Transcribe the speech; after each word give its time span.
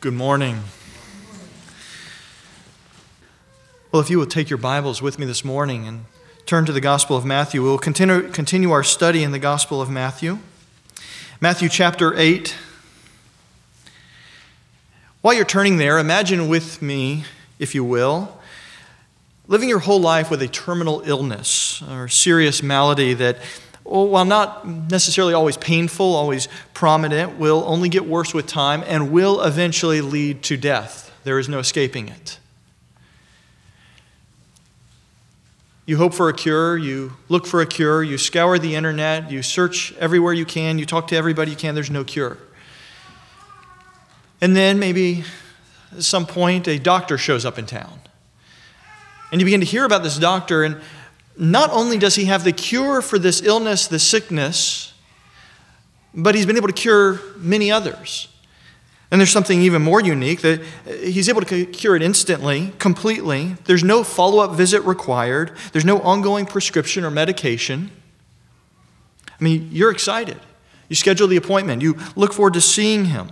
Good 0.00 0.14
morning. 0.14 0.62
Well, 3.90 4.00
if 4.00 4.08
you 4.08 4.18
will 4.18 4.26
take 4.26 4.48
your 4.48 4.56
Bibles 4.56 5.02
with 5.02 5.18
me 5.18 5.26
this 5.26 5.44
morning 5.44 5.88
and 5.88 6.04
turn 6.46 6.66
to 6.66 6.72
the 6.72 6.80
Gospel 6.80 7.16
of 7.16 7.24
Matthew, 7.24 7.64
we'll 7.64 7.78
continue, 7.78 8.28
continue 8.28 8.70
our 8.70 8.84
study 8.84 9.24
in 9.24 9.32
the 9.32 9.40
Gospel 9.40 9.82
of 9.82 9.90
Matthew. 9.90 10.38
Matthew 11.40 11.68
chapter 11.68 12.16
8. 12.16 12.54
While 15.20 15.34
you're 15.34 15.44
turning 15.44 15.78
there, 15.78 15.98
imagine 15.98 16.48
with 16.48 16.80
me, 16.80 17.24
if 17.58 17.74
you 17.74 17.82
will, 17.82 18.38
living 19.48 19.68
your 19.68 19.80
whole 19.80 20.00
life 20.00 20.30
with 20.30 20.40
a 20.42 20.48
terminal 20.48 21.02
illness 21.06 21.82
or 21.90 22.06
serious 22.06 22.62
malady 22.62 23.14
that 23.14 23.38
while 23.88 24.24
not 24.24 24.66
necessarily 24.66 25.34
always 25.34 25.56
painful, 25.56 26.14
always 26.14 26.48
prominent, 26.74 27.38
will 27.38 27.64
only 27.66 27.88
get 27.88 28.06
worse 28.06 28.34
with 28.34 28.46
time 28.46 28.84
and 28.86 29.10
will 29.10 29.40
eventually 29.42 30.00
lead 30.00 30.42
to 30.44 30.56
death. 30.56 31.12
There 31.24 31.38
is 31.38 31.48
no 31.48 31.58
escaping 31.58 32.08
it. 32.08 32.38
You 35.86 35.96
hope 35.96 36.12
for 36.12 36.28
a 36.28 36.34
cure, 36.34 36.76
you 36.76 37.14
look 37.30 37.46
for 37.46 37.62
a 37.62 37.66
cure, 37.66 38.02
you 38.02 38.18
scour 38.18 38.58
the 38.58 38.74
internet, 38.74 39.30
you 39.30 39.42
search 39.42 39.94
everywhere 39.94 40.34
you 40.34 40.44
can, 40.44 40.78
you 40.78 40.84
talk 40.84 41.08
to 41.08 41.16
everybody 41.16 41.50
you 41.52 41.56
can, 41.56 41.74
there's 41.74 41.90
no 41.90 42.04
cure. 42.04 42.36
And 44.42 44.54
then 44.54 44.78
maybe 44.78 45.24
at 45.96 46.02
some 46.02 46.26
point 46.26 46.68
a 46.68 46.78
doctor 46.78 47.16
shows 47.16 47.46
up 47.46 47.58
in 47.58 47.64
town. 47.64 48.00
And 49.32 49.40
you 49.40 49.46
begin 49.46 49.60
to 49.60 49.66
hear 49.66 49.84
about 49.84 50.02
this 50.02 50.18
doctor, 50.18 50.62
and 50.62 50.80
not 51.38 51.70
only 51.70 51.98
does 51.98 52.16
he 52.16 52.24
have 52.26 52.44
the 52.44 52.52
cure 52.52 53.00
for 53.00 53.18
this 53.18 53.40
illness, 53.42 53.86
this 53.86 54.02
sickness, 54.02 54.92
but 56.12 56.34
he's 56.34 56.46
been 56.46 56.56
able 56.56 56.68
to 56.68 56.74
cure 56.74 57.20
many 57.36 57.70
others. 57.70 58.28
And 59.10 59.20
there's 59.20 59.30
something 59.30 59.62
even 59.62 59.80
more 59.80 60.02
unique 60.02 60.42
that 60.42 60.60
uh, 60.60 60.92
he's 60.92 61.28
able 61.28 61.40
to 61.40 61.64
cure 61.66 61.96
it 61.96 62.02
instantly, 62.02 62.72
completely. 62.78 63.56
There's 63.64 63.84
no 63.84 64.04
follow 64.04 64.42
up 64.42 64.54
visit 64.56 64.82
required, 64.82 65.52
there's 65.72 65.84
no 65.84 66.00
ongoing 66.00 66.44
prescription 66.44 67.04
or 67.04 67.10
medication. 67.10 67.90
I 69.28 69.44
mean, 69.44 69.68
you're 69.70 69.92
excited. 69.92 70.38
You 70.88 70.96
schedule 70.96 71.28
the 71.28 71.36
appointment, 71.36 71.82
you 71.82 71.96
look 72.16 72.32
forward 72.32 72.54
to 72.54 72.60
seeing 72.60 73.06
him. 73.06 73.28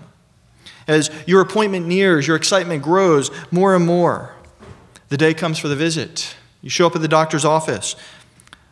As 0.87 1.11
your 1.27 1.41
appointment 1.41 1.87
nears, 1.87 2.29
your 2.29 2.37
excitement 2.37 2.83
grows 2.83 3.31
more 3.51 3.75
and 3.75 3.85
more. 3.85 4.35
The 5.09 5.17
day 5.17 5.35
comes 5.35 5.59
for 5.59 5.67
the 5.67 5.75
visit. 5.75 6.37
You 6.67 6.71
show 6.71 6.85
up 6.85 6.97
at 6.97 7.01
the 7.01 7.07
doctor's 7.07 7.45
office. 7.45 7.95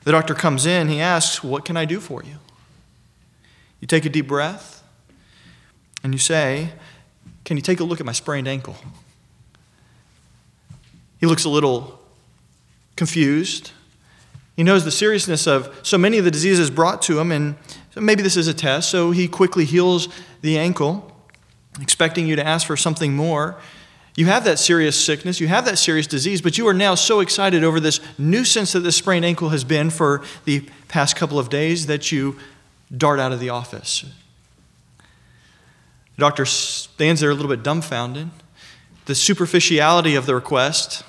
The 0.02 0.10
doctor 0.10 0.34
comes 0.34 0.66
in, 0.66 0.88
he 0.88 1.00
asks, 1.00 1.44
What 1.44 1.64
can 1.64 1.76
I 1.76 1.84
do 1.84 2.00
for 2.00 2.24
you? 2.24 2.38
You 3.78 3.86
take 3.86 4.04
a 4.04 4.08
deep 4.08 4.26
breath 4.26 4.82
and 6.02 6.12
you 6.12 6.18
say, 6.18 6.72
Can 7.44 7.56
you 7.56 7.62
take 7.62 7.78
a 7.78 7.84
look 7.84 8.00
at 8.00 8.06
my 8.06 8.10
sprained 8.10 8.48
ankle? 8.48 8.74
He 11.20 11.26
looks 11.26 11.44
a 11.44 11.48
little 11.48 12.00
confused. 12.96 13.70
He 14.56 14.64
knows 14.64 14.84
the 14.84 14.90
seriousness 14.90 15.46
of 15.46 15.72
so 15.84 15.96
many 15.96 16.18
of 16.18 16.24
the 16.24 16.32
diseases 16.32 16.70
brought 16.70 17.00
to 17.02 17.20
him, 17.20 17.30
and 17.30 17.54
maybe 17.94 18.24
this 18.24 18.36
is 18.36 18.48
a 18.48 18.54
test, 18.54 18.90
so 18.90 19.12
he 19.12 19.28
quickly 19.28 19.64
heals 19.64 20.08
the 20.40 20.58
ankle, 20.58 21.16
expecting 21.80 22.26
you 22.26 22.34
to 22.34 22.44
ask 22.44 22.66
for 22.66 22.76
something 22.76 23.14
more. 23.14 23.56
You 24.16 24.26
have 24.26 24.44
that 24.44 24.60
serious 24.60 25.02
sickness, 25.02 25.40
you 25.40 25.48
have 25.48 25.64
that 25.64 25.76
serious 25.76 26.06
disease, 26.06 26.40
but 26.40 26.56
you 26.56 26.68
are 26.68 26.74
now 26.74 26.94
so 26.94 27.18
excited 27.18 27.64
over 27.64 27.80
this 27.80 28.00
nuisance 28.16 28.72
that 28.72 28.80
this 28.80 28.96
sprained 28.96 29.24
ankle 29.24 29.48
has 29.48 29.64
been 29.64 29.90
for 29.90 30.22
the 30.44 30.68
past 30.86 31.16
couple 31.16 31.38
of 31.38 31.50
days 31.50 31.86
that 31.86 32.12
you 32.12 32.38
dart 32.96 33.18
out 33.18 33.32
of 33.32 33.40
the 33.40 33.48
office. 33.48 34.04
The 36.16 36.20
doctor 36.20 36.44
stands 36.44 37.20
there 37.20 37.30
a 37.30 37.34
little 37.34 37.50
bit 37.50 37.64
dumbfounded. 37.64 38.30
The 39.06 39.16
superficiality 39.16 40.14
of 40.14 40.26
the 40.26 40.34
request, 40.34 41.02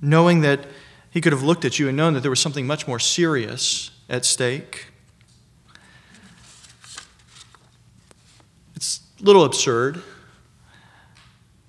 knowing 0.00 0.40
that 0.40 0.66
he 1.10 1.20
could 1.20 1.32
have 1.32 1.42
looked 1.42 1.64
at 1.64 1.78
you 1.78 1.86
and 1.86 1.96
known 1.96 2.14
that 2.14 2.20
there 2.20 2.30
was 2.30 2.40
something 2.40 2.66
much 2.66 2.88
more 2.88 2.98
serious 2.98 3.92
at 4.08 4.24
stake. 4.24 4.86
It's 8.74 9.00
a 9.20 9.24
little 9.24 9.44
absurd. 9.44 10.02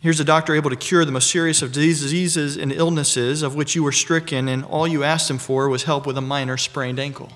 Here's 0.02 0.20
a 0.20 0.26
doctor 0.26 0.56
able 0.56 0.72
to 0.72 0.76
cure 0.76 1.06
the 1.06 1.12
most 1.12 1.30
serious 1.30 1.62
of 1.62 1.72
diseases 1.72 2.58
and 2.58 2.72
illnesses 2.72 3.44
of 3.44 3.54
which 3.54 3.76
you 3.76 3.84
were 3.84 3.92
stricken, 3.92 4.48
and 4.48 4.66
all 4.66 4.88
you 4.88 5.04
asked 5.04 5.30
him 5.30 5.38
for 5.38 5.70
was 5.70 5.84
help 5.84 6.08
with 6.08 6.18
a 6.18 6.22
minor 6.22 6.58
sprained 6.58 7.00
ankle. 7.00 7.32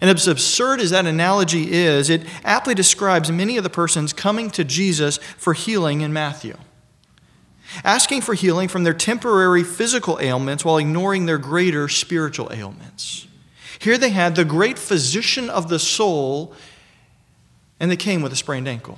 And 0.00 0.08
as 0.08 0.26
absurd 0.26 0.80
as 0.80 0.88
that 0.90 1.04
analogy 1.04 1.70
is, 1.70 2.08
it 2.08 2.22
aptly 2.44 2.74
describes 2.74 3.30
many 3.30 3.58
of 3.58 3.62
the 3.62 3.68
persons 3.68 4.14
coming 4.14 4.48
to 4.52 4.64
Jesus 4.64 5.18
for 5.18 5.52
healing 5.52 6.00
in 6.00 6.14
Matthew. 6.14 6.56
Asking 7.84 8.22
for 8.22 8.32
healing 8.32 8.68
from 8.68 8.84
their 8.84 8.94
temporary 8.94 9.64
physical 9.64 10.18
ailments 10.18 10.64
while 10.64 10.78
ignoring 10.78 11.26
their 11.26 11.38
greater 11.38 11.88
spiritual 11.88 12.50
ailments. 12.50 13.26
Here 13.78 13.98
they 13.98 14.10
had 14.10 14.34
the 14.34 14.46
great 14.46 14.78
physician 14.78 15.50
of 15.50 15.68
the 15.68 15.78
soul, 15.78 16.54
and 17.78 17.90
they 17.90 17.96
came 17.96 18.22
with 18.22 18.32
a 18.32 18.36
sprained 18.36 18.66
ankle. 18.66 18.96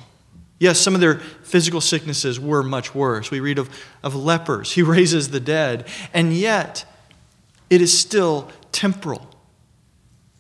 Yes, 0.65 0.81
some 0.81 0.95
of 0.95 1.03
their 1.03 1.17
physical 1.19 1.83
sicknesses 1.83 2.41
were 2.41 2.63
much 2.63 2.95
worse. 2.95 3.31
We 3.31 3.39
read 3.39 3.59
of, 3.59 3.69
of 4.03 4.15
lepers, 4.15 4.73
he 4.73 4.83
raises 4.97 5.29
the 5.29 5.39
dead, 5.39 5.87
and 6.15 6.33
yet 6.33 6.87
it 7.69 7.83
is 7.83 7.97
still 7.97 8.51
temporal. 8.73 9.29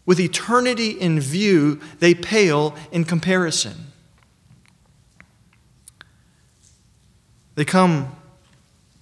With 0.06 0.18
eternity 0.18 0.92
in 0.92 1.20
view, 1.20 1.78
they 1.98 2.14
pale 2.14 2.74
in 2.90 3.04
comparison. 3.04 3.92
They 7.54 7.66
come 7.66 8.16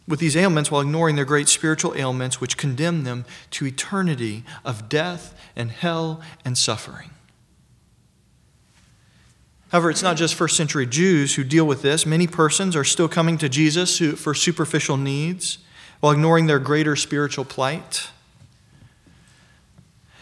with 0.08 0.18
these 0.18 0.36
ailments 0.36 0.72
while 0.72 0.80
ignoring 0.80 1.14
their 1.14 1.24
great 1.24 1.48
spiritual 1.48 1.94
ailments, 1.94 2.40
which 2.40 2.56
condemn 2.56 3.04
them 3.04 3.26
to 3.52 3.64
eternity 3.64 4.42
of 4.64 4.88
death 4.88 5.38
and 5.54 5.70
hell 5.70 6.20
and 6.44 6.58
suffering. 6.58 7.11
However, 9.72 9.88
it's 9.88 10.02
not 10.02 10.18
just 10.18 10.34
first 10.34 10.54
century 10.54 10.84
Jews 10.84 11.34
who 11.34 11.44
deal 11.44 11.66
with 11.66 11.80
this. 11.80 12.04
Many 12.04 12.26
persons 12.26 12.76
are 12.76 12.84
still 12.84 13.08
coming 13.08 13.38
to 13.38 13.48
Jesus 13.48 13.98
for 14.20 14.34
superficial 14.34 14.98
needs 14.98 15.58
while 16.00 16.12
ignoring 16.12 16.46
their 16.46 16.58
greater 16.58 16.94
spiritual 16.94 17.46
plight. 17.46 18.10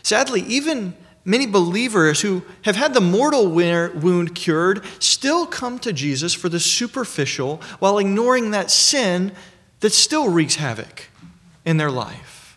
Sadly, 0.05 0.43
even 0.43 0.94
many 1.25 1.47
believers 1.47 2.21
who 2.21 2.44
have 2.62 2.77
had 2.77 2.94
the 2.94 3.00
mortal 3.00 3.49
wound 3.49 4.37
cured 4.37 4.84
still 5.00 5.47
come 5.47 5.81
to 5.81 5.93
Jesus 5.93 6.33
for 6.33 6.49
the 6.49 6.60
superficial 6.60 7.60
while 7.81 7.99
ignoring 7.99 8.53
that 8.53 8.71
sin 8.71 9.33
that 9.81 9.91
still 9.91 10.28
wreaks 10.28 10.55
havoc 10.55 11.09
in 11.65 11.77
their 11.77 11.91
life. 11.91 12.56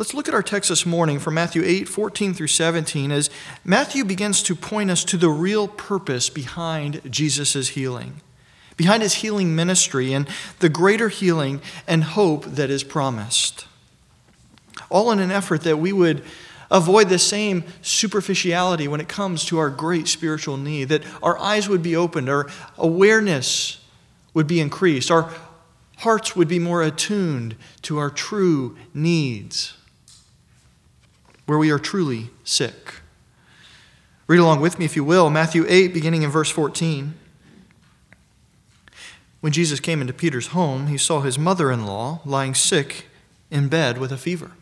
Let's 0.00 0.14
look 0.14 0.28
at 0.28 0.34
our 0.34 0.42
text 0.42 0.70
this 0.70 0.86
morning 0.86 1.18
from 1.18 1.34
Matthew 1.34 1.62
8, 1.62 1.86
14 1.86 2.32
through 2.32 2.46
17, 2.46 3.12
as 3.12 3.28
Matthew 3.66 4.02
begins 4.02 4.42
to 4.44 4.54
point 4.54 4.90
us 4.90 5.04
to 5.04 5.18
the 5.18 5.28
real 5.28 5.68
purpose 5.68 6.30
behind 6.30 7.02
Jesus' 7.12 7.68
healing, 7.68 8.22
behind 8.78 9.02
his 9.02 9.16
healing 9.16 9.54
ministry, 9.54 10.14
and 10.14 10.26
the 10.60 10.70
greater 10.70 11.10
healing 11.10 11.60
and 11.86 12.02
hope 12.02 12.46
that 12.46 12.70
is 12.70 12.82
promised. 12.82 13.66
All 14.88 15.10
in 15.12 15.18
an 15.18 15.30
effort 15.30 15.64
that 15.64 15.76
we 15.76 15.92
would 15.92 16.24
avoid 16.70 17.10
the 17.10 17.18
same 17.18 17.64
superficiality 17.82 18.88
when 18.88 19.02
it 19.02 19.08
comes 19.08 19.44
to 19.44 19.58
our 19.58 19.68
great 19.68 20.08
spiritual 20.08 20.56
need, 20.56 20.88
that 20.88 21.02
our 21.22 21.38
eyes 21.38 21.68
would 21.68 21.82
be 21.82 21.94
opened, 21.94 22.30
our 22.30 22.48
awareness 22.78 23.84
would 24.32 24.46
be 24.46 24.60
increased, 24.60 25.10
our 25.10 25.30
hearts 25.98 26.34
would 26.34 26.48
be 26.48 26.58
more 26.58 26.82
attuned 26.82 27.54
to 27.82 27.98
our 27.98 28.08
true 28.08 28.78
needs 28.94 29.74
where 31.50 31.58
we 31.58 31.72
are 31.72 31.80
truly 31.80 32.30
sick. 32.44 33.00
Read 34.28 34.38
along 34.38 34.60
with 34.60 34.78
me, 34.78 34.84
if 34.84 34.94
you 34.94 35.02
will, 35.02 35.30
Matthew 35.30 35.66
8, 35.66 35.92
beginning 35.92 36.22
in 36.22 36.30
verse 36.30 36.48
14. 36.48 37.14
When 39.40 39.52
Jesus 39.52 39.80
came 39.80 40.00
into 40.00 40.12
Peter's 40.12 40.46
home, 40.48 40.86
he 40.86 40.96
saw 40.96 41.22
his 41.22 41.40
mother 41.40 41.72
in 41.72 41.86
law 41.86 42.20
lying 42.24 42.54
sick 42.54 43.06
in 43.50 43.66
bed 43.66 43.98
with 43.98 44.12
a 44.12 44.16
fever. 44.16 44.52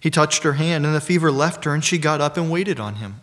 He 0.00 0.10
touched 0.10 0.42
her 0.42 0.54
hand, 0.54 0.84
and 0.84 0.92
the 0.92 1.00
fever 1.00 1.30
left 1.30 1.64
her, 1.66 1.72
and 1.72 1.84
she 1.84 1.98
got 1.98 2.20
up 2.20 2.36
and 2.36 2.50
waited 2.50 2.80
on 2.80 2.96
him. 2.96 3.20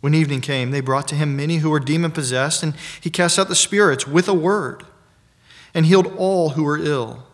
When 0.00 0.14
evening 0.14 0.40
came, 0.40 0.70
they 0.70 0.80
brought 0.80 1.08
to 1.08 1.16
him 1.16 1.34
many 1.34 1.56
who 1.56 1.70
were 1.70 1.80
demon 1.80 2.12
possessed, 2.12 2.62
and 2.62 2.74
he 3.00 3.10
cast 3.10 3.40
out 3.40 3.48
the 3.48 3.56
spirits 3.56 4.06
with 4.06 4.28
a 4.28 4.34
word 4.34 4.84
and 5.74 5.84
healed 5.84 6.14
all 6.16 6.50
who 6.50 6.62
were 6.62 6.78
ill 6.78 7.24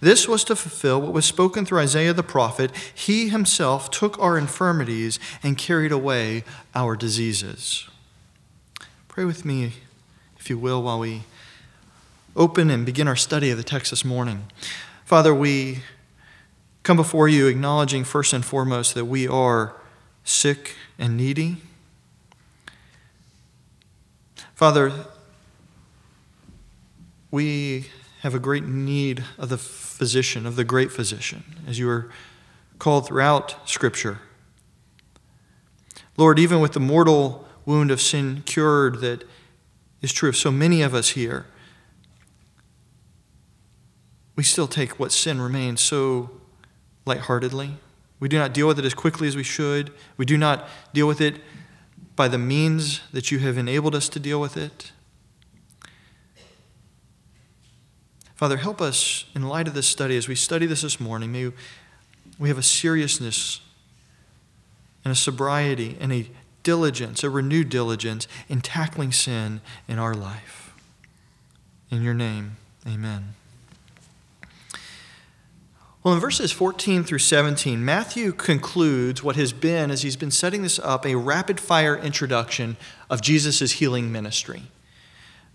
this 0.00 0.28
was 0.28 0.44
to 0.44 0.56
fulfill 0.56 1.00
what 1.00 1.12
was 1.12 1.24
spoken 1.24 1.64
through 1.64 1.80
Isaiah 1.80 2.12
the 2.12 2.22
prophet 2.22 2.70
He 2.94 3.28
himself 3.28 3.90
took 3.90 4.18
our 4.20 4.38
infirmities 4.38 5.18
and 5.42 5.58
carried 5.58 5.92
away 5.92 6.44
our 6.74 6.96
diseases. 6.96 7.88
Pray 9.08 9.24
with 9.24 9.44
me, 9.44 9.72
if 10.38 10.50
you 10.50 10.58
will, 10.58 10.82
while 10.82 10.98
we 10.98 11.22
open 12.36 12.70
and 12.70 12.84
begin 12.84 13.08
our 13.08 13.16
study 13.16 13.50
of 13.50 13.56
the 13.56 13.64
text 13.64 13.90
this 13.90 14.04
morning. 14.04 14.44
Father, 15.04 15.34
we 15.34 15.78
come 16.82 16.96
before 16.96 17.28
you 17.28 17.46
acknowledging 17.46 18.04
first 18.04 18.32
and 18.32 18.44
foremost 18.44 18.94
that 18.94 19.06
we 19.06 19.26
are 19.26 19.74
sick 20.22 20.74
and 20.98 21.16
needy. 21.16 21.56
Father, 24.54 24.92
we 27.30 27.86
have 28.26 28.34
a 28.34 28.40
great 28.40 28.64
need 28.64 29.22
of 29.38 29.50
the 29.50 29.56
physician, 29.56 30.46
of 30.46 30.56
the 30.56 30.64
great 30.64 30.90
physician, 30.90 31.44
as 31.64 31.78
you 31.78 31.88
are 31.88 32.10
called 32.80 33.06
throughout 33.06 33.56
Scripture. 33.70 34.18
Lord, 36.16 36.36
even 36.40 36.58
with 36.58 36.72
the 36.72 36.80
mortal 36.80 37.46
wound 37.64 37.92
of 37.92 38.00
sin 38.00 38.42
cured 38.44 39.00
that 39.00 39.22
is 40.02 40.12
true 40.12 40.28
of 40.28 40.36
so 40.36 40.50
many 40.50 40.82
of 40.82 40.92
us 40.92 41.10
here, 41.10 41.46
we 44.34 44.42
still 44.42 44.66
take 44.66 44.98
what 44.98 45.12
sin 45.12 45.40
remains 45.40 45.80
so 45.80 46.32
lightheartedly. 47.04 47.76
We 48.18 48.28
do 48.28 48.38
not 48.38 48.52
deal 48.52 48.66
with 48.66 48.80
it 48.80 48.84
as 48.84 48.92
quickly 48.92 49.28
as 49.28 49.36
we 49.36 49.44
should. 49.44 49.92
We 50.16 50.24
do 50.24 50.36
not 50.36 50.68
deal 50.92 51.06
with 51.06 51.20
it 51.20 51.36
by 52.16 52.26
the 52.26 52.38
means 52.38 53.02
that 53.12 53.30
you 53.30 53.38
have 53.38 53.56
enabled 53.56 53.94
us 53.94 54.08
to 54.08 54.18
deal 54.18 54.40
with 54.40 54.56
it. 54.56 54.90
Father, 58.36 58.58
help 58.58 58.82
us 58.82 59.24
in 59.34 59.48
light 59.48 59.66
of 59.66 59.72
this 59.72 59.86
study, 59.86 60.16
as 60.16 60.28
we 60.28 60.34
study 60.34 60.66
this 60.66 60.82
this 60.82 61.00
morning, 61.00 61.32
may 61.32 61.52
we 62.38 62.48
have 62.48 62.58
a 62.58 62.62
seriousness 62.62 63.60
and 65.04 65.12
a 65.12 65.14
sobriety 65.14 65.96
and 65.98 66.12
a 66.12 66.28
diligence, 66.62 67.24
a 67.24 67.30
renewed 67.30 67.70
diligence 67.70 68.28
in 68.48 68.60
tackling 68.60 69.10
sin 69.10 69.62
in 69.88 69.98
our 69.98 70.12
life. 70.12 70.74
In 71.90 72.02
your 72.02 72.12
name, 72.12 72.56
amen. 72.86 73.34
Well, 76.02 76.12
in 76.12 76.20
verses 76.20 76.52
14 76.52 77.04
through 77.04 77.20
17, 77.20 77.84
Matthew 77.84 78.32
concludes 78.32 79.22
what 79.22 79.36
has 79.36 79.52
been, 79.54 79.90
as 79.90 80.02
he's 80.02 80.16
been 80.16 80.30
setting 80.30 80.62
this 80.62 80.78
up, 80.78 81.06
a 81.06 81.14
rapid 81.14 81.58
fire 81.58 81.96
introduction 81.96 82.76
of 83.08 83.22
Jesus' 83.22 83.72
healing 83.72 84.12
ministry. 84.12 84.64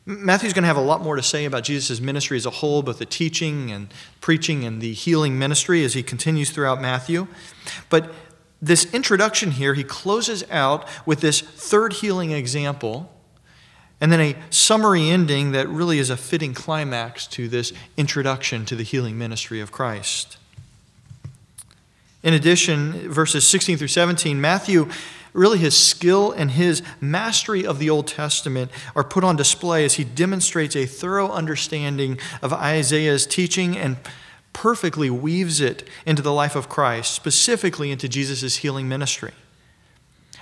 Matthew's 0.06 0.54
going 0.54 0.64
to 0.64 0.68
have 0.68 0.78
a 0.78 0.82
lot 0.82 1.02
more 1.02 1.16
to 1.16 1.24
say 1.24 1.46
about 1.46 1.64
Jesus' 1.64 2.02
ministry 2.02 2.36
as 2.36 2.46
a 2.46 2.50
whole, 2.50 2.82
both 2.82 2.98
the 2.98 3.06
teaching 3.06 3.72
and 3.72 3.94
preaching 4.20 4.66
and 4.66 4.82
the 4.82 4.94
healing 4.94 5.38
ministry 5.38 5.84
as 5.84 5.94
he 5.94 6.02
continues 6.02 6.50
throughout 6.50 6.82
Matthew. 6.82 7.28
But 7.90 8.12
this 8.62 8.92
introduction 8.94 9.52
here, 9.52 9.74
he 9.74 9.84
closes 9.84 10.44
out 10.50 10.88
with 11.06 11.22
this 11.22 11.42
third 11.42 11.94
healing 11.94 12.32
example 12.32 13.12
and 14.02 14.12
then 14.12 14.20
a 14.20 14.36
summary 14.50 15.10
ending 15.10 15.52
that 15.52 15.70
really 15.70 16.00
is 16.00 16.10
a 16.10 16.18
fitting 16.18 16.56
climax 16.56 17.28
to 17.28 17.48
this 17.48 17.72
introduction 17.96 18.66
to 18.66 18.76
the 18.76 18.84
healing 18.84 19.16
ministry 19.16 19.62
of 19.62 19.72
Christ. 19.72 20.38
In 22.24 22.34
addition, 22.34 23.12
verses 23.12 23.48
16 23.48 23.78
through 23.78 23.88
17, 23.88 24.42
Matthew, 24.42 24.90
really 25.34 25.58
his 25.58 25.78
skill 25.78 26.32
and 26.32 26.52
his 26.52 26.82
mastery 27.00 27.66
of 27.66 27.80
the 27.80 27.90
Old 27.90 28.08
Testament 28.08 28.72
are 28.96 29.04
put 29.04 29.24
on 29.24 29.36
display 29.36 29.86
as 29.86 29.96
he 29.96 30.04
demonstrates 30.04 30.76
a 30.76 30.86
thorough 30.86 31.30
understanding 31.30 32.20
of 32.42 32.52
Isaiah's 32.54 33.26
teaching 33.26 33.78
and 33.78 33.98
perfectly 34.54 35.10
weaves 35.10 35.62
it 35.62 35.88
into 36.06 36.22
the 36.22 36.34
life 36.34 36.56
of 36.56 36.68
Christ, 36.68 37.14
specifically 37.14 37.92
into 37.92 38.10
Jesus' 38.10 38.58
healing 38.58 38.88
ministry. 38.88 39.32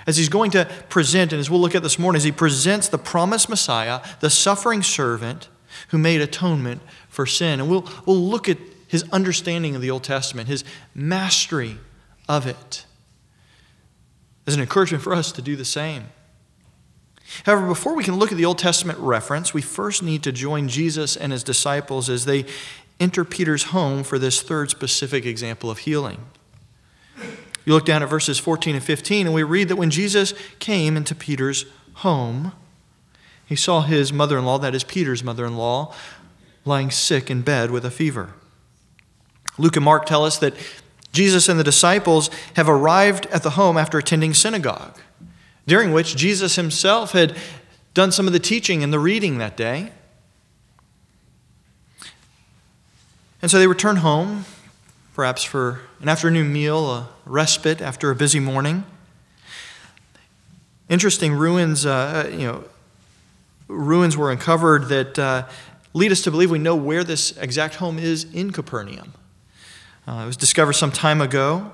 As 0.06 0.16
he's 0.16 0.28
going 0.28 0.50
to 0.52 0.64
present, 0.88 1.32
and 1.32 1.38
as 1.38 1.50
we'll 1.50 1.60
look 1.60 1.74
at 1.74 1.82
this 1.82 1.98
morning, 1.98 2.16
as 2.16 2.24
he 2.24 2.32
presents 2.32 2.88
the 2.88 2.98
promised 2.98 3.48
Messiah, 3.48 4.00
the 4.20 4.30
suffering 4.30 4.82
servant 4.82 5.48
who 5.88 5.98
made 5.98 6.20
atonement 6.20 6.82
for 7.08 7.26
sin. 7.26 7.60
And 7.60 7.70
we'll, 7.70 7.88
we'll 8.06 8.20
look 8.20 8.48
at 8.48 8.58
his 8.86 9.04
understanding 9.12 9.76
of 9.76 9.82
the 9.82 9.90
Old 9.90 10.04
Testament, 10.04 10.48
his 10.48 10.64
mastery 10.94 11.78
of 12.28 12.46
it, 12.46 12.84
as 14.50 14.56
an 14.56 14.60
encouragement 14.60 15.04
for 15.04 15.14
us 15.14 15.30
to 15.30 15.40
do 15.40 15.54
the 15.54 15.64
same. 15.64 16.06
However, 17.46 17.68
before 17.68 17.94
we 17.94 18.02
can 18.02 18.16
look 18.16 18.32
at 18.32 18.38
the 18.38 18.44
Old 18.44 18.58
Testament 18.58 18.98
reference, 18.98 19.54
we 19.54 19.62
first 19.62 20.02
need 20.02 20.24
to 20.24 20.32
join 20.32 20.66
Jesus 20.66 21.16
and 21.16 21.30
his 21.30 21.44
disciples 21.44 22.10
as 22.10 22.24
they 22.24 22.44
enter 22.98 23.24
Peter's 23.24 23.64
home 23.64 24.02
for 24.02 24.18
this 24.18 24.42
third 24.42 24.68
specific 24.68 25.24
example 25.24 25.70
of 25.70 25.78
healing. 25.78 26.18
You 27.64 27.74
look 27.74 27.84
down 27.84 28.02
at 28.02 28.08
verses 28.08 28.40
14 28.40 28.74
and 28.74 28.82
15, 28.82 29.26
and 29.26 29.34
we 29.34 29.44
read 29.44 29.68
that 29.68 29.76
when 29.76 29.90
Jesus 29.90 30.34
came 30.58 30.96
into 30.96 31.14
Peter's 31.14 31.64
home, 31.94 32.50
he 33.46 33.54
saw 33.54 33.82
his 33.82 34.12
mother 34.12 34.36
in 34.36 34.44
law, 34.44 34.58
that 34.58 34.74
is 34.74 34.82
Peter's 34.82 35.22
mother 35.22 35.46
in 35.46 35.56
law, 35.56 35.94
lying 36.64 36.90
sick 36.90 37.30
in 37.30 37.42
bed 37.42 37.70
with 37.70 37.84
a 37.84 37.90
fever. 37.90 38.34
Luke 39.56 39.76
and 39.76 39.84
Mark 39.84 40.06
tell 40.06 40.24
us 40.24 40.36
that 40.38 40.54
Jesus 41.12 41.48
and 41.48 41.58
the 41.58 41.64
disciples 41.64 42.30
have 42.54 42.68
arrived 42.68 43.26
at 43.26 43.42
the 43.42 43.50
home 43.50 43.76
after 43.76 43.98
attending 43.98 44.34
synagogue, 44.34 44.98
during 45.66 45.92
which 45.92 46.16
Jesus 46.16 46.56
himself 46.56 47.12
had 47.12 47.36
done 47.94 48.12
some 48.12 48.26
of 48.26 48.32
the 48.32 48.38
teaching 48.38 48.84
and 48.84 48.92
the 48.92 48.98
reading 48.98 49.38
that 49.38 49.56
day. 49.56 49.90
And 53.42 53.50
so 53.50 53.58
they 53.58 53.66
return 53.66 53.96
home, 53.96 54.44
perhaps 55.14 55.42
for 55.42 55.80
an 56.00 56.08
afternoon 56.08 56.52
meal, 56.52 56.90
a 56.90 57.08
respite 57.24 57.80
after 57.80 58.10
a 58.10 58.14
busy 58.14 58.38
morning. 58.38 58.84
Interesting 60.88 61.32
ruins, 61.32 61.86
uh, 61.86 62.28
you 62.30 62.46
know, 62.46 62.64
ruins 63.68 64.16
were 64.16 64.30
uncovered 64.30 64.88
that 64.88 65.18
uh, 65.18 65.46
lead 65.94 66.12
us 66.12 66.22
to 66.22 66.30
believe 66.30 66.50
we 66.50 66.58
know 66.58 66.76
where 66.76 67.04
this 67.04 67.36
exact 67.38 67.76
home 67.76 67.98
is 67.98 68.24
in 68.32 68.50
Capernaum. 68.50 69.12
Uh, 70.06 70.22
it 70.22 70.26
was 70.26 70.36
discovered 70.36 70.72
some 70.72 70.90
time 70.90 71.20
ago 71.20 71.72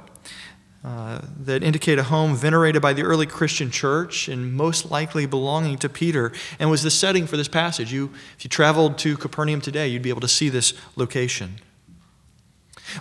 uh, 0.84 1.20
that 1.40 1.62
indicate 1.62 1.98
a 1.98 2.04
home 2.04 2.36
venerated 2.36 2.80
by 2.80 2.92
the 2.92 3.02
early 3.02 3.26
Christian 3.26 3.70
church 3.70 4.28
and 4.28 4.52
most 4.52 4.90
likely 4.90 5.26
belonging 5.26 5.78
to 5.78 5.88
Peter, 5.88 6.32
and 6.58 6.70
was 6.70 6.82
the 6.82 6.90
setting 6.90 7.26
for 7.26 7.36
this 7.36 7.48
passage. 7.48 7.92
You, 7.92 8.10
if 8.36 8.44
you 8.44 8.48
traveled 8.50 8.98
to 8.98 9.16
Capernaum 9.16 9.60
today, 9.60 9.88
you'd 9.88 10.02
be 10.02 10.10
able 10.10 10.20
to 10.20 10.28
see 10.28 10.48
this 10.48 10.74
location. 10.94 11.56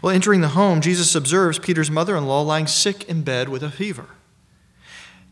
Well, 0.01 0.15
entering 0.15 0.41
the 0.41 0.49
home, 0.49 0.81
Jesus 0.81 1.13
observes 1.13 1.59
Peter's 1.59 1.91
mother 1.91 2.15
in 2.15 2.25
law 2.25 2.41
lying 2.41 2.65
sick 2.65 3.03
in 3.09 3.21
bed 3.21 3.49
with 3.49 3.61
a 3.61 3.69
fever. 3.69 4.07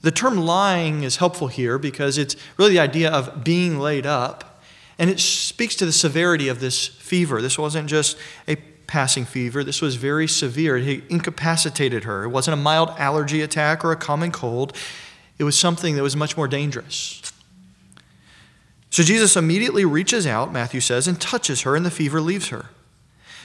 The 0.02 0.12
term 0.12 0.38
lying 0.38 1.04
is 1.04 1.16
helpful 1.16 1.48
here 1.48 1.80
because 1.80 2.18
it's 2.18 2.36
really 2.58 2.74
the 2.74 2.80
idea 2.80 3.10
of 3.10 3.44
being 3.44 3.80
laid 3.80 4.06
up, 4.06 4.62
and 5.00 5.10
it 5.10 5.20
speaks 5.20 5.76
to 5.78 5.86
the 5.86 5.92
severity 5.92 6.50
of 6.50 6.60
this 6.60 6.88
fever. 6.88 7.42
This 7.42 7.58
wasn't 7.58 7.90
just 7.90 8.18
a 8.48 8.58
passing 8.88 9.26
fever. 9.26 9.64
This 9.64 9.82
was 9.82 9.96
very 9.96 10.28
severe. 10.28 10.78
It 10.78 11.04
incapacitated 11.10 12.04
her. 12.04 12.24
It 12.24 12.30
wasn't 12.30 12.54
a 12.54 12.62
mild 12.62 12.90
allergy 12.98 13.42
attack 13.42 13.84
or 13.84 13.92
a 13.92 13.96
common 13.96 14.32
cold, 14.32 14.76
it 15.40 15.44
was 15.44 15.58
something 15.58 15.96
that 15.96 16.04
was 16.04 16.16
much 16.16 16.38
more 16.38 16.48
dangerous. 16.48 17.34
So 18.92 19.02
Jesus 19.02 19.36
immediately 19.36 19.86
reaches 19.86 20.28
out, 20.28 20.54
Matthew 20.54 20.80
says, 20.80 21.08
and 21.08 21.20
touches 21.20 21.62
her, 21.62 21.76
and 21.76 21.84
the 21.84 21.90
fever 21.90 22.22
leaves 22.22 22.50
her. 22.50 22.68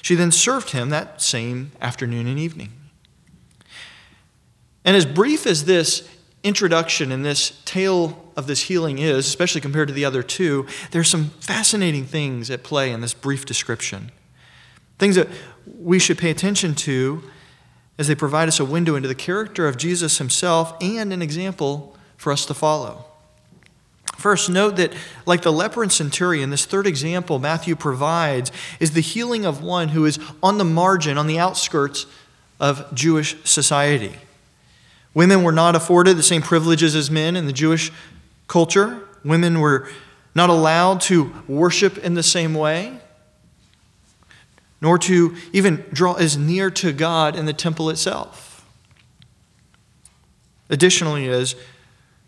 She 0.03 0.15
then 0.15 0.31
served 0.31 0.71
him 0.71 0.91
that 0.91 1.23
same 1.23 1.73
afternoon 1.81 2.27
and 2.27 2.39
evening. 2.39 2.73
And 4.85 4.95
as 4.95 5.07
brief 5.07 5.47
as 5.47 5.65
this 5.65 6.09
introduction 6.43 7.11
and 7.11 7.25
this 7.25 7.61
tale 7.65 8.31
of 8.37 8.47
this 8.47 8.65
healing 8.65 8.99
is, 8.99 9.27
especially 9.27 9.61
compared 9.61 9.89
to 9.89 9.95
the 9.95 10.05
other 10.05 10.23
two, 10.23 10.67
there's 10.91 11.09
some 11.09 11.31
fascinating 11.41 12.05
things 12.05 12.51
at 12.51 12.63
play 12.63 12.93
in 12.93 13.01
this 13.01 13.15
brief 13.15 13.45
description. 13.45 14.13
Things 14.99 15.17
that 15.17 15.29
we 15.81 15.99
should 15.99 16.19
pay 16.19 16.31
attention 16.31 16.75
to 16.75 17.23
as 17.99 18.07
they 18.07 18.15
provide 18.15 18.49
us 18.49 18.61
a 18.61 18.65
window 18.65 18.95
into 18.95 19.09
the 19.09 19.15
character 19.15 19.67
of 19.67 19.77
Jesus 19.77 20.19
himself 20.19 20.75
and 20.81 21.13
an 21.13 21.21
example 21.21 21.97
for 22.17 22.33
us 22.33 22.47
to 22.47 22.55
follow. 22.55 23.05
First, 24.17 24.51
note 24.51 24.77
that, 24.77 24.93
like 25.27 25.43
the 25.43 25.53
leper 25.53 25.83
and 25.83 25.93
centurion, 25.93 26.51
this 26.51 26.65
third 26.65 26.87
example 26.87 27.39
Matthew 27.39 27.77
provides 27.77 28.51
is 28.81 28.93
the 28.93 29.01
healing 29.01 29.45
of 29.45 29.63
one 29.63 29.89
who 29.89 30.05
is 30.05 30.19
on 30.43 30.59
the 30.59 30.65
margin, 30.65 31.19
on 31.19 31.27
the 31.27 31.39
outskirts 31.39 32.07
of 32.59 32.93
Jewish 32.95 33.37
society. 33.45 34.15
Women 35.15 35.43
were 35.43 35.53
not 35.53 35.77
afforded 35.77 36.17
the 36.17 36.23
same 36.23 36.43
privileges 36.43 36.97
as 36.97 37.11
men 37.11 37.37
in 37.37 37.47
the 37.47 37.53
Jewish 37.53 37.93
culture. 38.49 39.01
Women 39.25 39.61
were 39.61 39.89
not 40.35 40.51
allowed 40.51 41.01
to 41.03 41.33
worship 41.47 41.99
in 41.99 42.15
the 42.15 42.23
same 42.23 42.55
way 42.55 43.01
nor 44.81 44.99
to 44.99 45.37
even 45.53 45.85
draw 45.93 46.15
as 46.15 46.37
near 46.37 46.71
to 46.71 46.93
God 46.93 47.35
in 47.37 47.47
the 47.47 47.53
temple 47.53 47.91
itself. 47.91 48.65
Additionally, 50.71 51.29
as 51.29 51.57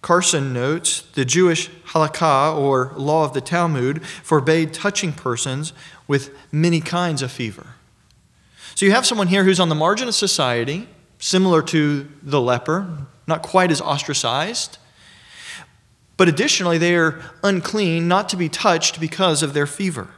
Carson 0.02 0.52
notes, 0.52 1.02
the 1.14 1.24
Jewish 1.24 1.68
halakha, 1.88 2.56
or 2.56 2.92
law 2.96 3.24
of 3.24 3.34
the 3.34 3.40
Talmud, 3.40 4.04
forbade 4.04 4.72
touching 4.72 5.12
persons 5.12 5.72
with 6.08 6.34
many 6.50 6.80
kinds 6.80 7.22
of 7.22 7.30
fever. 7.30 7.74
So 8.74 8.86
you 8.86 8.92
have 8.92 9.04
someone 9.04 9.28
here 9.28 9.44
who's 9.44 9.60
on 9.60 9.68
the 9.68 9.74
margin 9.74 10.08
of 10.08 10.14
society, 10.14 10.88
similar 11.18 11.60
to 11.64 12.08
the 12.22 12.40
leper, 12.40 13.06
not 13.26 13.42
quite 13.42 13.70
as 13.70 13.80
ostracized. 13.82 14.78
But 16.16 16.28
additionally, 16.28 16.78
they 16.78 16.96
are 16.96 17.20
unclean, 17.42 18.08
not 18.08 18.28
to 18.30 18.36
be 18.36 18.48
touched 18.48 19.00
because 19.00 19.42
of 19.42 19.52
their 19.52 19.66
fever. 19.66 20.08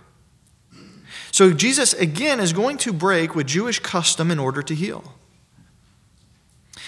So 1.33 1.53
Jesus, 1.53 1.95
again, 1.95 2.39
is 2.39 2.53
going 2.53 2.77
to 2.79 2.93
break 2.93 3.35
with 3.35 3.47
Jewish 3.47 3.81
custom 3.81 4.31
in 4.31 4.39
order 4.39 4.63
to 4.63 4.75
heal. 4.75 5.15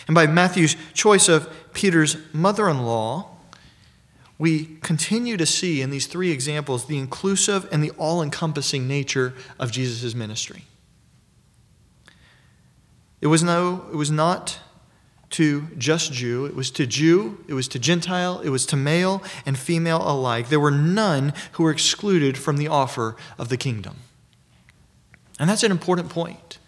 And 0.07 0.15
by 0.15 0.27
Matthew's 0.27 0.77
choice 0.93 1.29
of 1.29 1.53
Peter's 1.73 2.19
mother 2.33 2.69
in 2.69 2.85
law, 2.85 3.31
we 4.39 4.77
continue 4.83 5.39
to 5.39 5.47
see 5.47 5.81
in 5.81 5.89
these 5.89 6.07
three 6.07 6.31
examples 6.31 6.87
the 6.87 6.99
inclusive 6.99 7.67
and 7.73 7.83
the 7.83 7.91
all 7.93 8.23
encompassing 8.23 8.87
nature 8.87 9.33
of 9.59 9.73
Jesus' 9.73 10.15
ministry. 10.15 10.65
It 13.23 13.29
was, 13.29 13.43
no, 13.43 13.87
it 13.91 13.97
was 13.97 14.11
not 14.11 14.59
to 15.31 15.69
just 15.79 16.13
Jew, 16.13 16.45
it 16.45 16.55
was 16.55 16.71
to 16.73 16.87
Jew, 16.87 17.43
it 17.49 17.55
was 17.55 17.67
to 17.69 17.79
Gentile, 17.79 18.41
it 18.41 18.51
was 18.51 18.67
to 18.67 18.77
male 18.77 19.23
and 19.47 19.59
female 19.59 20.03
alike. 20.07 20.51
There 20.51 20.61
were 20.61 20.71
none 20.71 21.33
who 21.53 21.63
were 21.63 21.71
excluded 21.71 22.37
from 22.37 22.59
the 22.59 22.69
offer 22.69 23.17
of 23.39 23.49
the 23.49 23.57
kingdom. 23.57 23.97
And 25.39 25.51
that's 25.51 25.63
an 25.63 25.71
important 25.71 26.11
point. 26.11 26.59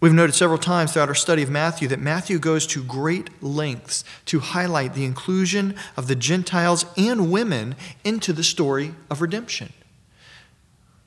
We've 0.00 0.12
noted 0.12 0.34
several 0.34 0.58
times 0.58 0.92
throughout 0.92 1.08
our 1.08 1.14
study 1.14 1.42
of 1.42 1.50
Matthew 1.50 1.88
that 1.88 1.98
Matthew 1.98 2.38
goes 2.38 2.66
to 2.68 2.84
great 2.84 3.42
lengths 3.42 4.04
to 4.26 4.38
highlight 4.38 4.94
the 4.94 5.04
inclusion 5.04 5.74
of 5.96 6.06
the 6.06 6.14
Gentiles 6.14 6.86
and 6.96 7.32
women 7.32 7.74
into 8.04 8.32
the 8.32 8.44
story 8.44 8.94
of 9.10 9.20
redemption. 9.20 9.72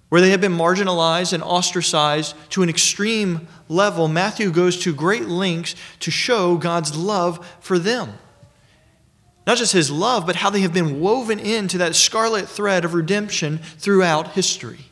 Where 0.09 0.19
they 0.19 0.31
have 0.31 0.41
been 0.41 0.51
marginalized 0.51 1.31
and 1.31 1.41
ostracized 1.41 2.35
to 2.49 2.63
an 2.63 2.69
extreme 2.69 3.47
level, 3.69 4.09
Matthew 4.09 4.51
goes 4.51 4.77
to 4.83 4.93
great 4.93 5.29
lengths 5.29 5.73
to 6.01 6.11
show 6.11 6.57
God's 6.57 6.93
love 6.93 7.47
for 7.61 7.79
them. 7.79 8.15
Not 9.51 9.57
just 9.57 9.73
his 9.73 9.91
love, 9.91 10.25
but 10.25 10.37
how 10.37 10.49
they 10.49 10.61
have 10.61 10.71
been 10.71 11.01
woven 11.01 11.37
into 11.37 11.77
that 11.79 11.93
scarlet 11.93 12.47
thread 12.47 12.85
of 12.85 12.93
redemption 12.93 13.57
throughout 13.57 14.29
history. 14.29 14.85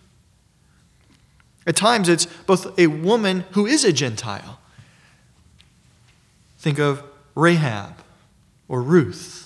At 1.66 1.78
times, 1.78 2.10
it's 2.10 2.26
both 2.26 2.78
a 2.78 2.88
woman 2.88 3.46
who 3.52 3.66
is 3.66 3.86
a 3.86 3.94
Gentile. 3.94 4.60
Think 6.58 6.78
of 6.78 7.02
Rahab 7.36 8.04
or 8.68 8.82
Ruth. 8.82 9.39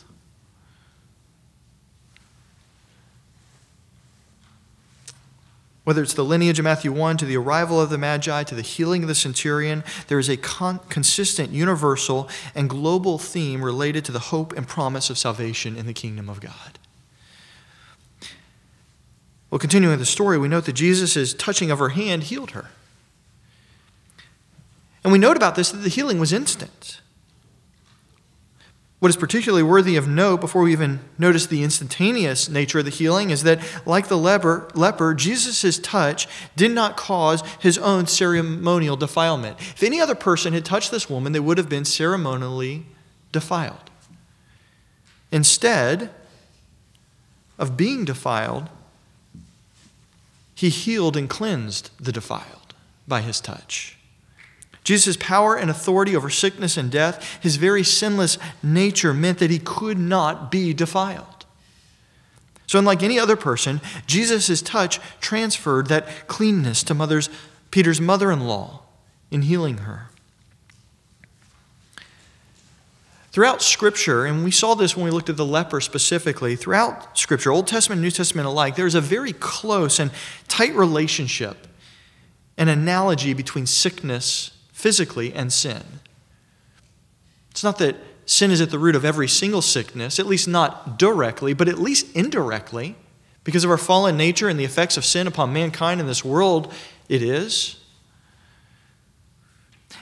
Whether 5.84 6.02
it's 6.02 6.14
the 6.14 6.24
lineage 6.24 6.60
of 6.60 6.64
Matthew 6.64 6.94
1 6.94 7.18
to 7.18 7.26
the 7.26 7.36
arrival 7.36 7.82
of 7.82 7.90
the 7.90 7.98
Magi 7.98 8.44
to 8.44 8.56
the 8.56 8.62
healing 8.62 9.04
of 9.04 9.10
the 9.10 9.16
centurion, 9.16 9.84
there 10.08 10.20
is 10.20 10.30
a 10.30 10.38
con- 10.38 10.80
consistent, 10.88 11.52
universal, 11.52 12.30
and 12.56 12.70
global 12.70 13.18
theme 13.18 13.64
related 13.64 14.06
to 14.06 14.14
the 14.14 14.20
hope 14.20 14.54
and 14.54 14.68
promise 14.68 15.10
of 15.10 15.18
salvation 15.18 15.76
in 15.76 15.86
the 15.86 15.94
kingdom 15.94 16.30
of 16.30 16.40
God. 16.40 16.80
Well, 19.52 19.60
continuing 19.60 20.00
the 20.00 20.06
story, 20.06 20.38
we 20.38 20.48
note 20.48 20.66
that 20.66 20.74
Jesus' 20.74 21.34
touching 21.34 21.70
of 21.70 21.80
her 21.80 21.90
hand 21.90 22.24
healed 22.24 22.52
her. 22.52 22.70
And 25.04 25.12
we 25.12 25.20
note 25.20 25.36
about 25.36 25.56
this 25.56 25.70
that 25.70 25.80
the 25.80 25.90
healing 25.90 26.18
was 26.18 26.32
instant. 26.32 27.02
What 29.04 29.10
is 29.10 29.18
particularly 29.18 29.64
worthy 29.64 29.98
of 29.98 30.08
note 30.08 30.40
before 30.40 30.62
we 30.62 30.72
even 30.72 31.02
notice 31.18 31.46
the 31.46 31.62
instantaneous 31.62 32.48
nature 32.48 32.80
of 32.80 32.86
the 32.86 32.90
healing 32.90 33.32
is 33.32 33.44
that, 33.44 33.60
like 33.86 34.08
the 34.08 34.18
leper, 34.18 34.70
leper 34.76 35.14
Jesus' 35.14 35.78
touch 35.78 36.26
did 36.56 36.72
not 36.72 36.96
cause 36.96 37.44
his 37.60 37.78
own 37.78 38.08
ceremonial 38.08 38.96
defilement. 38.96 39.60
If 39.60 39.84
any 39.84 40.00
other 40.00 40.16
person 40.16 40.54
had 40.54 40.64
touched 40.64 40.90
this 40.90 41.10
woman, 41.10 41.34
they 41.34 41.42
would 41.42 41.58
have 41.58 41.68
been 41.68 41.84
ceremonially 41.84 42.86
defiled. 43.34 43.92
Instead 45.34 46.10
of 47.60 47.76
being 47.76 48.06
defiled, 48.06 48.70
he 50.56 50.70
healed 50.70 51.18
and 51.18 51.30
cleansed 51.30 51.90
the 52.00 52.14
defiled 52.14 52.74
by 53.06 53.20
his 53.20 53.42
touch. 53.42 53.98
Jesus' 54.84 55.18
power 55.18 55.56
and 55.56 55.70
authority 55.70 56.16
over 56.16 56.30
sickness 56.30 56.76
and 56.78 56.92
death, 56.92 57.40
his 57.42 57.56
very 57.56 57.84
sinless 57.84 58.38
nature 58.62 59.14
meant 59.14 59.40
that 59.40 59.50
he 59.50 59.60
could 59.60 59.98
not 59.98 60.52
be 60.52 60.74
defiled. 60.74 61.46
So, 62.68 62.80
unlike 62.80 63.04
any 63.04 63.20
other 63.20 63.36
person, 63.36 63.82
Jesus' 64.08 64.62
touch 64.62 65.00
transferred 65.22 65.88
that 65.88 66.28
cleanness 66.28 66.84
to 66.84 66.94
mother's, 66.94 67.30
Peter's 67.72 68.02
mother 68.02 68.32
in 68.32 68.42
law 68.42 68.82
in 69.32 69.44
healing 69.44 69.80
her. 69.80 70.10
Throughout 73.32 73.64
Scripture, 73.64 74.26
and 74.26 74.44
we 74.44 74.52
saw 74.52 74.76
this 74.76 74.96
when 74.96 75.06
we 75.06 75.12
looked 75.12 75.30
at 75.30 75.38
the 75.38 75.46
leper 75.46 75.82
specifically, 75.82 76.56
throughout 76.56 77.18
Scripture, 77.18 77.52
Old 77.52 77.66
Testament 77.68 78.02
New 78.02 78.12
Testament 78.12 78.48
alike, 78.48 78.76
there's 78.76 78.94
a 78.94 79.02
very 79.02 79.34
close 79.34 79.98
and 79.98 80.12
tight 80.48 80.76
relationship, 80.76 81.68
an 82.58 82.68
analogy 82.68 83.34
between 83.34 83.66
sickness 83.66 84.52
physically 84.84 85.34
and 85.34 85.54
sin. 85.54 85.82
It's 87.52 87.64
not 87.64 87.78
that 87.78 87.96
sin 88.26 88.52
is 88.52 88.60
at 88.60 88.70
the 88.70 88.78
root 88.78 88.98
of 88.98 89.06
every 89.06 89.30
single 89.30 89.62
sickness, 89.62 90.20
at 90.20 90.26
least 90.26 90.46
not 90.46 91.00
directly, 91.00 91.54
but 91.54 91.70
at 91.70 91.80
least 91.80 92.14
indirectly. 92.14 92.98
Because 93.46 93.64
of 93.64 93.72
our 93.72 93.78
fallen 93.78 94.18
nature 94.18 94.50
and 94.50 94.60
the 94.60 94.66
effects 94.66 94.98
of 94.98 95.06
sin 95.06 95.26
upon 95.26 95.54
mankind 95.54 96.02
in 96.02 96.08
this 96.08 96.26
world, 96.26 96.74
it 97.08 97.22
is. 97.22 97.80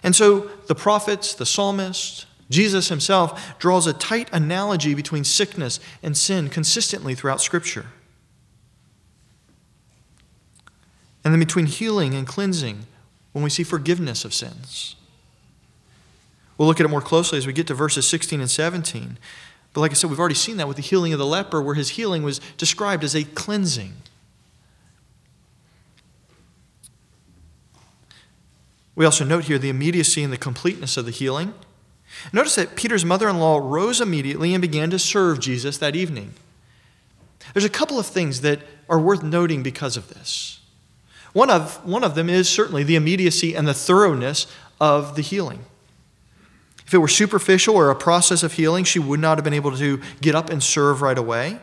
And 0.01 0.15
so 0.15 0.49
the 0.65 0.73
prophets, 0.73 1.35
the 1.35 1.45
psalmists, 1.45 2.25
Jesus 2.49 2.89
himself 2.89 3.59
draws 3.59 3.85
a 3.85 3.93
tight 3.93 4.31
analogy 4.33 4.95
between 4.95 5.23
sickness 5.23 5.79
and 6.01 6.17
sin 6.17 6.49
consistently 6.49 7.13
throughout 7.13 7.39
Scripture. 7.39 7.85
And 11.23 11.31
then 11.31 11.39
between 11.39 11.67
healing 11.67 12.15
and 12.15 12.25
cleansing 12.25 12.87
when 13.31 13.43
we 13.43 13.49
see 13.49 13.63
forgiveness 13.63 14.25
of 14.25 14.33
sins. 14.33 14.95
We'll 16.57 16.67
look 16.67 16.79
at 16.79 16.85
it 16.85 16.89
more 16.89 17.01
closely 17.01 17.37
as 17.37 17.47
we 17.47 17.53
get 17.53 17.67
to 17.67 17.73
verses 17.73 18.07
16 18.07 18.39
and 18.39 18.49
17. 18.49 19.17
But 19.73 19.81
like 19.81 19.91
I 19.91 19.93
said, 19.95 20.09
we've 20.09 20.19
already 20.19 20.35
seen 20.35 20.57
that 20.57 20.67
with 20.67 20.77
the 20.77 20.83
healing 20.83 21.13
of 21.13 21.19
the 21.19 21.25
leper, 21.25 21.61
where 21.61 21.75
his 21.75 21.89
healing 21.91 22.23
was 22.23 22.39
described 22.57 23.03
as 23.03 23.15
a 23.15 23.23
cleansing. 23.23 23.93
We 28.95 29.05
also 29.05 29.25
note 29.25 29.45
here 29.45 29.57
the 29.57 29.69
immediacy 29.69 30.21
and 30.21 30.31
the 30.31 30.37
completeness 30.37 30.97
of 30.97 31.05
the 31.05 31.11
healing. 31.11 31.53
Notice 32.31 32.55
that 32.55 32.75
Peter's 32.75 33.05
mother 33.05 33.29
in 33.29 33.39
law 33.39 33.57
rose 33.57 34.01
immediately 34.01 34.53
and 34.53 34.61
began 34.61 34.89
to 34.91 34.99
serve 34.99 35.39
Jesus 35.39 35.77
that 35.79 35.95
evening. 35.95 36.33
There's 37.53 37.65
a 37.65 37.69
couple 37.69 37.97
of 37.97 38.05
things 38.05 38.41
that 38.41 38.59
are 38.89 38.99
worth 38.99 39.23
noting 39.23 39.63
because 39.63 39.97
of 39.97 40.09
this. 40.09 40.60
One 41.33 41.49
of, 41.49 41.85
one 41.85 42.03
of 42.03 42.15
them 42.15 42.29
is 42.29 42.49
certainly 42.49 42.83
the 42.83 42.95
immediacy 42.95 43.55
and 43.55 43.67
the 43.67 43.73
thoroughness 43.73 44.47
of 44.79 45.15
the 45.15 45.21
healing. 45.21 45.65
If 46.85 46.93
it 46.93 46.97
were 46.97 47.07
superficial 47.07 47.75
or 47.75 47.89
a 47.89 47.95
process 47.95 48.43
of 48.43 48.53
healing, 48.53 48.83
she 48.83 48.99
would 48.99 49.19
not 49.19 49.37
have 49.37 49.45
been 49.45 49.53
able 49.53 49.75
to 49.77 50.01
get 50.19 50.35
up 50.35 50.49
and 50.49 50.61
serve 50.61 51.01
right 51.01 51.17
away. 51.17 51.59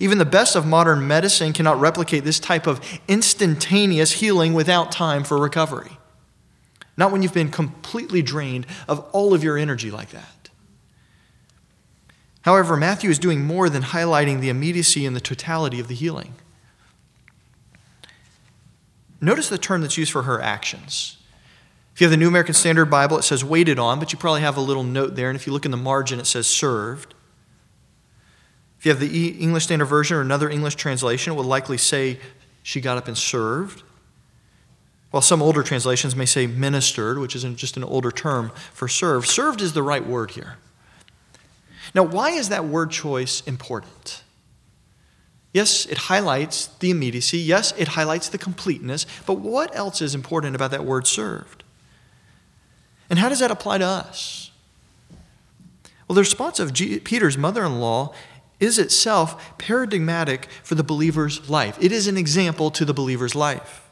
Even 0.00 0.18
the 0.18 0.24
best 0.24 0.56
of 0.56 0.64
modern 0.64 1.06
medicine 1.06 1.52
cannot 1.52 1.78
replicate 1.78 2.24
this 2.24 2.38
type 2.38 2.66
of 2.66 2.80
instantaneous 3.08 4.12
healing 4.12 4.54
without 4.54 4.90
time 4.92 5.24
for 5.24 5.36
recovery. 5.36 5.98
Not 6.96 7.10
when 7.10 7.22
you've 7.22 7.34
been 7.34 7.50
completely 7.50 8.22
drained 8.22 8.66
of 8.88 9.00
all 9.12 9.34
of 9.34 9.42
your 9.42 9.58
energy 9.58 9.90
like 9.90 10.10
that. 10.10 10.50
However, 12.42 12.76
Matthew 12.76 13.10
is 13.10 13.18
doing 13.18 13.44
more 13.44 13.68
than 13.68 13.82
highlighting 13.82 14.40
the 14.40 14.48
immediacy 14.48 15.06
and 15.06 15.14
the 15.14 15.20
totality 15.20 15.80
of 15.80 15.88
the 15.88 15.94
healing. 15.94 16.34
Notice 19.22 19.48
the 19.48 19.56
term 19.56 19.80
that's 19.80 19.96
used 19.96 20.12
for 20.12 20.24
her 20.24 20.42
actions. 20.42 21.16
If 21.94 22.00
you 22.00 22.06
have 22.06 22.10
the 22.10 22.16
New 22.16 22.28
American 22.28 22.54
Standard 22.54 22.86
Bible, 22.86 23.18
it 23.18 23.22
says 23.22 23.44
waited 23.44 23.78
on, 23.78 24.00
but 24.00 24.12
you 24.12 24.18
probably 24.18 24.40
have 24.40 24.56
a 24.56 24.60
little 24.60 24.82
note 24.82 25.14
there. 25.14 25.30
And 25.30 25.36
if 25.36 25.46
you 25.46 25.52
look 25.52 25.64
in 25.64 25.70
the 25.70 25.76
margin, 25.76 26.18
it 26.18 26.26
says 26.26 26.46
served. 26.46 27.14
If 28.78 28.86
you 28.86 28.90
have 28.90 28.98
the 28.98 29.28
English 29.28 29.64
Standard 29.64 29.86
Version 29.86 30.16
or 30.16 30.22
another 30.22 30.50
English 30.50 30.74
translation, 30.74 31.32
it 31.32 31.36
will 31.36 31.44
likely 31.44 31.78
say 31.78 32.18
she 32.64 32.80
got 32.80 32.98
up 32.98 33.06
and 33.06 33.16
served. 33.16 33.84
While 35.12 35.22
some 35.22 35.40
older 35.40 35.62
translations 35.62 36.16
may 36.16 36.26
say 36.26 36.48
ministered, 36.48 37.18
which 37.18 37.36
is 37.36 37.44
just 37.54 37.76
an 37.76 37.84
older 37.84 38.10
term 38.10 38.50
for 38.72 38.88
served, 38.88 39.28
served 39.28 39.60
is 39.60 39.72
the 39.72 39.82
right 39.84 40.04
word 40.04 40.32
here. 40.32 40.56
Now, 41.94 42.02
why 42.02 42.30
is 42.30 42.48
that 42.48 42.64
word 42.64 42.90
choice 42.90 43.42
important? 43.42 44.21
Yes, 45.52 45.84
it 45.86 45.98
highlights 45.98 46.66
the 46.66 46.90
immediacy. 46.90 47.38
Yes, 47.38 47.74
it 47.76 47.88
highlights 47.88 48.28
the 48.28 48.38
completeness. 48.38 49.06
But 49.26 49.38
what 49.38 49.74
else 49.76 50.00
is 50.00 50.14
important 50.14 50.56
about 50.56 50.70
that 50.70 50.84
word 50.84 51.06
served? 51.06 51.62
And 53.10 53.18
how 53.18 53.28
does 53.28 53.40
that 53.40 53.50
apply 53.50 53.78
to 53.78 53.84
us? 53.84 54.50
Well, 56.08 56.14
the 56.14 56.22
response 56.22 56.58
of 56.58 56.72
Peter's 56.72 57.36
mother 57.36 57.64
in 57.64 57.80
law 57.80 58.14
is 58.60 58.78
itself 58.78 59.58
paradigmatic 59.58 60.48
for 60.62 60.74
the 60.74 60.84
believer's 60.84 61.50
life. 61.50 61.76
It 61.80 61.92
is 61.92 62.06
an 62.06 62.16
example 62.16 62.70
to 62.70 62.84
the 62.84 62.94
believer's 62.94 63.34
life. 63.34 63.88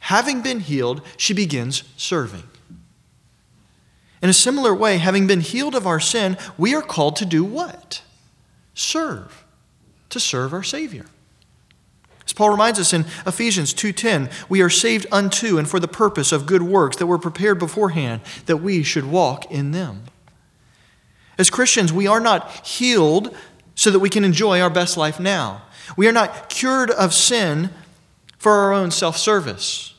Having 0.00 0.42
been 0.42 0.60
healed, 0.60 1.02
she 1.16 1.32
begins 1.32 1.84
serving. 1.96 2.44
In 4.20 4.28
a 4.28 4.34
similar 4.34 4.74
way, 4.74 4.98
having 4.98 5.26
been 5.26 5.40
healed 5.40 5.74
of 5.74 5.86
our 5.86 6.00
sin, 6.00 6.36
we 6.58 6.74
are 6.74 6.82
called 6.82 7.16
to 7.16 7.24
do 7.24 7.44
what? 7.44 8.02
Serve. 8.74 9.41
To 10.12 10.20
serve 10.20 10.52
our 10.52 10.62
Savior. 10.62 11.06
As 12.26 12.34
Paul 12.34 12.50
reminds 12.50 12.78
us 12.78 12.92
in 12.92 13.06
Ephesians 13.26 13.72
2:10, 13.72 14.28
we 14.46 14.60
are 14.60 14.68
saved 14.68 15.06
unto 15.10 15.56
and 15.56 15.66
for 15.66 15.80
the 15.80 15.88
purpose 15.88 16.32
of 16.32 16.44
good 16.44 16.60
works 16.60 16.98
that 16.98 17.06
were 17.06 17.18
prepared 17.18 17.58
beforehand 17.58 18.20
that 18.44 18.58
we 18.58 18.82
should 18.82 19.06
walk 19.06 19.50
in 19.50 19.70
them. 19.70 20.02
As 21.38 21.48
Christians, 21.48 21.94
we 21.94 22.06
are 22.06 22.20
not 22.20 22.66
healed 22.66 23.34
so 23.74 23.90
that 23.90 24.00
we 24.00 24.10
can 24.10 24.22
enjoy 24.22 24.60
our 24.60 24.68
best 24.68 24.98
life 24.98 25.18
now. 25.18 25.62
We 25.96 26.06
are 26.06 26.12
not 26.12 26.50
cured 26.50 26.90
of 26.90 27.14
sin 27.14 27.70
for 28.36 28.52
our 28.52 28.72
own 28.74 28.90
self-service. 28.90 29.94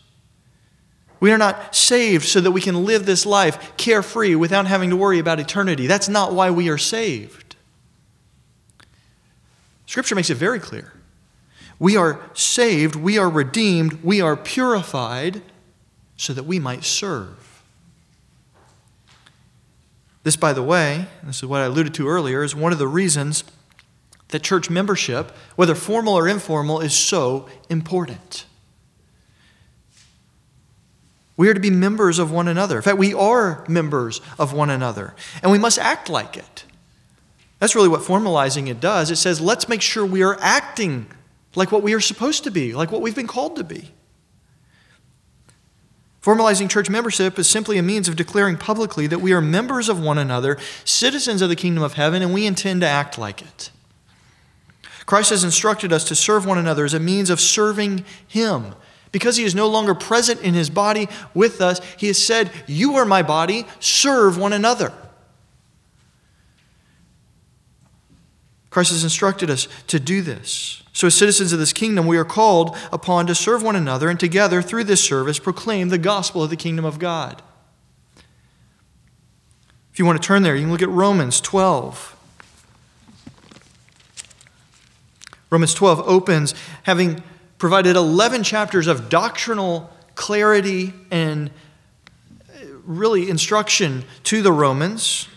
We 1.20 1.32
are 1.32 1.40
not 1.40 1.76
saved 1.76 2.26
so 2.26 2.40
that 2.40 2.52
we 2.52 2.62
can 2.62 2.86
live 2.86 3.08
this 3.08 3.26
life 3.26 3.76
carefree 3.78 4.36
without 4.36 4.68
having 4.68 4.92
to 4.92 4.96
worry 4.96 5.18
about 5.18 5.40
eternity. 5.40 5.88
That's 5.88 6.08
not 6.08 6.34
why 6.34 6.52
we 6.52 6.70
are 6.70 6.78
saved. 6.78 7.43
Scripture 9.94 10.16
makes 10.16 10.32
it 10.32 10.38
very 10.38 10.58
clear. 10.58 10.92
We 11.78 11.96
are 11.98 12.20
saved, 12.34 12.96
we 12.96 13.20
are 13.20 13.30
redeemed, 13.30 14.04
we 14.04 14.22
are 14.22 14.36
purified 14.36 15.44
so 16.18 16.34
that 16.34 16.46
we 16.46 16.58
might 16.58 16.84
serve. 16.84 17.62
This, 20.24 20.36
by 20.36 20.52
the 20.52 20.64
way, 20.64 21.06
this 21.22 21.38
is 21.38 21.46
what 21.46 21.62
I 21.62 21.66
alluded 21.66 21.94
to 21.94 22.08
earlier, 22.08 22.42
is 22.42 22.56
one 22.56 22.74
of 22.74 22.80
the 22.80 22.88
reasons 22.88 23.44
that 24.30 24.42
church 24.42 24.68
membership, 24.68 25.30
whether 25.58 25.76
formal 25.76 26.16
or 26.16 26.28
informal, 26.28 26.80
is 26.82 26.96
so 26.96 27.48
important. 27.70 28.46
We 31.38 31.50
are 31.50 31.54
to 31.54 31.60
be 31.60 31.70
members 31.70 32.18
of 32.18 32.32
one 32.32 32.48
another. 32.48 32.78
In 32.78 32.82
fact, 32.82 32.98
we 32.98 33.14
are 33.14 33.64
members 33.68 34.22
of 34.40 34.54
one 34.54 34.72
another, 34.72 35.14
and 35.44 35.52
we 35.52 35.60
must 35.60 35.78
act 35.78 36.10
like 36.10 36.36
it. 36.36 36.64
That's 37.64 37.76
really 37.76 37.88
what 37.88 38.02
formalizing 38.02 38.68
it 38.68 38.82
does. 38.82 39.10
It 39.10 39.16
says, 39.16 39.40
let's 39.40 39.70
make 39.70 39.82
sure 39.82 40.06
we 40.06 40.22
are 40.22 40.38
acting 40.42 41.08
like 41.56 41.72
what 41.72 41.82
we 41.82 41.94
are 41.94 42.02
supposed 42.02 42.44
to 42.44 42.52
be, 42.52 42.74
like 42.74 42.92
what 42.92 43.02
we've 43.02 43.16
been 43.16 43.26
called 43.26 43.56
to 43.56 43.64
be. 43.64 43.92
Formalizing 46.22 46.70
church 46.70 46.90
membership 46.90 47.40
is 47.40 47.48
simply 47.48 47.78
a 47.78 47.82
means 47.82 48.10
of 48.10 48.18
declaring 48.18 48.58
publicly 48.58 49.08
that 49.08 49.20
we 49.20 49.32
are 49.32 49.40
members 49.40 49.88
of 49.88 49.98
one 49.98 50.18
another, 50.18 50.58
citizens 50.84 51.42
of 51.42 51.48
the 51.48 51.56
kingdom 51.56 51.84
of 51.84 51.94
heaven, 51.94 52.22
and 52.22 52.34
we 52.34 52.46
intend 52.46 52.82
to 52.82 52.88
act 52.88 53.18
like 53.18 53.42
it. 53.42 53.72
Christ 55.06 55.30
has 55.30 55.46
instructed 55.46 55.94
us 55.94 56.04
to 56.10 56.16
serve 56.16 56.46
one 56.46 56.58
another 56.58 56.84
as 56.84 56.94
a 56.94 57.00
means 57.00 57.30
of 57.30 57.40
serving 57.40 58.04
Him. 58.28 58.76
Because 59.14 59.38
He 59.38 59.46
is 59.46 59.56
no 59.56 59.70
longer 59.70 59.96
present 59.96 60.42
in 60.42 60.54
His 60.54 60.70
body 60.70 61.08
with 61.34 61.62
us, 61.62 61.80
He 61.96 62.08
has 62.08 62.22
said, 62.22 62.52
You 62.68 62.96
are 62.96 63.06
my 63.06 63.24
body, 63.24 63.66
serve 63.80 64.38
one 64.38 64.52
another. 64.52 64.92
Christ 68.74 68.90
has 68.90 69.04
instructed 69.04 69.52
us 69.52 69.68
to 69.86 70.00
do 70.00 70.24
this. 70.24 70.82
So, 70.94 71.06
as 71.06 71.14
citizens 71.14 71.54
of 71.54 71.60
this 71.60 71.74
kingdom, 71.74 72.08
we 72.08 72.18
are 72.18 72.26
called 72.26 72.76
upon 72.92 73.28
to 73.28 73.36
serve 73.36 73.62
one 73.62 73.76
another 73.76 74.10
and 74.10 74.20
together, 74.20 74.64
through 74.64 74.86
this 74.86 75.04
service, 75.04 75.38
proclaim 75.38 75.90
the 75.90 76.00
gospel 76.00 76.42
of 76.42 76.50
the 76.50 76.56
kingdom 76.56 76.84
of 76.84 76.98
God. 76.98 77.44
If 79.92 80.00
you 80.00 80.08
want 80.08 80.20
to 80.20 80.28
turn 80.28 80.42
there, 80.42 80.56
you 80.56 80.64
can 80.64 80.72
look 80.72 80.82
at 80.82 80.90
Romans 80.90 81.40
12. 81.40 82.18
Romans 85.52 85.76
12 85.76 86.00
opens 86.08 86.56
having 86.82 87.22
provided 87.60 87.96
11 87.96 88.42
chapters 88.42 88.88
of 88.88 89.08
doctrinal 89.08 89.92
clarity 90.16 90.94
and 91.12 91.52
uh, 92.50 92.66
really 92.86 93.30
instruction 93.30 94.04
to 94.24 94.42
the 94.42 94.52
Romans. 94.52 95.28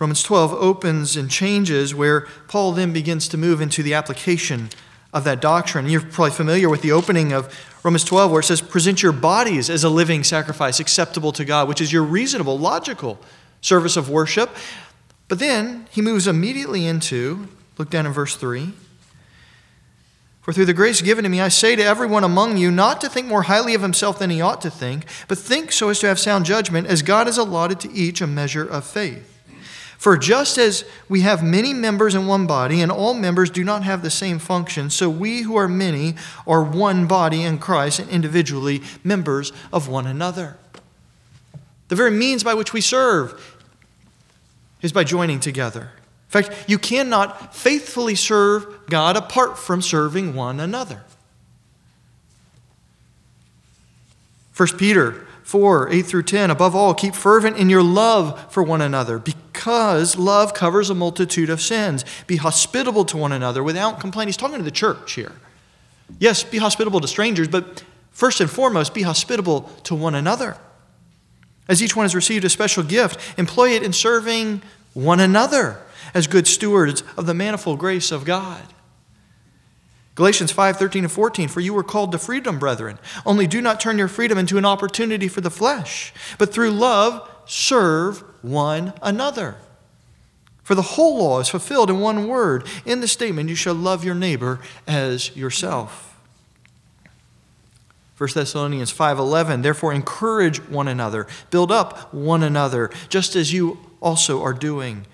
Romans 0.00 0.22
12 0.22 0.54
opens 0.54 1.14
and 1.14 1.30
changes 1.30 1.94
where 1.94 2.22
Paul 2.48 2.72
then 2.72 2.90
begins 2.90 3.28
to 3.28 3.36
move 3.36 3.60
into 3.60 3.82
the 3.82 3.92
application 3.92 4.70
of 5.12 5.24
that 5.24 5.42
doctrine. 5.42 5.90
You're 5.90 6.00
probably 6.00 6.30
familiar 6.30 6.70
with 6.70 6.80
the 6.80 6.92
opening 6.92 7.34
of 7.34 7.54
Romans 7.84 8.04
12 8.04 8.30
where 8.30 8.40
it 8.40 8.44
says, 8.44 8.62
Present 8.62 9.02
your 9.02 9.12
bodies 9.12 9.68
as 9.68 9.84
a 9.84 9.90
living 9.90 10.24
sacrifice 10.24 10.80
acceptable 10.80 11.32
to 11.32 11.44
God, 11.44 11.68
which 11.68 11.82
is 11.82 11.92
your 11.92 12.02
reasonable, 12.02 12.58
logical 12.58 13.18
service 13.60 13.98
of 13.98 14.08
worship. 14.08 14.48
But 15.28 15.38
then 15.38 15.86
he 15.90 16.00
moves 16.00 16.26
immediately 16.26 16.86
into, 16.86 17.48
look 17.76 17.90
down 17.90 18.06
in 18.06 18.12
verse 18.12 18.34
3. 18.36 18.72
For 20.40 20.54
through 20.54 20.64
the 20.64 20.72
grace 20.72 21.02
given 21.02 21.24
to 21.24 21.28
me, 21.28 21.42
I 21.42 21.48
say 21.48 21.76
to 21.76 21.84
everyone 21.84 22.24
among 22.24 22.56
you 22.56 22.70
not 22.70 23.02
to 23.02 23.10
think 23.10 23.26
more 23.26 23.42
highly 23.42 23.74
of 23.74 23.82
himself 23.82 24.18
than 24.18 24.30
he 24.30 24.40
ought 24.40 24.62
to 24.62 24.70
think, 24.70 25.04
but 25.28 25.36
think 25.36 25.70
so 25.70 25.90
as 25.90 25.98
to 25.98 26.06
have 26.06 26.18
sound 26.18 26.46
judgment, 26.46 26.86
as 26.86 27.02
God 27.02 27.26
has 27.26 27.36
allotted 27.36 27.80
to 27.80 27.92
each 27.92 28.22
a 28.22 28.26
measure 28.26 28.64
of 28.64 28.86
faith. 28.86 29.39
For 30.00 30.16
just 30.16 30.56
as 30.56 30.86
we 31.10 31.20
have 31.20 31.42
many 31.42 31.74
members 31.74 32.14
in 32.14 32.26
one 32.26 32.46
body, 32.46 32.80
and 32.80 32.90
all 32.90 33.12
members 33.12 33.50
do 33.50 33.62
not 33.62 33.82
have 33.82 34.00
the 34.00 34.08
same 34.08 34.38
function, 34.38 34.88
so 34.88 35.10
we 35.10 35.42
who 35.42 35.56
are 35.56 35.68
many 35.68 36.14
are 36.46 36.64
one 36.64 37.06
body 37.06 37.42
in 37.42 37.58
Christ 37.58 37.98
and 37.98 38.08
individually 38.08 38.80
members 39.04 39.52
of 39.70 39.88
one 39.88 40.06
another. 40.06 40.56
The 41.88 41.96
very 41.96 42.12
means 42.12 42.42
by 42.42 42.54
which 42.54 42.72
we 42.72 42.80
serve 42.80 43.58
is 44.80 44.90
by 44.90 45.04
joining 45.04 45.38
together. 45.38 45.90
In 46.32 46.42
fact, 46.42 46.64
you 46.66 46.78
cannot 46.78 47.54
faithfully 47.54 48.14
serve 48.14 48.86
God 48.86 49.18
apart 49.18 49.58
from 49.58 49.82
serving 49.82 50.34
one 50.34 50.60
another. 50.60 51.02
1 54.56 54.78
Peter 54.78 55.26
4 55.42 55.90
8 55.92 56.02
through 56.06 56.22
10. 56.22 56.50
Above 56.50 56.74
all, 56.74 56.94
keep 56.94 57.14
fervent 57.14 57.58
in 57.58 57.68
your 57.68 57.82
love 57.82 58.50
for 58.50 58.62
one 58.62 58.80
another, 58.80 59.18
because 59.60 60.16
love 60.16 60.54
covers 60.54 60.88
a 60.88 60.94
multitude 60.94 61.50
of 61.50 61.60
sins. 61.60 62.02
Be 62.26 62.36
hospitable 62.36 63.04
to 63.04 63.18
one 63.18 63.30
another 63.30 63.62
without 63.62 64.00
complaint. 64.00 64.28
He's 64.28 64.36
talking 64.38 64.56
to 64.56 64.62
the 64.62 64.70
church 64.70 65.12
here. 65.12 65.32
Yes, 66.18 66.42
be 66.42 66.56
hospitable 66.56 66.98
to 67.00 67.06
strangers, 67.06 67.46
but 67.46 67.84
first 68.10 68.40
and 68.40 68.50
foremost, 68.50 68.94
be 68.94 69.02
hospitable 69.02 69.70
to 69.84 69.94
one 69.94 70.14
another. 70.14 70.56
As 71.68 71.82
each 71.82 71.94
one 71.94 72.04
has 72.04 72.14
received 72.14 72.46
a 72.46 72.48
special 72.48 72.82
gift, 72.82 73.20
employ 73.38 73.72
it 73.72 73.82
in 73.82 73.92
serving 73.92 74.62
one 74.94 75.20
another 75.20 75.82
as 76.14 76.26
good 76.26 76.46
stewards 76.46 77.02
of 77.18 77.26
the 77.26 77.34
manifold 77.34 77.78
grace 77.78 78.10
of 78.10 78.24
God. 78.24 78.62
Galatians 80.14 80.52
5 80.52 80.78
13 80.78 81.04
and 81.04 81.12
14, 81.12 81.48
for 81.48 81.60
you 81.60 81.74
were 81.74 81.84
called 81.84 82.12
to 82.12 82.18
freedom, 82.18 82.58
brethren. 82.58 82.98
Only 83.26 83.46
do 83.46 83.60
not 83.60 83.78
turn 83.78 83.98
your 83.98 84.08
freedom 84.08 84.38
into 84.38 84.56
an 84.56 84.64
opportunity 84.64 85.28
for 85.28 85.42
the 85.42 85.50
flesh, 85.50 86.14
but 86.38 86.50
through 86.50 86.70
love 86.70 87.29
serve 87.50 88.22
one 88.42 88.92
another. 89.02 89.56
For 90.62 90.76
the 90.76 90.82
whole 90.82 91.18
law 91.18 91.40
is 91.40 91.48
fulfilled 91.48 91.90
in 91.90 91.98
one 91.98 92.28
word 92.28 92.64
in 92.84 93.00
the 93.00 93.08
statement, 93.08 93.48
you 93.48 93.56
shall 93.56 93.74
love 93.74 94.04
your 94.04 94.14
neighbor 94.14 94.60
as 94.86 95.36
yourself. 95.36 96.16
1 98.16 98.28
Thessalonians 98.34 98.92
5:11 98.92 99.62
Therefore 99.62 99.92
encourage 99.92 100.58
one 100.68 100.86
another 100.86 101.26
build 101.50 101.72
up 101.72 102.12
one 102.14 102.42
another 102.42 102.90
just 103.08 103.34
as 103.34 103.52
you 103.52 103.78
also 104.00 104.42
are 104.42 104.52
doing 104.52 105.06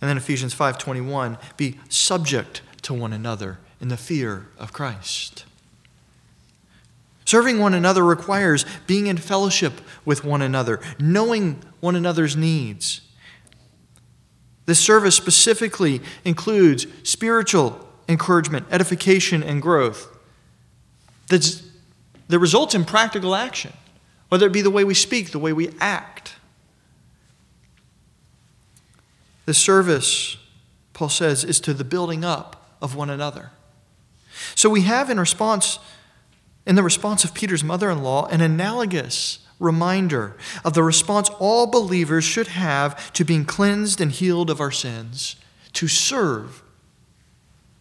and 0.00 0.10
then 0.10 0.18
Ephesians 0.18 0.54
5:21 0.54 1.38
be 1.56 1.80
subject 1.88 2.60
to 2.82 2.92
one 2.92 3.14
another 3.14 3.58
in 3.80 3.88
the 3.88 3.96
fear 3.96 4.48
of 4.58 4.74
Christ. 4.74 5.43
Serving 7.24 7.58
one 7.58 7.74
another 7.74 8.04
requires 8.04 8.66
being 8.86 9.06
in 9.06 9.16
fellowship 9.16 9.80
with 10.04 10.24
one 10.24 10.42
another, 10.42 10.80
knowing 10.98 11.62
one 11.80 11.96
another's 11.96 12.36
needs. 12.36 13.00
This 14.66 14.78
service 14.78 15.14
specifically 15.14 16.00
includes 16.24 16.86
spiritual 17.02 17.86
encouragement, 18.08 18.66
edification, 18.70 19.42
and 19.42 19.60
growth 19.60 20.14
that's, 21.28 21.62
that 22.28 22.38
results 22.38 22.74
in 22.74 22.84
practical 22.84 23.34
action, 23.34 23.72
whether 24.28 24.46
it 24.46 24.52
be 24.52 24.62
the 24.62 24.70
way 24.70 24.84
we 24.84 24.94
speak, 24.94 25.30
the 25.30 25.38
way 25.38 25.52
we 25.52 25.70
act. 25.80 26.36
The 29.46 29.54
service, 29.54 30.36
Paul 30.92 31.10
says, 31.10 31.44
is 31.44 31.60
to 31.60 31.74
the 31.74 31.84
building 31.84 32.24
up 32.24 32.76
of 32.80 32.94
one 32.94 33.10
another. 33.10 33.50
So 34.54 34.68
we 34.68 34.82
have 34.82 35.10
in 35.10 35.20
response, 35.20 35.78
in 36.66 36.76
the 36.76 36.82
response 36.82 37.24
of 37.24 37.34
Peter's 37.34 37.64
mother 37.64 37.90
in 37.90 38.02
law, 38.02 38.26
an 38.26 38.40
analogous 38.40 39.40
reminder 39.58 40.36
of 40.64 40.74
the 40.74 40.82
response 40.82 41.28
all 41.38 41.66
believers 41.66 42.24
should 42.24 42.48
have 42.48 43.12
to 43.12 43.24
being 43.24 43.44
cleansed 43.44 44.00
and 44.00 44.12
healed 44.12 44.50
of 44.50 44.60
our 44.60 44.70
sins, 44.70 45.36
to 45.72 45.88
serve, 45.88 46.62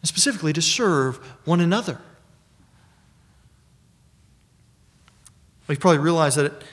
and 0.01 0.07
specifically 0.07 0.53
to 0.53 0.61
serve 0.61 1.17
one 1.45 1.59
another. 1.59 1.99
We 5.67 5.77
probably 5.77 5.99
realize 5.99 6.35
that 6.35 6.45
it 6.45 6.63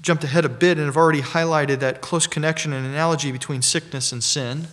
jumped 0.00 0.22
ahead 0.24 0.44
a 0.44 0.48
bit 0.48 0.78
and 0.78 0.86
have 0.86 0.96
already 0.96 1.22
highlighted 1.22 1.80
that 1.80 2.00
close 2.00 2.26
connection 2.26 2.72
and 2.72 2.86
analogy 2.86 3.32
between 3.32 3.62
sickness 3.62 4.12
and 4.12 4.22
sin. 4.22 4.68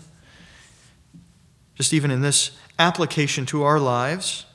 Just 1.74 1.94
even 1.94 2.12
in 2.12 2.22
this 2.22 2.52
application 2.78 3.46
to 3.48 3.64
our 3.64 3.80
lives. 3.80 4.46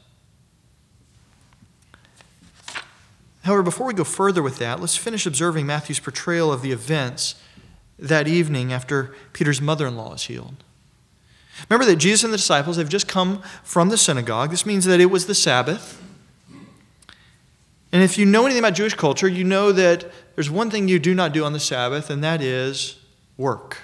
However, 3.45 3.63
before 3.63 3.87
we 3.87 3.95
go 3.95 4.05
further 4.05 4.43
with 4.43 4.59
that, 4.59 4.81
let's 4.81 4.97
finish 4.97 5.27
observing 5.27 5.67
Matthew's 5.67 6.01
portrayal 6.01 6.53
of 6.53 6.63
the 6.63 6.73
events 6.73 7.37
that 7.99 8.29
evening 8.29 8.73
after 8.73 9.15
Peter's 9.33 9.61
mother 9.61 9.87
in 9.87 9.97
law 9.97 10.15
is 10.15 10.25
healed. 10.25 10.57
Remember 11.69 11.85
that 11.91 11.97
Jesus 11.97 12.25
and 12.25 12.33
the 12.33 12.39
disciples 12.39 12.77
have 12.77 12.89
just 12.89 13.09
come 13.09 13.43
from 13.63 13.89
the 13.89 13.99
synagogue. 13.99 14.51
This 14.51 14.65
means 14.65 14.85
that 14.87 15.01
it 15.01 15.07
was 15.07 15.27
the 15.27 15.35
Sabbath. 15.35 16.03
And 17.93 18.03
if 18.03 18.17
you 18.17 18.25
know 18.25 18.45
anything 18.45 18.63
about 18.63 18.75
Jewish 18.75 18.95
culture, 18.95 19.29
you 19.29 19.45
know 19.45 19.73
that 19.73 20.11
there's 20.35 20.51
one 20.51 20.71
thing 20.71 20.89
you 20.89 20.99
do 20.99 21.15
not 21.15 21.33
do 21.33 21.45
on 21.45 21.53
the 21.53 21.61
Sabbath, 21.61 22.09
and 22.09 22.23
that 22.23 22.41
is 22.41 22.99
work. 23.37 23.79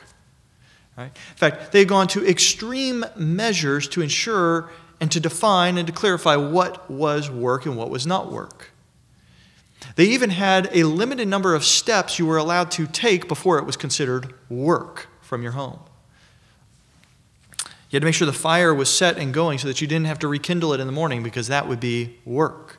Right? 0.97 1.07
In 1.07 1.37
fact, 1.37 1.73
they 1.73 1.81
had 1.81 1.89
gone 1.89 2.07
to 2.09 2.27
extreme 2.27 3.05
measures 3.17 3.89
to 3.89 4.01
ensure 4.01 4.71
and 5.01 5.11
to 5.13 5.21
define 5.21 5.77
and 5.77 5.87
to 5.87 5.93
clarify 5.93 6.37
what 6.37 6.91
was 6.91 7.31
work 7.31 7.67
and 7.67 7.77
what 7.77 7.91
was 7.91 8.07
not 8.07 8.33
work. 8.33 8.71
They 9.97 10.05
even 10.05 10.31
had 10.31 10.69
a 10.73 10.85
limited 10.85 11.27
number 11.27 11.55
of 11.55 11.65
steps 11.65 12.19
you 12.19 12.27
were 12.27 12.37
allowed 12.37 12.71
to 12.73 12.87
take 12.87 13.29
before 13.29 13.59
it 13.59 13.65
was 13.65 13.77
considered 13.77 14.35
work 14.51 15.09
from 15.23 15.43
your 15.43 15.53
home. 15.53 15.81
You 17.89 17.97
had 17.97 18.03
to 18.03 18.05
make 18.05 18.15
sure 18.15 18.27
the 18.27 18.33
fire 18.33 18.75
was 18.75 18.91
set 18.91 19.17
and 19.17 19.33
going 19.33 19.59
so 19.59 19.69
that 19.69 19.81
you 19.81 19.87
didn't 19.87 20.07
have 20.07 20.19
to 20.19 20.29
rekindle 20.29 20.75
it 20.75 20.81
in 20.81 20.87
the 20.87 20.93
morning 20.93 21.23
because 21.23 21.49
that 21.49 21.67
would 21.67 21.81
be 21.81 22.19
work. 22.27 22.79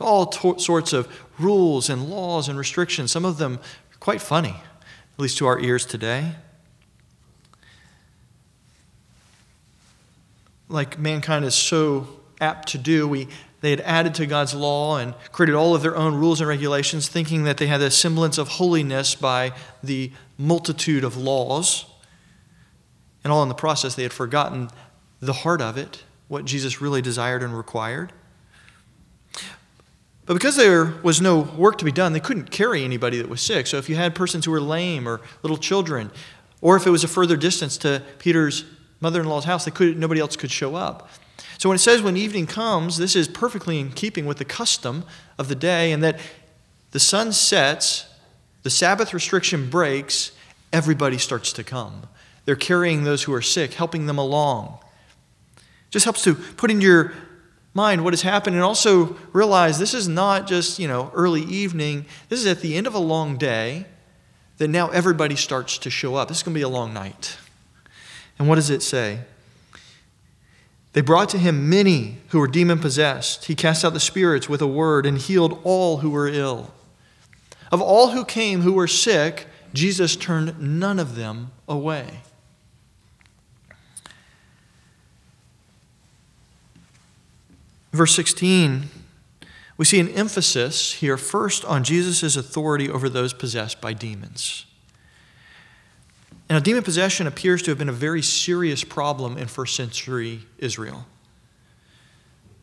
All 0.00 0.26
to- 0.26 0.58
sorts 0.58 0.92
of 0.92 1.08
rules 1.38 1.90
and 1.90 2.08
laws 2.08 2.48
and 2.48 2.56
restrictions, 2.56 3.10
some 3.10 3.24
of 3.24 3.38
them 3.38 3.58
quite 3.98 4.20
funny, 4.20 4.50
at 4.50 5.18
least 5.18 5.38
to 5.38 5.46
our 5.46 5.58
ears 5.58 5.84
today. 5.84 6.32
Like 10.68 10.96
mankind 10.96 11.44
is 11.44 11.54
so 11.56 12.06
apt 12.40 12.68
to 12.68 12.78
do, 12.78 13.08
we, 13.08 13.28
they 13.64 13.70
had 13.70 13.80
added 13.80 14.14
to 14.16 14.26
God's 14.26 14.54
law 14.54 14.98
and 14.98 15.14
created 15.32 15.54
all 15.54 15.74
of 15.74 15.82
their 15.82 15.96
own 15.96 16.14
rules 16.14 16.40
and 16.40 16.48
regulations, 16.48 17.08
thinking 17.08 17.44
that 17.44 17.56
they 17.56 17.66
had 17.66 17.80
a 17.80 17.90
semblance 17.90 18.38
of 18.38 18.48
holiness 18.48 19.14
by 19.14 19.52
the 19.82 20.12
multitude 20.36 21.04
of 21.04 21.16
laws. 21.16 21.86
And 23.22 23.32
all 23.32 23.42
in 23.42 23.48
the 23.48 23.54
process, 23.54 23.94
they 23.94 24.02
had 24.02 24.12
forgotten 24.12 24.70
the 25.20 25.32
heart 25.32 25.62
of 25.62 25.78
it, 25.78 26.02
what 26.28 26.44
Jesus 26.44 26.80
really 26.80 27.00
desired 27.00 27.42
and 27.42 27.56
required. 27.56 28.12
But 30.26 30.34
because 30.34 30.56
there 30.56 30.94
was 31.02 31.20
no 31.20 31.40
work 31.40 31.78
to 31.78 31.84
be 31.84 31.92
done, 31.92 32.12
they 32.12 32.20
couldn't 32.20 32.50
carry 32.50 32.82
anybody 32.82 33.18
that 33.18 33.28
was 33.28 33.40
sick. 33.40 33.66
So 33.66 33.76
if 33.76 33.88
you 33.88 33.96
had 33.96 34.14
persons 34.14 34.44
who 34.44 34.50
were 34.50 34.60
lame 34.60 35.06
or 35.06 35.20
little 35.42 35.58
children, 35.58 36.10
or 36.60 36.76
if 36.76 36.86
it 36.86 36.90
was 36.90 37.04
a 37.04 37.08
further 37.08 37.36
distance 37.36 37.76
to 37.78 38.02
Peter's 38.18 38.64
mother 39.00 39.20
in 39.20 39.26
law's 39.26 39.44
house, 39.44 39.64
they 39.66 39.70
could, 39.70 39.98
nobody 39.98 40.20
else 40.20 40.36
could 40.36 40.50
show 40.50 40.74
up. 40.74 41.08
So 41.64 41.70
when 41.70 41.76
it 41.76 41.80
says 41.80 42.02
when 42.02 42.18
evening 42.18 42.46
comes, 42.46 42.98
this 42.98 43.16
is 43.16 43.26
perfectly 43.26 43.80
in 43.80 43.90
keeping 43.90 44.26
with 44.26 44.36
the 44.36 44.44
custom 44.44 45.02
of 45.38 45.48
the 45.48 45.54
day, 45.54 45.92
and 45.92 46.04
that 46.04 46.20
the 46.90 47.00
sun 47.00 47.32
sets, 47.32 48.04
the 48.64 48.68
Sabbath 48.68 49.14
restriction 49.14 49.70
breaks, 49.70 50.32
everybody 50.74 51.16
starts 51.16 51.54
to 51.54 51.64
come. 51.64 52.02
They're 52.44 52.54
carrying 52.54 53.04
those 53.04 53.22
who 53.22 53.32
are 53.32 53.40
sick, 53.40 53.72
helping 53.72 54.04
them 54.04 54.18
along. 54.18 54.78
Just 55.88 56.04
helps 56.04 56.22
to 56.24 56.34
put 56.34 56.70
in 56.70 56.82
your 56.82 57.14
mind 57.72 58.04
what 58.04 58.12
has 58.12 58.20
happened 58.20 58.56
and 58.56 58.62
also 58.62 59.16
realize 59.32 59.78
this 59.78 59.94
is 59.94 60.06
not 60.06 60.46
just, 60.46 60.78
you 60.78 60.86
know, 60.86 61.10
early 61.14 61.44
evening. 61.44 62.04
This 62.28 62.40
is 62.40 62.46
at 62.46 62.60
the 62.60 62.76
end 62.76 62.86
of 62.86 62.92
a 62.92 62.98
long 62.98 63.38
day 63.38 63.86
that 64.58 64.68
now 64.68 64.90
everybody 64.90 65.34
starts 65.34 65.78
to 65.78 65.88
show 65.88 66.14
up. 66.14 66.28
This 66.28 66.36
is 66.36 66.42
going 66.42 66.52
to 66.52 66.58
be 66.58 66.62
a 66.62 66.68
long 66.68 66.92
night. 66.92 67.38
And 68.38 68.50
what 68.50 68.56
does 68.56 68.68
it 68.68 68.82
say? 68.82 69.20
They 70.94 71.00
brought 71.00 71.28
to 71.30 71.38
him 71.38 71.68
many 71.68 72.18
who 72.28 72.38
were 72.38 72.46
demon 72.46 72.78
possessed. 72.78 73.46
He 73.46 73.56
cast 73.56 73.84
out 73.84 73.92
the 73.94 74.00
spirits 74.00 74.48
with 74.48 74.62
a 74.62 74.66
word 74.66 75.06
and 75.06 75.18
healed 75.18 75.60
all 75.64 75.98
who 75.98 76.08
were 76.08 76.28
ill. 76.28 76.72
Of 77.72 77.82
all 77.82 78.10
who 78.10 78.24
came 78.24 78.62
who 78.62 78.72
were 78.72 78.86
sick, 78.86 79.48
Jesus 79.72 80.14
turned 80.14 80.60
none 80.60 81.00
of 81.00 81.16
them 81.16 81.50
away. 81.68 82.20
Verse 87.92 88.14
16, 88.14 88.88
we 89.76 89.84
see 89.84 89.98
an 89.98 90.08
emphasis 90.10 90.94
here 90.94 91.16
first 91.16 91.64
on 91.64 91.82
Jesus' 91.82 92.36
authority 92.36 92.88
over 92.88 93.08
those 93.08 93.32
possessed 93.32 93.80
by 93.80 93.92
demons. 93.92 94.66
Now, 96.50 96.58
demon 96.58 96.82
possession 96.82 97.26
appears 97.26 97.62
to 97.62 97.70
have 97.70 97.78
been 97.78 97.88
a 97.88 97.92
very 97.92 98.22
serious 98.22 98.84
problem 98.84 99.38
in 99.38 99.48
first 99.48 99.76
century 99.76 100.40
Israel. 100.58 101.06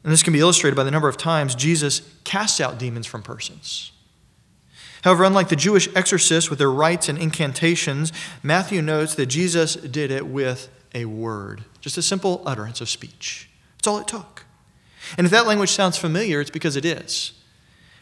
And 0.04 0.12
this 0.12 0.24
can 0.24 0.34
be 0.34 0.40
illustrated 0.40 0.76
by 0.76 0.84
the 0.84 0.92
number 0.92 1.08
of 1.08 1.18
times 1.18 1.56
Jesus 1.56 2.02
casts 2.24 2.60
out 2.60 2.80
demons 2.80 3.06
from 3.08 3.22
persons. 3.22 3.92
However, 5.04 5.24
unlike 5.24 5.50
the 5.50 5.56
Jewish 5.56 5.88
exorcists 5.96 6.50
with 6.50 6.60
their 6.60 6.72
rites 6.72 7.10
and 7.10 7.18
incantations, 7.18 8.14
Matthew 8.44 8.82
notes 8.82 9.16
that 9.16 9.28
Jesus 9.28 9.76
did 9.76 10.12
it 10.12 10.28
with 10.28 10.70
a 10.94 11.06
word, 11.06 11.64
just 11.80 11.98
a 11.98 12.04
simple 12.04 12.44
utterance 12.46 12.82
of 12.82 12.90
speech. 12.90 13.50
That's 13.78 13.88
all 13.88 14.00
it 14.00 14.08
took. 14.08 14.46
And 15.18 15.26
if 15.26 15.32
that 15.32 15.48
language 15.48 15.72
sounds 15.72 15.98
familiar, 15.98 16.40
it's 16.40 16.52
because 16.52 16.76
it 16.76 16.86
is. 16.86 17.34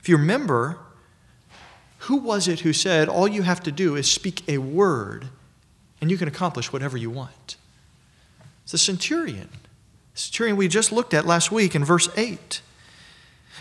If 0.01 0.09
you 0.09 0.17
remember, 0.17 0.79
who 1.99 2.17
was 2.17 2.47
it 2.47 2.61
who 2.61 2.73
said, 2.73 3.07
All 3.07 3.27
you 3.27 3.43
have 3.43 3.61
to 3.63 3.71
do 3.71 3.95
is 3.95 4.09
speak 4.09 4.47
a 4.49 4.57
word 4.57 5.29
and 6.01 6.09
you 6.09 6.17
can 6.17 6.27
accomplish 6.27 6.71
whatever 6.71 6.97
you 6.97 7.09
want? 7.09 7.57
It's 8.63 8.71
the 8.71 8.77
centurion. 8.77 9.49
The 10.13 10.19
centurion 10.19 10.57
we 10.57 10.67
just 10.67 10.91
looked 10.91 11.13
at 11.13 11.25
last 11.25 11.51
week 11.51 11.75
in 11.75 11.83
verse 11.83 12.09
8, 12.17 12.61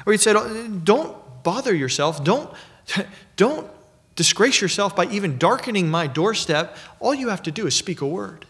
where 0.05 0.12
he 0.12 0.18
said, 0.18 0.37
oh, 0.37 0.68
Don't 0.68 1.16
bother 1.42 1.74
yourself. 1.74 2.22
Don't, 2.22 2.53
don't 3.37 3.70
disgrace 4.16 4.61
yourself 4.61 4.94
by 4.94 5.07
even 5.07 5.38
darkening 5.38 5.90
my 5.90 6.07
doorstep. 6.07 6.77
All 7.01 7.14
you 7.14 7.29
have 7.29 7.42
to 7.44 7.51
do 7.51 7.66
is 7.66 7.74
speak 7.74 8.01
a 8.01 8.07
word 8.07 8.46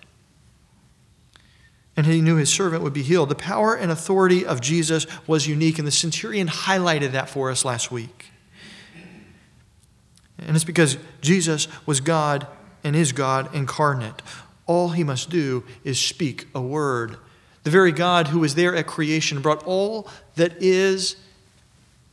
and 1.99 2.07
he 2.07 2.21
knew 2.21 2.37
his 2.37 2.49
servant 2.49 2.85
would 2.85 2.93
be 2.93 3.03
healed. 3.03 3.29
The 3.29 3.35
power 3.35 3.75
and 3.75 3.91
authority 3.91 4.47
of 4.47 4.61
Jesus 4.61 5.05
was 5.27 5.49
unique, 5.49 5.81
and 5.81 5.87
the 5.87 5.91
centurion 5.91 6.47
highlighted 6.47 7.11
that 7.11 7.29
for 7.29 7.51
us 7.51 7.65
last 7.65 7.91
week. 7.91 8.27
And 10.39 10.55
it's 10.55 10.65
because 10.65 10.97
Jesus 11.21 11.67
was 11.87 12.01
God 12.01 12.47
and 12.85 12.95
is 12.97 13.13
God 13.13 13.55
incarnate. 13.55 14.23
All 14.67 14.91
he 14.91 15.05
must 15.05 15.31
do 15.31 15.65
is 15.85 15.99
speak 15.99 16.47
a 16.55 16.61
word. 16.61 17.17
The 17.65 17.71
very 17.71 17.93
God 17.93 18.29
who 18.29 18.41
was 18.41 18.55
there 18.55 18.75
at 18.75 18.87
creation 18.87 19.41
brought 19.41 19.65
all 19.65 20.09
that 20.37 20.55
is 20.63 21.17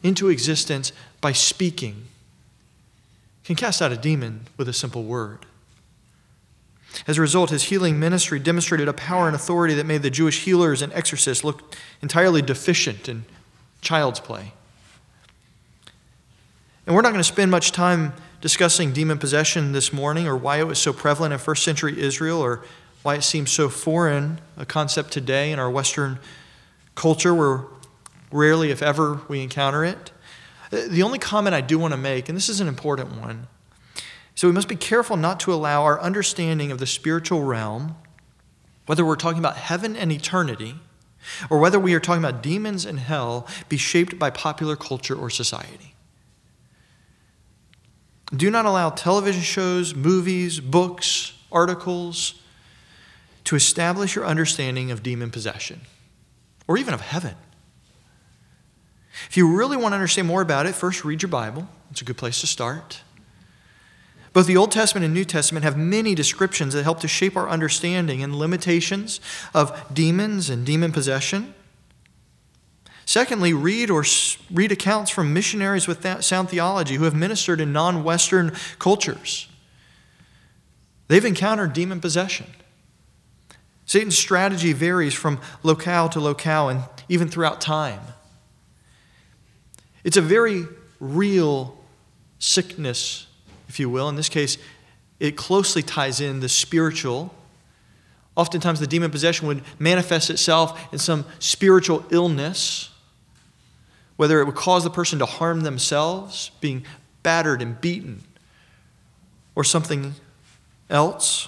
into 0.03 0.29
existence 0.29 0.91
by 1.21 1.31
speaking, 1.31 2.05
can 3.43 3.55
cast 3.55 3.81
out 3.81 3.91
a 3.91 3.97
demon 3.97 4.47
with 4.57 4.69
a 4.69 4.73
simple 4.73 5.03
word. 5.03 5.45
As 7.07 7.17
a 7.17 7.21
result, 7.21 7.49
his 7.49 7.63
healing 7.63 7.99
ministry 7.99 8.39
demonstrated 8.39 8.87
a 8.87 8.93
power 8.93 9.27
and 9.27 9.35
authority 9.35 9.73
that 9.73 9.85
made 9.85 10.01
the 10.01 10.09
Jewish 10.09 10.43
healers 10.43 10.81
and 10.81 10.93
exorcists 10.93 11.43
look 11.43 11.75
entirely 12.01 12.41
deficient 12.41 13.09
in 13.09 13.25
child's 13.81 14.19
play. 14.19 14.53
And 16.85 16.95
we're 16.95 17.01
not 17.01 17.09
going 17.09 17.19
to 17.19 17.23
spend 17.23 17.51
much 17.51 17.71
time 17.71 18.13
discussing 18.41 18.93
demon 18.93 19.17
possession 19.17 19.71
this 19.71 19.91
morning 19.91 20.27
or 20.27 20.35
why 20.35 20.59
it 20.59 20.67
was 20.67 20.79
so 20.79 20.93
prevalent 20.93 21.33
in 21.33 21.39
first 21.39 21.63
century 21.63 21.99
Israel 21.99 22.39
or 22.39 22.63
why 23.03 23.15
it 23.15 23.23
seems 23.23 23.51
so 23.51 23.69
foreign 23.69 24.39
a 24.57 24.65
concept 24.65 25.11
today 25.11 25.51
in 25.51 25.59
our 25.59 25.69
Western 25.69 26.19
culture 26.95 27.33
where 27.33 27.65
rarely, 28.31 28.71
if 28.71 28.81
ever, 28.81 29.21
we 29.27 29.41
encounter 29.41 29.83
it. 29.83 30.11
Uh, 30.71 30.81
the 30.87 31.03
only 31.03 31.19
comment 31.19 31.53
I 31.53 31.61
do 31.61 31.77
want 31.77 31.93
to 31.93 31.97
make, 31.97 32.29
and 32.29 32.35
this 32.35 32.49
is 32.49 32.59
an 32.59 32.67
important 32.67 33.19
one, 33.19 33.47
so 34.35 34.47
we 34.47 34.53
must 34.53 34.67
be 34.67 34.75
careful 34.75 35.15
not 35.15 35.39
to 35.41 35.53
allow 35.53 35.83
our 35.83 35.99
understanding 36.01 36.71
of 36.71 36.79
the 36.79 36.85
spiritual 36.85 37.43
realm, 37.43 37.95
whether 38.85 39.05
we're 39.05 39.15
talking 39.15 39.39
about 39.39 39.55
heaven 39.55 39.95
and 39.95 40.11
eternity, 40.11 40.75
or 41.49 41.59
whether 41.59 41.79
we 41.79 41.93
are 41.93 41.99
talking 41.99 42.23
about 42.23 42.43
demons 42.43 42.85
and 42.85 42.99
hell, 42.99 43.47
be 43.69 43.77
shaped 43.77 44.19
by 44.19 44.29
popular 44.29 44.75
culture 44.75 45.15
or 45.15 45.29
society. 45.29 45.94
Do 48.33 48.49
not 48.49 48.65
allow 48.65 48.89
television 48.89 49.41
shows, 49.41 49.93
movies, 49.93 50.59
books, 50.59 51.33
articles 51.51 52.41
to 53.45 53.55
establish 53.55 54.15
your 54.15 54.25
understanding 54.25 54.91
of 54.91 55.03
demon 55.03 55.29
possession 55.29 55.81
or 56.67 56.77
even 56.77 56.93
of 56.93 57.01
heaven. 57.01 57.35
If 59.29 59.37
you 59.37 59.55
really 59.55 59.77
want 59.77 59.91
to 59.93 59.95
understand 59.95 60.27
more 60.27 60.41
about 60.41 60.65
it, 60.65 60.73
first 60.75 61.05
read 61.05 61.21
your 61.21 61.29
Bible. 61.29 61.67
It's 61.91 62.01
a 62.01 62.05
good 62.05 62.17
place 62.17 62.41
to 62.41 62.47
start. 62.47 63.01
Both 64.33 64.47
the 64.47 64.57
Old 64.57 64.71
Testament 64.71 65.05
and 65.05 65.13
New 65.13 65.23
Testament 65.23 65.63
have 65.63 65.77
many 65.77 66.13
descriptions 66.13 66.73
that 66.73 66.83
help 66.83 66.99
to 66.99 67.07
shape 67.07 67.37
our 67.37 67.47
understanding 67.47 68.21
and 68.21 68.35
limitations 68.35 69.21
of 69.53 69.93
demons 69.93 70.49
and 70.49 70.65
demon 70.65 70.91
possession. 70.91 71.53
Secondly, 73.05 73.53
read 73.53 73.89
or 73.89 74.03
read 74.51 74.71
accounts 74.71 75.11
from 75.11 75.33
missionaries 75.33 75.87
with 75.87 76.23
sound 76.23 76.49
theology 76.49 76.95
who 76.95 77.03
have 77.03 77.15
ministered 77.15 77.61
in 77.61 77.71
non 77.71 78.03
Western 78.03 78.51
cultures. 78.79 79.47
They've 81.07 81.23
encountered 81.23 81.73
demon 81.73 82.01
possession. 82.01 82.47
Satan's 83.85 84.17
strategy 84.17 84.73
varies 84.73 85.13
from 85.13 85.39
locale 85.61 86.09
to 86.09 86.19
locale 86.19 86.69
and 86.69 86.83
even 87.07 87.27
throughout 87.27 87.61
time. 87.61 88.01
It's 90.03 90.17
a 90.17 90.21
very 90.21 90.65
real 90.99 91.77
sickness 92.39 93.27
if 93.67 93.79
you 93.79 93.89
will. 93.89 94.09
In 94.09 94.15
this 94.15 94.29
case, 94.29 94.57
it 95.19 95.35
closely 95.35 95.81
ties 95.81 96.21
in 96.21 96.39
the 96.39 96.49
spiritual 96.49 97.33
Oftentimes, 98.35 98.81
the 98.81 98.87
demon 98.87 99.11
possession 99.11 99.47
would 99.47 99.63
manifest 99.79 100.29
itself 100.29 100.91
in 100.91 100.99
some 100.99 101.25
spiritual 101.39 102.05
illness, 102.09 102.89
whether 104.17 104.39
it 104.39 104.45
would 104.45 104.55
cause 104.55 104.83
the 104.83 104.89
person 104.89 105.19
to 105.19 105.25
harm 105.25 105.61
themselves, 105.61 106.51
being 106.61 106.85
battered 107.23 107.61
and 107.61 107.79
beaten, 107.81 108.23
or 109.55 109.63
something 109.63 110.13
else. 110.89 111.47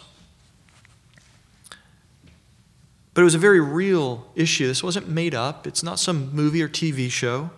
But 3.14 3.22
it 3.22 3.26
was 3.26 3.36
a 3.36 3.40
very 3.40 3.60
real 3.60 4.28
issue. 4.36 4.68
This 4.68 4.84
wasn't 4.84 5.08
made 5.08 5.34
up, 5.34 5.66
it's 5.66 5.84
not 5.84 6.00
some 6.00 6.34
movie 6.36 6.62
or 6.62 6.70
TV 6.70 7.10
show. 7.10 7.50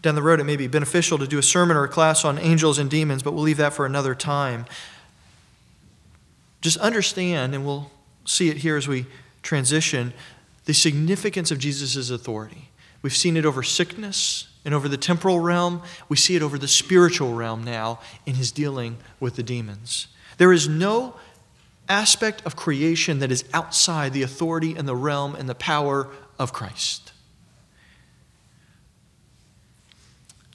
Down 0.00 0.14
the 0.14 0.22
road, 0.22 0.38
it 0.38 0.44
may 0.44 0.56
be 0.56 0.66
beneficial 0.66 1.16
to 1.16 1.26
do 1.26 1.38
a 1.38 1.42
sermon 1.42 1.78
or 1.78 1.84
a 1.84 1.88
class 1.88 2.26
on 2.26 2.38
angels 2.38 2.78
and 2.78 2.90
demons, 2.90 3.22
but 3.22 3.32
we'll 3.32 3.42
leave 3.42 3.56
that 3.56 3.72
for 3.72 3.86
another 3.86 4.14
time. 4.14 4.66
Just 6.60 6.76
understand, 6.76 7.54
and 7.54 7.64
we'll 7.64 7.90
see 8.26 8.50
it 8.50 8.58
here 8.58 8.76
as 8.76 8.86
we 8.86 9.06
transition, 9.42 10.12
the 10.64 10.74
significance 10.74 11.50
of 11.50 11.58
Jesus' 11.58 12.10
authority. 12.10 12.70
We've 13.02 13.14
seen 13.14 13.36
it 13.36 13.44
over 13.44 13.62
sickness 13.62 14.48
and 14.64 14.72
over 14.72 14.88
the 14.88 14.96
temporal 14.96 15.40
realm. 15.40 15.82
We 16.08 16.16
see 16.16 16.36
it 16.36 16.42
over 16.42 16.56
the 16.56 16.68
spiritual 16.68 17.34
realm 17.34 17.62
now 17.64 18.00
in 18.24 18.34
his 18.34 18.50
dealing 18.50 18.96
with 19.20 19.36
the 19.36 19.42
demons. 19.42 20.06
There 20.38 20.52
is 20.52 20.68
no 20.68 21.14
aspect 21.88 22.42
of 22.46 22.56
creation 22.56 23.18
that 23.18 23.30
is 23.30 23.44
outside 23.52 24.12
the 24.12 24.22
authority 24.22 24.74
and 24.74 24.88
the 24.88 24.96
realm 24.96 25.34
and 25.34 25.48
the 25.48 25.54
power 25.54 26.08
of 26.38 26.52
Christ. 26.52 27.12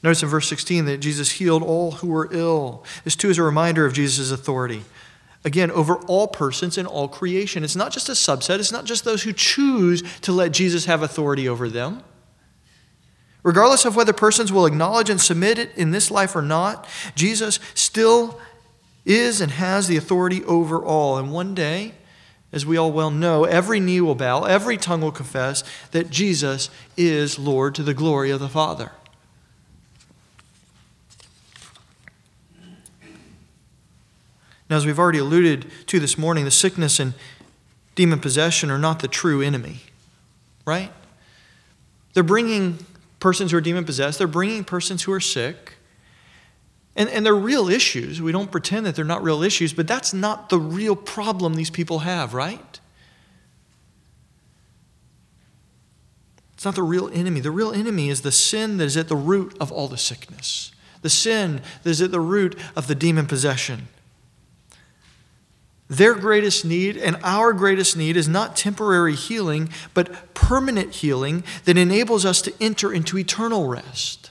Notice 0.02 0.24
in 0.24 0.30
verse 0.30 0.48
16 0.48 0.86
that 0.86 1.00
Jesus 1.00 1.32
healed 1.32 1.62
all 1.62 1.92
who 1.92 2.08
were 2.08 2.30
ill. 2.32 2.86
This 3.04 3.16
too 3.16 3.30
is 3.30 3.38
a 3.38 3.44
reminder 3.44 3.86
of 3.86 3.94
Jesus' 3.94 4.32
authority. 4.32 4.84
Again, 5.46 5.72
over 5.72 5.96
all 5.96 6.28
persons 6.28 6.78
in 6.78 6.86
all 6.86 7.08
creation. 7.08 7.64
It's 7.64 7.76
not 7.76 7.94
just 7.94 8.10
a 8.10 8.14
subset, 8.14 8.60
it's 8.60 8.72
not 8.72 8.86
just 8.86 9.06
those 9.06 9.24
who 9.24 9.32
choose 9.32 10.04
to 10.22 10.32
let 10.32 10.52
Jesus 10.52 10.86
have 10.86 11.02
authority 11.02 11.48
over 11.48 11.70
them. 11.70 12.04
Regardless 13.42 13.86
of 13.86 13.96
whether 13.96 14.12
persons 14.12 14.52
will 14.52 14.66
acknowledge 14.66 15.10
and 15.10 15.20
submit 15.20 15.58
it 15.58 15.72
in 15.78 15.92
this 15.92 16.12
life 16.12 16.36
or 16.36 16.42
not, 16.42 16.86
Jesus 17.16 17.60
still 17.74 18.40
is 19.06 19.40
and 19.40 19.52
has 19.52 19.88
the 19.88 19.96
authority 19.96 20.44
over 20.44 20.84
all. 20.84 21.18
And 21.18 21.32
one 21.32 21.56
day, 21.56 21.94
as 22.52 22.66
we 22.66 22.76
all 22.78 22.92
well 22.92 23.12
know, 23.12 23.46
every 23.46 23.80
knee 23.80 24.02
will 24.02 24.16
bow, 24.16 24.44
every 24.44 24.76
tongue 24.76 25.02
will 25.02 25.12
confess 25.12 25.64
that 25.92 26.10
Jesus 26.10 26.70
is 26.98 27.40
Lord 27.40 27.76
to 27.76 27.84
the 27.84 27.94
glory 27.94 28.30
of 28.30 28.42
the 28.42 28.50
Father. 28.50 28.92
Now, 34.70 34.78
as 34.78 34.86
we've 34.86 35.00
already 35.00 35.18
alluded 35.18 35.66
to 35.88 36.00
this 36.00 36.18
morning, 36.18 36.46
the 36.46 36.52
sickness 36.52 37.00
and 37.00 37.14
demon 37.96 38.20
possession 38.20 38.70
are 38.70 38.78
not 38.78 39.00
the 39.00 39.08
true 39.08 39.42
enemy, 39.42 39.82
right? 40.66 40.92
They're 42.14 42.24
bringing 42.24 42.86
persons 43.20 43.52
who 43.52 43.58
are 43.58 43.62
demon 43.62 43.84
possessed, 43.84 44.20
they're 44.20 44.28
bringing 44.28 44.64
persons 44.64 45.04
who 45.04 45.12
are 45.12 45.20
sick. 45.20 45.74
And, 46.96 47.08
and 47.10 47.26
they're 47.26 47.36
real 47.36 47.70
issues. 47.70 48.22
We 48.22 48.34
don't 48.34 48.52
pretend 48.52 48.86
that 48.86 48.96
they're 48.96 49.06
not 49.06 49.24
real 49.24 49.42
issues, 49.42 49.74
but 49.74 49.88
that's 49.88 50.14
not 50.14 50.50
the 50.50 50.60
real 50.60 50.98
problem 50.98 51.54
these 51.54 51.70
people 51.70 52.00
have, 52.00 52.34
right? 52.34 52.80
It's 56.56 56.66
not 56.66 56.76
the 56.76 56.84
real 56.84 57.10
enemy. 57.14 57.40
The 57.40 57.52
real 57.52 57.72
enemy 57.72 58.10
is 58.10 58.22
the 58.22 58.34
sin 58.34 58.78
that 58.78 58.84
is 58.84 58.98
at 58.98 59.08
the 59.08 59.16
root 59.16 59.56
of 59.62 59.72
all 59.72 59.88
the 59.88 59.98
sickness, 59.98 60.74
the 61.02 61.10
sin 61.10 61.62
that 61.84 61.90
is 61.90 62.02
at 62.02 62.12
the 62.12 62.20
root 62.20 62.58
of 62.76 62.88
the 62.88 62.96
demon 62.96 63.28
possession. 63.28 63.88
Their 65.90 66.14
greatest 66.14 66.64
need 66.64 66.98
and 66.98 67.18
our 67.24 67.52
greatest 67.52 67.98
need 67.98 68.16
is 68.16 68.28
not 68.28 68.56
temporary 68.56 69.16
healing, 69.16 69.70
but 69.96 70.34
permanent 70.36 70.96
healing 70.96 71.44
that 71.66 71.78
enables 71.78 72.26
us 72.26 72.42
to 72.44 72.54
enter 72.62 72.94
into 72.94 73.18
eternal 73.18 73.68
rest. 73.68 74.30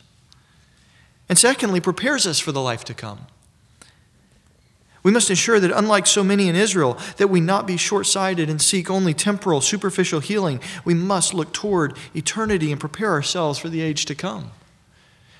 And 1.28 1.36
secondly, 1.36 1.80
prepares 1.80 2.26
us 2.26 2.38
for 2.38 2.52
the 2.52 2.60
life 2.60 2.84
to 2.84 2.94
come. 2.94 3.26
We 5.02 5.12
must 5.12 5.30
ensure 5.30 5.58
that, 5.58 5.76
unlike 5.76 6.06
so 6.06 6.22
many 6.22 6.48
in 6.48 6.56
Israel, 6.56 6.98
that 7.16 7.28
we 7.28 7.40
not 7.40 7.66
be 7.66 7.76
short 7.76 8.06
sighted 8.06 8.48
and 8.48 8.60
seek 8.60 8.90
only 8.90 9.14
temporal, 9.14 9.60
superficial 9.60 10.20
healing. 10.20 10.60
We 10.84 10.94
must 10.94 11.34
look 11.34 11.52
toward 11.52 11.96
eternity 12.14 12.70
and 12.70 12.80
prepare 12.80 13.10
ourselves 13.10 13.58
for 13.58 13.68
the 13.68 13.80
age 13.80 14.04
to 14.06 14.14
come. 14.14 14.50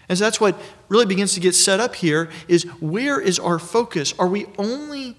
And 0.09 0.17
so 0.19 0.25
that's 0.25 0.41
what 0.41 0.59
really 0.89 1.07
begins 1.07 1.35
to 1.35 1.41
get 1.41 1.55
set 1.55 1.81
up 1.81 1.97
here 1.97 2.31
is 2.49 2.65
where 2.81 3.21
is 3.21 3.39
our 3.39 3.59
focus? 3.59 4.15
Are 4.19 4.29
we 4.29 4.47
only 4.59 5.17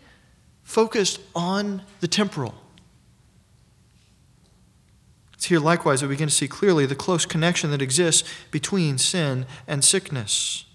focused 0.69 1.19
on 1.33 1.81
the 1.99 2.07
temporal. 2.07 2.53
It's 5.33 5.45
here 5.45 5.59
likewise 5.59 6.01
that 6.01 6.07
we 6.07 6.13
begin 6.13 6.27
to 6.27 6.33
see 6.33 6.47
clearly 6.47 6.85
the 6.85 6.93
close 6.93 7.25
connection 7.25 7.71
that 7.71 7.81
exists 7.81 8.29
between 8.51 8.99
sin 8.99 9.47
and 9.67 9.83
sickness. 9.83 10.65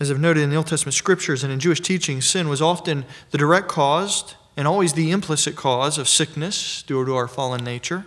As 0.00 0.10
I've 0.10 0.18
noted 0.18 0.42
in 0.42 0.48
the 0.48 0.56
Old 0.56 0.68
Testament 0.68 0.94
scriptures 0.94 1.44
and 1.44 1.52
in 1.52 1.60
Jewish 1.60 1.82
teaching, 1.82 2.22
sin 2.22 2.48
was 2.48 2.62
often 2.62 3.04
the 3.32 3.38
direct 3.38 3.68
cause 3.68 4.34
and 4.56 4.66
always 4.66 4.94
the 4.94 5.10
implicit 5.10 5.54
cause 5.54 5.98
of 5.98 6.08
sickness 6.08 6.82
due 6.82 7.04
to 7.04 7.14
our 7.14 7.28
fallen 7.28 7.62
nature. 7.62 8.06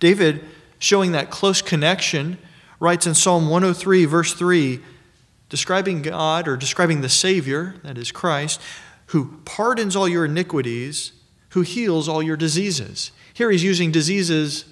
David, 0.00 0.46
showing 0.78 1.12
that 1.12 1.28
close 1.30 1.60
connection, 1.60 2.38
writes 2.80 3.06
in 3.06 3.14
Psalm 3.14 3.50
103, 3.50 4.06
verse 4.06 4.32
3 4.32 4.80
describing 5.52 6.00
God 6.00 6.48
or 6.48 6.56
describing 6.56 7.02
the 7.02 7.10
Savior, 7.10 7.74
that 7.82 7.98
is 7.98 8.10
Christ, 8.10 8.58
who 9.08 9.38
pardons 9.44 9.94
all 9.94 10.08
your 10.08 10.24
iniquities, 10.24 11.12
who 11.50 11.60
heals 11.60 12.08
all 12.08 12.22
your 12.22 12.38
diseases. 12.38 13.10
Here 13.34 13.50
he's 13.50 13.62
using 13.62 13.92
diseases 13.92 14.64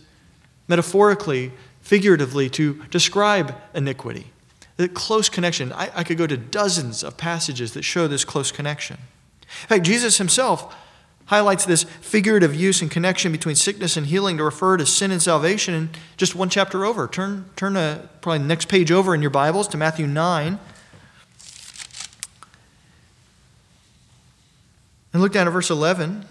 metaphorically, 0.69 1.53
figuratively, 1.83 2.49
to 2.49 2.83
describe 2.91 3.55
iniquity. 3.75 4.33
The 4.79 4.89
close 4.89 5.29
connection. 5.29 5.71
I, 5.75 5.91
I 5.95 6.03
could 6.03 6.17
go 6.17 6.27
to 6.27 6.39
dozens 6.39 7.05
of 7.05 7.19
passages 7.19 7.75
that 7.75 7.83
show 7.83 8.09
this 8.09 8.25
close 8.25 8.51
connection. 8.51 8.97
In 9.43 9.69
fact, 9.69 9.85
Jesus 9.85 10.17
himself 10.17 10.75
highlights 11.31 11.65
this 11.65 11.85
figurative 11.85 12.57
use 12.57 12.83
and 12.83 12.91
connection 12.91 13.31
between 13.31 13.55
sickness 13.55 13.97
and 13.97 14.09
healing 14.09 14.37
to 14.37 14.43
refer 14.43 14.77
to 14.77 14.85
sin 14.85 15.13
and 15.13 15.23
salvation 15.23 15.73
in 15.73 15.89
just 16.17 16.35
one 16.35 16.51
chapter 16.51 16.85
over. 16.85 17.07
Turn, 17.07 17.49
turn 17.55 17.75
to 17.75 18.09
probably 18.21 18.39
the 18.39 18.47
next 18.47 18.67
page 18.67 18.91
over 18.91 19.15
in 19.15 19.23
your 19.23 19.31
Bibles 19.31 19.69
to 19.69 19.77
Matthew 19.77 20.09
9. 20.09 20.59
And 25.13 25.23
look 25.23 25.33
down 25.33 25.47
at 25.47 25.53
verse 25.53 25.71
11. 25.71 26.25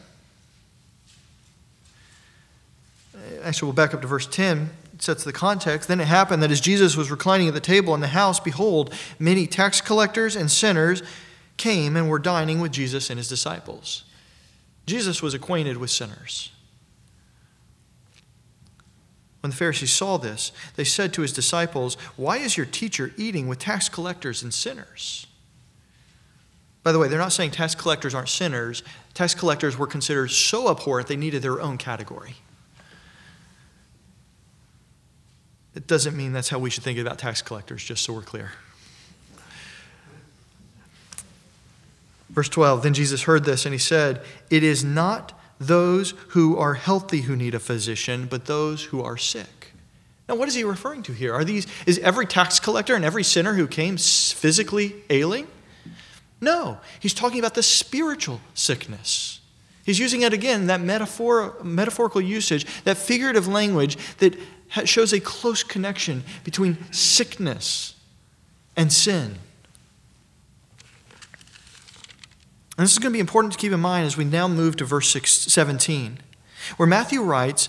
Actually, 3.42 3.68
we'll 3.68 3.74
back 3.74 3.94
up 3.94 4.02
to 4.02 4.08
verse 4.08 4.28
10. 4.28 4.70
It 4.96 5.02
sets 5.02 5.24
the 5.24 5.32
context. 5.32 5.88
Then 5.88 6.02
it 6.02 6.08
happened 6.08 6.44
that 6.44 6.52
as 6.52 6.60
Jesus 6.60 6.98
was 6.98 7.10
reclining 7.10 7.48
at 7.48 7.54
the 7.54 7.62
table 7.62 7.96
in 7.96 8.02
the 8.02 8.08
house, 8.08 8.42
behold, 8.42 8.94
many 9.18 9.48
tax 9.48 9.80
collectors 9.80 10.36
and 10.36 10.52
sinners 10.52 11.02
came 11.56 11.96
and 11.96 12.10
were 12.10 12.20
dining 12.20 12.60
with 12.60 12.74
Jesus 12.74 13.10
and 13.10 13.18
his 13.18 13.30
disciples. 13.30 14.04
Jesus 14.90 15.22
was 15.22 15.34
acquainted 15.34 15.78
with 15.78 15.92
sinners. 15.92 16.52
When 19.42 19.52
the 19.52 19.56
Pharisees 19.56 19.92
saw 19.92 20.18
this, 20.18 20.52
they 20.76 20.84
said 20.84 21.14
to 21.14 21.22
his 21.22 21.32
disciples, 21.32 21.96
Why 22.18 22.38
is 22.38 22.58
your 22.58 22.66
teacher 22.66 23.14
eating 23.16 23.48
with 23.48 23.60
tax 23.60 23.88
collectors 23.88 24.44
and 24.44 24.54
sinners? 24.54 25.28
By 26.84 26.92
the 26.92 27.00
way, 27.00 27.08
they're 27.08 27.20
not 27.20 27.32
saying 27.32 27.52
tax 27.52 27.76
collectors 27.76 28.16
aren't 28.16 28.30
sinners. 28.30 28.84
Tax 29.14 29.36
collectors 29.36 29.78
were 29.78 29.88
considered 29.88 30.32
so 30.32 30.70
abhorrent 30.70 31.08
they 31.08 31.16
needed 31.16 31.42
their 31.42 31.62
own 31.62 31.78
category. 31.78 32.36
It 35.76 35.88
doesn't 35.88 36.18
mean 36.18 36.34
that's 36.34 36.50
how 36.50 36.60
we 36.60 36.70
should 36.70 36.84
think 36.84 36.98
about 36.98 37.20
tax 37.20 37.42
collectors, 37.42 37.84
just 37.84 38.04
so 38.04 38.12
we're 38.14 38.22
clear. 38.22 38.52
Verse 42.30 42.50
12 42.50 42.84
Then 42.84 42.94
Jesus 42.94 43.24
heard 43.24 43.46
this 43.46 43.66
and 43.66 43.74
he 43.74 43.80
said, 43.80 44.22
It 44.50 44.64
is 44.64 44.84
not 44.84 45.34
those 45.60 46.14
who 46.30 46.58
are 46.58 46.76
healthy 46.76 47.22
who 47.22 47.36
need 47.36 47.54
a 47.54 47.60
physician, 47.60 48.28
but 48.30 48.46
those 48.46 48.86
who 48.86 49.04
are 49.04 49.18
sick. 49.18 49.74
Now, 50.28 50.36
what 50.36 50.48
is 50.48 50.54
he 50.54 50.64
referring 50.64 51.04
to 51.04 51.12
here? 51.12 51.34
Are 51.34 51.44
these, 51.44 51.66
is 51.88 51.98
every 52.00 52.28
tax 52.28 52.60
collector 52.60 52.96
and 52.96 53.04
every 53.04 53.24
sinner 53.24 53.56
who 53.56 53.68
came 53.68 53.98
physically 53.98 54.96
ailing? 55.10 55.48
No, 56.40 56.78
he's 57.00 57.14
talking 57.14 57.40
about 57.40 57.56
the 57.56 57.64
spiritual 57.64 58.40
sickness. 58.54 59.42
He's 59.84 60.00
using 60.00 60.22
it 60.22 60.32
again, 60.32 60.68
that 60.68 60.82
metaphor, 60.82 61.56
metaphorical 61.64 62.22
usage, 62.22 62.66
that 62.84 62.98
figurative 62.98 63.48
language 63.48 63.98
that 64.20 64.38
shows 64.86 65.14
a 65.14 65.20
close 65.20 65.64
connection 65.64 66.24
between 66.44 66.78
sickness 66.94 67.96
and 68.78 68.94
sin. 68.94 69.40
And 72.80 72.86
this 72.86 72.94
is 72.94 73.00
going 73.00 73.12
to 73.12 73.18
be 73.18 73.20
important 73.20 73.52
to 73.52 73.60
keep 73.60 73.74
in 73.74 73.80
mind 73.82 74.06
as 74.06 74.16
we 74.16 74.24
now 74.24 74.48
move 74.48 74.78
to 74.78 74.86
verse 74.86 75.10
6, 75.10 75.30
17, 75.30 76.18
where 76.78 76.88
Matthew 76.88 77.22
writes, 77.22 77.68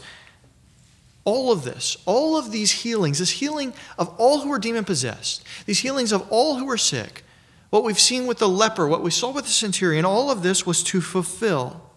all 1.24 1.50
of 1.50 1.64
this, 1.64 1.96
all 2.06 2.36
of 2.36 2.52
these 2.52 2.70
healings, 2.70 3.18
this 3.18 3.32
healing 3.32 3.74
of 3.98 4.14
all 4.18 4.42
who 4.42 4.52
are 4.52 4.58
demon 4.60 4.84
possessed, 4.84 5.44
these 5.66 5.80
healings 5.80 6.12
of 6.12 6.30
all 6.30 6.58
who 6.60 6.70
are 6.70 6.78
sick, 6.78 7.24
what 7.70 7.82
we've 7.82 7.98
seen 7.98 8.28
with 8.28 8.38
the 8.38 8.48
leper, 8.48 8.86
what 8.86 9.02
we 9.02 9.10
saw 9.10 9.32
with 9.32 9.46
the 9.46 9.50
centurion, 9.50 10.04
all 10.04 10.30
of 10.30 10.44
this 10.44 10.64
was 10.64 10.80
to 10.84 11.00
fulfill 11.00 11.90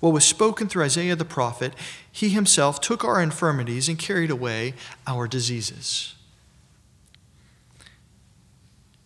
what 0.00 0.14
was 0.14 0.24
spoken 0.24 0.66
through 0.66 0.84
Isaiah 0.84 1.14
the 1.14 1.26
prophet. 1.26 1.74
He 2.10 2.30
himself 2.30 2.80
took 2.80 3.04
our 3.04 3.20
infirmities 3.20 3.86
and 3.86 3.98
carried 3.98 4.30
away 4.30 4.72
our 5.06 5.28
diseases. 5.28 6.14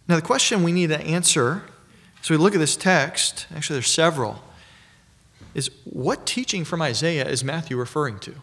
Now, 0.07 0.15
the 0.15 0.23
question 0.23 0.63
we 0.63 0.71
need 0.71 0.91
to 0.91 1.01
answer 1.01 1.65
as 2.23 2.31
we 2.31 2.37
look 2.37 2.55
at 2.55 2.59
this 2.59 2.77
text, 2.77 3.47
actually, 3.55 3.77
there's 3.77 3.91
several, 3.91 4.43
is 5.55 5.71
what 5.85 6.25
teaching 6.25 6.65
from 6.65 6.81
Isaiah 6.81 7.29
is 7.29 7.43
Matthew 7.43 7.77
referring 7.77 8.19
to? 8.21 8.35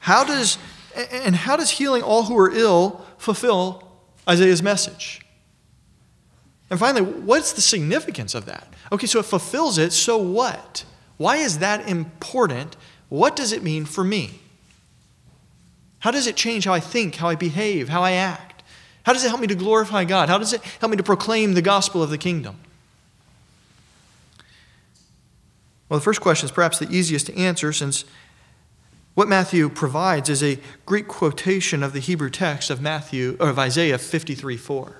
How 0.00 0.24
does, 0.24 0.58
and 1.12 1.36
how 1.36 1.56
does 1.56 1.70
healing 1.70 2.02
all 2.02 2.24
who 2.24 2.38
are 2.38 2.50
ill 2.50 3.04
fulfill 3.18 3.86
Isaiah's 4.28 4.62
message? 4.62 5.20
And 6.70 6.80
finally, 6.80 7.02
what's 7.02 7.52
the 7.52 7.60
significance 7.60 8.34
of 8.34 8.46
that? 8.46 8.66
Okay, 8.90 9.06
so 9.06 9.20
it 9.20 9.26
fulfills 9.26 9.78
it, 9.78 9.92
so 9.92 10.16
what? 10.16 10.84
Why 11.16 11.36
is 11.36 11.58
that 11.58 11.88
important? 11.88 12.76
What 13.08 13.36
does 13.36 13.52
it 13.52 13.62
mean 13.62 13.84
for 13.84 14.02
me? 14.02 14.40
How 15.98 16.10
does 16.10 16.26
it 16.26 16.36
change 16.36 16.64
how 16.64 16.72
I 16.72 16.80
think, 16.80 17.16
how 17.16 17.28
I 17.28 17.34
behave, 17.34 17.88
how 17.88 18.02
I 18.02 18.12
act? 18.12 18.45
How 19.06 19.12
does 19.12 19.24
it 19.24 19.28
help 19.28 19.40
me 19.40 19.46
to 19.46 19.54
glorify 19.54 20.02
God? 20.02 20.28
How 20.28 20.36
does 20.36 20.52
it 20.52 20.60
help 20.80 20.90
me 20.90 20.96
to 20.96 21.02
proclaim 21.04 21.54
the 21.54 21.62
gospel 21.62 22.02
of 22.02 22.10
the 22.10 22.18
kingdom? 22.18 22.58
Well, 25.88 26.00
the 26.00 26.04
first 26.04 26.20
question 26.20 26.46
is 26.46 26.50
perhaps 26.50 26.80
the 26.80 26.90
easiest 26.90 27.26
to 27.26 27.38
answer 27.38 27.72
since 27.72 28.04
what 29.14 29.28
Matthew 29.28 29.68
provides 29.68 30.28
is 30.28 30.42
a 30.42 30.58
Greek 30.86 31.06
quotation 31.06 31.84
of 31.84 31.92
the 31.92 32.00
Hebrew 32.00 32.30
text 32.30 32.68
of 32.68 32.80
Matthew 32.80 33.36
or 33.38 33.50
of 33.50 33.60
Isaiah 33.60 33.96
53 33.96 34.56
4. 34.56 34.98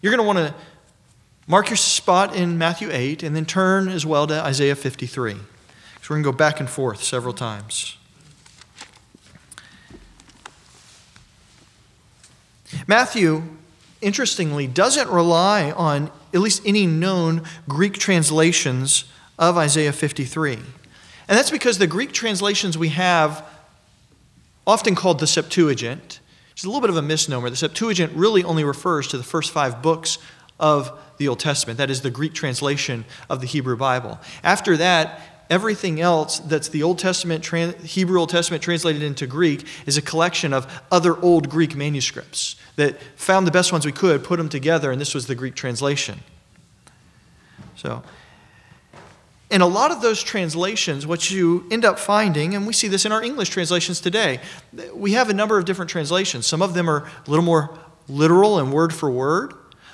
You're 0.00 0.16
going 0.16 0.24
to 0.24 0.26
want 0.26 0.38
to 0.38 0.54
mark 1.48 1.70
your 1.70 1.76
spot 1.78 2.36
in 2.36 2.56
Matthew 2.56 2.88
8 2.92 3.24
and 3.24 3.34
then 3.34 3.46
turn 3.46 3.88
as 3.88 4.06
well 4.06 4.28
to 4.28 4.40
Isaiah 4.40 4.76
53. 4.76 5.32
So 5.32 5.38
we're 6.08 6.16
going 6.16 6.22
to 6.22 6.30
go 6.30 6.36
back 6.36 6.60
and 6.60 6.70
forth 6.70 7.02
several 7.02 7.34
times. 7.34 7.96
Matthew, 12.86 13.42
interestingly, 14.00 14.66
doesn't 14.66 15.08
rely 15.08 15.70
on 15.72 16.10
at 16.34 16.40
least 16.40 16.62
any 16.64 16.86
known 16.86 17.42
Greek 17.68 17.94
translations 17.94 19.04
of 19.38 19.56
Isaiah 19.56 19.92
53. 19.92 20.54
And 20.54 21.38
that's 21.38 21.50
because 21.50 21.78
the 21.78 21.86
Greek 21.86 22.12
translations 22.12 22.76
we 22.76 22.90
have, 22.90 23.46
often 24.66 24.94
called 24.94 25.18
the 25.18 25.26
Septuagint, 25.26 26.20
which 26.50 26.60
is 26.60 26.64
a 26.64 26.68
little 26.68 26.80
bit 26.80 26.90
of 26.90 26.96
a 26.96 27.02
misnomer. 27.02 27.50
The 27.50 27.56
Septuagint 27.56 28.12
really 28.14 28.44
only 28.44 28.64
refers 28.64 29.08
to 29.08 29.16
the 29.18 29.24
first 29.24 29.50
five 29.50 29.82
books 29.82 30.18
of 30.60 30.98
the 31.18 31.28
Old 31.28 31.40
Testament. 31.40 31.78
That 31.78 31.90
is 31.90 32.02
the 32.02 32.10
Greek 32.10 32.34
translation 32.34 33.04
of 33.28 33.40
the 33.40 33.46
Hebrew 33.46 33.76
Bible. 33.76 34.20
After 34.44 34.76
that, 34.76 35.20
everything 35.52 36.00
else 36.00 36.38
that's 36.38 36.68
the 36.68 36.82
Old 36.82 36.98
Testament, 36.98 37.44
Hebrew 37.84 38.18
Old 38.18 38.30
Testament 38.30 38.62
translated 38.62 39.02
into 39.02 39.26
Greek 39.26 39.66
is 39.84 39.98
a 39.98 40.02
collection 40.02 40.54
of 40.54 40.66
other 40.90 41.14
old 41.20 41.50
Greek 41.50 41.76
manuscripts 41.76 42.56
that 42.76 42.98
found 43.16 43.46
the 43.46 43.50
best 43.50 43.70
ones 43.70 43.84
we 43.84 43.92
could, 43.92 44.24
put 44.24 44.38
them 44.38 44.48
together, 44.48 44.90
and 44.90 44.98
this 44.98 45.14
was 45.14 45.26
the 45.26 45.34
Greek 45.34 45.54
translation. 45.54 46.20
So, 47.76 48.02
in 49.50 49.60
a 49.60 49.66
lot 49.66 49.90
of 49.90 50.00
those 50.00 50.22
translations, 50.22 51.06
what 51.06 51.30
you 51.30 51.66
end 51.70 51.84
up 51.84 51.98
finding, 51.98 52.54
and 52.54 52.66
we 52.66 52.72
see 52.72 52.88
this 52.88 53.04
in 53.04 53.12
our 53.12 53.22
English 53.22 53.50
translations 53.50 54.00
today, 54.00 54.40
we 54.94 55.12
have 55.12 55.28
a 55.28 55.34
number 55.34 55.58
of 55.58 55.66
different 55.66 55.90
translations. 55.90 56.46
Some 56.46 56.62
of 56.62 56.72
them 56.72 56.88
are 56.88 57.04
a 57.26 57.30
little 57.30 57.44
more 57.44 57.78
literal 58.08 58.58
and 58.58 58.72
word 58.72 58.94
for 58.94 59.10
word, 59.10 59.52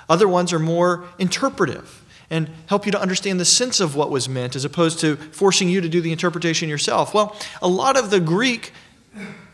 other 0.09 0.29
ones 0.29 0.53
are 0.53 0.61
more 0.61 1.05
interpretive 1.19 2.05
and 2.31 2.51
help 2.67 2.85
you 2.85 2.93
to 2.93 3.01
understand 3.01 3.41
the 3.41 3.45
sense 3.45 3.81
of 3.81 3.97
what 3.97 4.11
was 4.11 4.29
meant 4.29 4.55
as 4.55 4.65
opposed 4.65 5.01
to 5.01 5.17
forcing 5.17 5.69
you 5.69 5.81
to 5.81 5.89
do 5.89 6.01
the 6.01 6.13
interpretation 6.13 6.69
yourself. 6.69 7.15
Well, 7.15 7.37
a 7.63 7.69
lot 7.69 7.97
of 7.97 8.11
the 8.11 8.21
Greek 8.21 8.73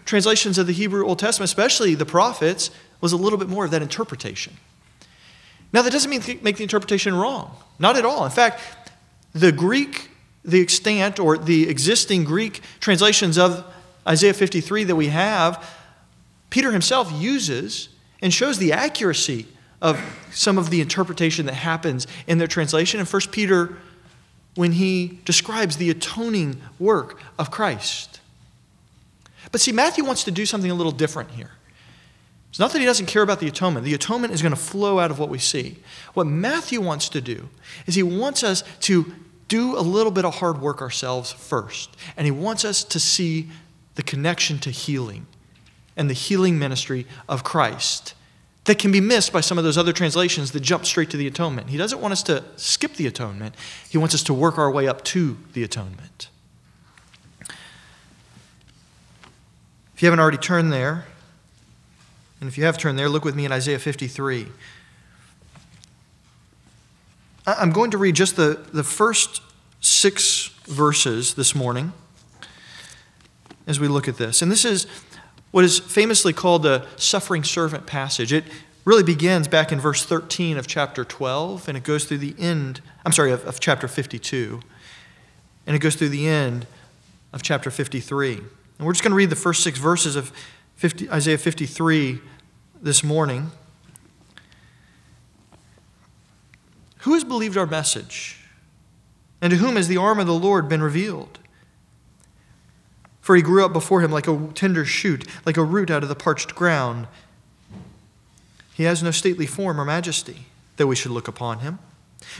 translations 0.04 0.58
of 0.58 0.66
the 0.66 0.72
Hebrew 0.72 1.06
Old 1.06 1.18
Testament, 1.18 1.48
especially 1.48 1.94
the 1.94 2.06
prophets, 2.06 2.70
was 3.00 3.12
a 3.12 3.16
little 3.16 3.38
bit 3.38 3.48
more 3.48 3.64
of 3.64 3.70
that 3.70 3.82
interpretation. 3.82 4.54
Now, 5.72 5.82
that 5.82 5.92
doesn't 5.92 6.10
mean 6.10 6.22
make 6.42 6.56
the 6.56 6.62
interpretation 6.62 7.14
wrong. 7.14 7.56
Not 7.78 7.96
at 7.96 8.04
all. 8.04 8.24
In 8.24 8.30
fact, 8.30 8.60
the 9.32 9.50
Greek, 9.50 10.10
the 10.44 10.60
extant 10.60 11.18
or 11.18 11.36
the 11.36 11.68
existing 11.68 12.24
Greek 12.24 12.60
translations 12.80 13.38
of 13.38 13.64
Isaiah 14.06 14.34
53 14.34 14.84
that 14.84 14.96
we 14.96 15.08
have, 15.08 15.68
Peter 16.50 16.70
himself 16.70 17.10
uses 17.12 17.88
and 18.22 18.32
shows 18.32 18.58
the 18.58 18.72
accuracy 18.72 19.46
of 19.84 20.00
some 20.32 20.56
of 20.56 20.70
the 20.70 20.80
interpretation 20.80 21.44
that 21.44 21.52
happens 21.54 22.06
in 22.26 22.38
their 22.38 22.46
translation. 22.48 22.98
In 22.98 23.06
1 23.06 23.20
Peter, 23.30 23.76
when 24.54 24.72
he 24.72 25.20
describes 25.26 25.76
the 25.76 25.90
atoning 25.90 26.60
work 26.78 27.20
of 27.38 27.50
Christ. 27.50 28.20
But 29.52 29.60
see, 29.60 29.72
Matthew 29.72 30.02
wants 30.02 30.24
to 30.24 30.30
do 30.30 30.46
something 30.46 30.70
a 30.70 30.74
little 30.74 30.90
different 30.90 31.32
here. 31.32 31.50
It's 32.48 32.58
not 32.58 32.72
that 32.72 32.78
he 32.78 32.86
doesn't 32.86 33.06
care 33.06 33.22
about 33.22 33.40
the 33.40 33.46
atonement. 33.46 33.84
The 33.84 33.94
atonement 33.94 34.32
is 34.32 34.40
going 34.40 34.54
to 34.54 34.60
flow 34.60 35.00
out 35.00 35.10
of 35.10 35.18
what 35.18 35.28
we 35.28 35.38
see. 35.38 35.76
What 36.14 36.26
Matthew 36.26 36.80
wants 36.80 37.10
to 37.10 37.20
do 37.20 37.50
is 37.86 37.94
he 37.94 38.02
wants 38.02 38.42
us 38.42 38.62
to 38.80 39.12
do 39.48 39.76
a 39.76 39.82
little 39.82 40.12
bit 40.12 40.24
of 40.24 40.36
hard 40.36 40.62
work 40.62 40.80
ourselves 40.80 41.30
first. 41.30 41.94
And 42.16 42.24
he 42.24 42.30
wants 42.30 42.64
us 42.64 42.84
to 42.84 42.98
see 42.98 43.50
the 43.96 44.02
connection 44.02 44.58
to 44.60 44.70
healing 44.70 45.26
and 45.94 46.08
the 46.08 46.14
healing 46.14 46.58
ministry 46.58 47.06
of 47.28 47.44
Christ 47.44 48.14
that 48.64 48.78
can 48.78 48.90
be 48.90 49.00
missed 49.00 49.32
by 49.32 49.40
some 49.40 49.58
of 49.58 49.64
those 49.64 49.76
other 49.76 49.92
translations 49.92 50.52
that 50.52 50.60
jump 50.60 50.86
straight 50.86 51.10
to 51.10 51.16
the 51.16 51.26
atonement. 51.26 51.68
He 51.68 51.76
doesn't 51.76 52.00
want 52.00 52.12
us 52.12 52.22
to 52.24 52.44
skip 52.56 52.94
the 52.94 53.06
atonement, 53.06 53.54
he 53.88 53.98
wants 53.98 54.14
us 54.14 54.22
to 54.24 54.34
work 54.34 54.58
our 54.58 54.70
way 54.70 54.88
up 54.88 55.04
to 55.04 55.36
the 55.52 55.62
atonement. 55.62 56.28
If 59.94 60.02
you 60.02 60.06
haven't 60.06 60.20
already 60.20 60.38
turned 60.38 60.72
there, 60.72 61.06
and 62.40 62.48
if 62.48 62.58
you 62.58 62.64
have 62.64 62.76
turned 62.76 62.98
there, 62.98 63.08
look 63.08 63.24
with 63.24 63.36
me 63.36 63.44
in 63.44 63.52
Isaiah 63.52 63.78
53. 63.78 64.48
I'm 67.46 67.70
going 67.70 67.90
to 67.90 67.98
read 67.98 68.16
just 68.16 68.36
the, 68.36 68.64
the 68.72 68.82
first 68.82 69.40
six 69.80 70.48
verses 70.66 71.34
this 71.34 71.54
morning 71.54 71.92
as 73.66 73.78
we 73.78 73.86
look 73.86 74.08
at 74.08 74.16
this. 74.16 74.42
And 74.42 74.50
this 74.50 74.64
is 74.64 74.86
what 75.54 75.64
is 75.64 75.78
famously 75.78 76.32
called 76.32 76.64
the 76.64 76.84
suffering 76.96 77.44
servant 77.44 77.86
passage. 77.86 78.32
It 78.32 78.42
really 78.84 79.04
begins 79.04 79.46
back 79.46 79.70
in 79.70 79.78
verse 79.78 80.04
13 80.04 80.56
of 80.56 80.66
chapter 80.66 81.04
12, 81.04 81.68
and 81.68 81.76
it 81.76 81.84
goes 81.84 82.06
through 82.06 82.18
the 82.18 82.34
end, 82.40 82.80
I'm 83.06 83.12
sorry, 83.12 83.30
of, 83.30 83.44
of 83.44 83.60
chapter 83.60 83.86
52. 83.86 84.60
And 85.68 85.76
it 85.76 85.78
goes 85.78 85.94
through 85.94 86.08
the 86.08 86.26
end 86.26 86.66
of 87.32 87.42
chapter 87.42 87.70
53. 87.70 88.32
And 88.32 88.48
we're 88.80 88.94
just 88.94 89.04
going 89.04 89.12
to 89.12 89.16
read 89.16 89.30
the 89.30 89.36
first 89.36 89.62
six 89.62 89.78
verses 89.78 90.16
of 90.16 90.32
50, 90.74 91.08
Isaiah 91.08 91.38
53 91.38 92.18
this 92.82 93.04
morning. 93.04 93.52
Who 97.02 97.14
has 97.14 97.22
believed 97.22 97.56
our 97.56 97.66
message? 97.66 98.40
And 99.40 99.52
to 99.52 99.56
whom 99.58 99.76
has 99.76 99.86
the 99.86 99.98
arm 99.98 100.18
of 100.18 100.26
the 100.26 100.34
Lord 100.34 100.68
been 100.68 100.82
revealed? 100.82 101.38
For 103.24 103.34
he 103.34 103.40
grew 103.40 103.64
up 103.64 103.72
before 103.72 104.02
him 104.02 104.10
like 104.10 104.28
a 104.28 104.48
tender 104.54 104.84
shoot, 104.84 105.26
like 105.46 105.56
a 105.56 105.64
root 105.64 105.90
out 105.90 106.02
of 106.02 106.10
the 106.10 106.14
parched 106.14 106.54
ground. 106.54 107.06
He 108.74 108.82
has 108.82 109.02
no 109.02 109.12
stately 109.12 109.46
form 109.46 109.80
or 109.80 109.84
majesty 109.86 110.44
that 110.76 110.86
we 110.86 110.94
should 110.94 111.10
look 111.10 111.26
upon 111.26 111.60
him, 111.60 111.78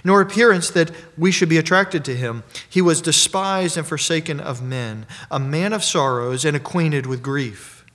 nor 0.04 0.20
appearance 0.20 0.68
that 0.68 0.90
we 1.16 1.30
should 1.30 1.48
be 1.48 1.56
attracted 1.56 2.04
to 2.04 2.14
him. 2.14 2.42
He 2.68 2.82
was 2.82 3.00
despised 3.00 3.78
and 3.78 3.86
forsaken 3.86 4.40
of 4.40 4.60
men, 4.60 5.06
a 5.30 5.40
man 5.40 5.72
of 5.72 5.82
sorrows 5.82 6.44
and 6.44 6.54
acquainted 6.54 7.06
with 7.06 7.22
grief. 7.22 7.86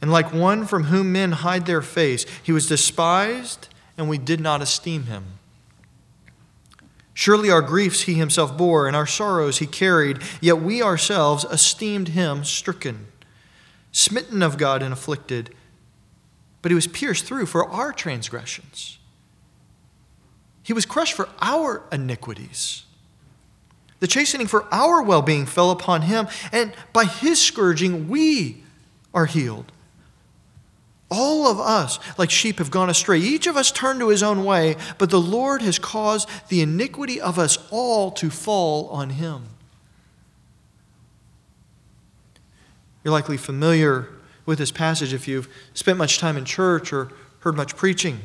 And 0.00 0.12
like 0.12 0.32
one 0.32 0.66
from 0.66 0.84
whom 0.84 1.10
men 1.10 1.32
hide 1.32 1.66
their 1.66 1.82
face, 1.82 2.26
he 2.44 2.52
was 2.52 2.68
despised 2.68 3.66
and 3.98 4.08
we 4.08 4.18
did 4.18 4.38
not 4.38 4.62
esteem 4.62 5.06
him. 5.06 5.39
Surely 7.14 7.50
our 7.50 7.62
griefs 7.62 8.02
he 8.02 8.14
himself 8.14 8.56
bore, 8.56 8.86
and 8.86 8.96
our 8.96 9.06
sorrows 9.06 9.58
he 9.58 9.66
carried, 9.66 10.18
yet 10.40 10.60
we 10.60 10.82
ourselves 10.82 11.44
esteemed 11.44 12.08
him 12.08 12.44
stricken, 12.44 13.06
smitten 13.92 14.42
of 14.42 14.56
God, 14.56 14.82
and 14.82 14.92
afflicted. 14.92 15.54
But 16.62 16.70
he 16.70 16.74
was 16.74 16.86
pierced 16.86 17.24
through 17.24 17.46
for 17.46 17.68
our 17.68 17.92
transgressions, 17.92 18.98
he 20.62 20.72
was 20.72 20.86
crushed 20.86 21.14
for 21.14 21.28
our 21.40 21.82
iniquities. 21.90 22.84
The 23.98 24.06
chastening 24.06 24.46
for 24.46 24.66
our 24.72 25.02
well 25.02 25.20
being 25.20 25.44
fell 25.44 25.70
upon 25.70 26.02
him, 26.02 26.26
and 26.52 26.72
by 26.92 27.04
his 27.04 27.40
scourging 27.40 28.08
we 28.08 28.62
are 29.12 29.26
healed. 29.26 29.72
All 31.10 31.48
of 31.48 31.58
us, 31.58 31.98
like 32.18 32.30
sheep, 32.30 32.58
have 32.58 32.70
gone 32.70 32.88
astray. 32.88 33.18
Each 33.18 33.46
of 33.46 33.56
us 33.56 33.72
turned 33.72 33.98
to 34.00 34.08
his 34.08 34.22
own 34.22 34.44
way, 34.44 34.76
but 34.96 35.10
the 35.10 35.20
Lord 35.20 35.60
has 35.62 35.78
caused 35.78 36.28
the 36.48 36.60
iniquity 36.60 37.20
of 37.20 37.38
us 37.38 37.58
all 37.70 38.12
to 38.12 38.30
fall 38.30 38.88
on 38.90 39.10
him. 39.10 39.46
You're 43.02 43.12
likely 43.12 43.36
familiar 43.36 44.08
with 44.46 44.58
this 44.58 44.70
passage 44.70 45.12
if 45.12 45.26
you've 45.26 45.48
spent 45.74 45.98
much 45.98 46.18
time 46.18 46.36
in 46.36 46.44
church 46.44 46.92
or 46.92 47.10
heard 47.40 47.56
much 47.56 47.76
preaching. 47.76 48.20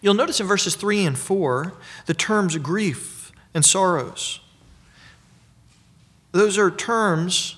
You'll 0.00 0.14
notice 0.14 0.40
in 0.40 0.46
verses 0.46 0.74
3 0.74 1.04
and 1.04 1.16
4 1.16 1.74
the 2.06 2.14
terms 2.14 2.56
grief 2.56 3.30
and 3.54 3.64
sorrows. 3.64 4.40
Those 6.32 6.58
are 6.58 6.70
terms, 6.70 7.56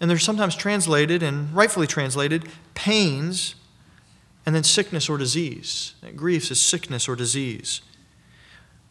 and 0.00 0.08
they're 0.08 0.18
sometimes 0.18 0.54
translated, 0.54 1.22
and 1.22 1.54
rightfully 1.54 1.86
translated, 1.86 2.44
pains, 2.74 3.54
and 4.46 4.54
then 4.54 4.64
sickness 4.64 5.08
or 5.08 5.18
disease. 5.18 5.94
Grief 6.16 6.50
is 6.50 6.60
sickness 6.60 7.08
or 7.08 7.16
disease. 7.16 7.80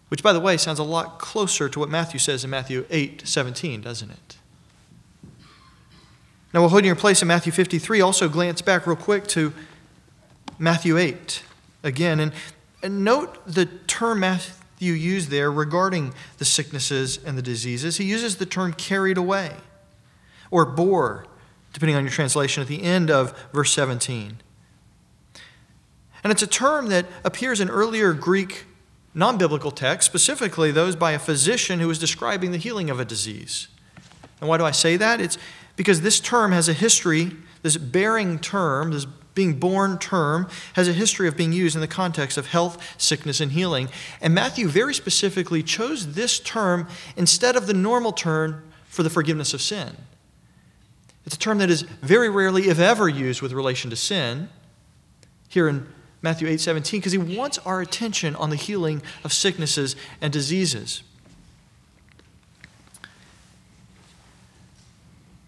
Which, 0.10 0.24
by 0.24 0.34
the 0.34 0.40
way, 0.40 0.58
sounds 0.58 0.80
a 0.80 0.84
lot 0.84 1.20
closer 1.20 1.68
to 1.70 1.80
what 1.80 1.90
Matthew 1.90 2.20
says 2.20 2.44
in 2.44 2.50
Matthew 2.50 2.86
8 2.90 3.24
17, 3.26 3.82
doesn't 3.82 4.10
it? 4.10 4.38
Now, 6.54 6.62
while 6.62 6.70
holding 6.70 6.86
your 6.88 6.96
place 6.96 7.22
in 7.22 7.28
Matthew 7.28 7.52
53, 7.52 8.00
also 8.02 8.30
glance 8.30 8.62
back 8.62 8.88
real 8.88 8.96
quick 8.96 9.28
to 9.28 9.54
Matthew 10.58 10.98
8 10.98 11.44
again. 11.84 12.20
And 12.20 12.32
and 12.84 13.04
note 13.04 13.46
the 13.46 13.66
term 13.66 14.20
Matthew 14.22 14.94
used 14.94 15.30
there 15.30 15.52
regarding 15.52 16.14
the 16.38 16.46
sicknesses 16.46 17.20
and 17.24 17.38
the 17.38 17.42
diseases. 17.42 17.98
He 17.98 18.06
uses 18.06 18.38
the 18.38 18.46
term 18.46 18.74
carried 18.74 19.18
away 19.18 19.56
or 20.52 20.66
bore, 20.66 21.26
depending 21.74 21.96
on 21.96 22.04
your 22.04 22.12
translation, 22.12 22.62
at 22.62 22.68
the 22.68 22.84
end 22.84 23.10
of 23.12 23.38
verse 23.52 23.72
17. 23.74 24.38
And 26.24 26.32
it's 26.32 26.42
a 26.42 26.48
term 26.48 26.88
that 26.88 27.06
appears 27.24 27.60
in 27.62 27.70
earlier 27.70 28.14
Greek 28.14 28.66
non 29.14 29.38
biblical 29.38 29.72
texts, 29.72 30.06
specifically 30.06 30.72
those 30.72 30.96
by 30.96 31.12
a 31.12 31.20
physician 31.20 31.80
who 31.80 31.88
was 31.88 32.00
describing 32.00 32.52
the 32.52 32.58
healing 32.58 32.90
of 32.90 33.00
a 33.00 33.06
disease. 33.06 33.68
And 34.40 34.50
why 34.50 34.58
do 34.58 34.66
I 34.66 34.72
say 34.72 34.98
that? 34.98 35.20
It's 35.20 35.38
because 35.76 36.02
this 36.02 36.20
term 36.20 36.52
has 36.52 36.70
a 36.70 36.74
history, 36.74 37.32
this 37.64 37.78
bearing 37.78 38.40
term, 38.40 38.92
this 38.92 39.06
being 39.34 39.60
borne 39.60 40.00
term 40.00 40.50
has 40.74 40.88
a 40.88 40.94
history 40.94 41.28
of 41.28 41.38
being 41.38 41.54
used 41.54 41.76
in 41.76 41.82
the 41.82 41.88
context 41.88 42.40
of 42.40 42.48
health, 42.48 42.96
sickness, 43.00 43.40
and 43.40 43.52
healing. 43.52 43.88
And 44.20 44.34
Matthew 44.34 44.68
very 44.68 44.96
specifically 44.96 45.62
chose 45.62 46.14
this 46.14 46.40
term 46.40 46.88
instead 47.16 47.56
of 47.56 47.68
the 47.68 47.74
normal 47.74 48.12
term 48.12 48.64
for 48.88 49.04
the 49.04 49.12
forgiveness 49.12 49.54
of 49.54 49.62
sin. 49.62 49.96
It's 51.28 51.36
a 51.36 51.40
term 51.40 51.58
that 51.58 51.70
is 51.70 51.82
very 51.82 52.30
rarely, 52.30 52.70
if 52.70 52.80
ever, 52.80 53.10
used 53.10 53.42
with 53.42 53.52
relation 53.52 53.90
to 53.90 53.98
sin. 53.98 54.48
Here 55.50 55.68
in 55.68 55.86
Matthew 56.22 56.48
8 56.48 56.62
17, 56.62 57.02
because 57.02 57.12
he 57.12 57.18
wants 57.18 57.58
our 57.60 57.82
attention 57.82 58.34
on 58.38 58.50
the 58.50 58.56
healing 58.56 59.02
of 59.26 59.34
sicknesses 59.34 59.98
and 60.22 60.32
diseases. 60.32 61.04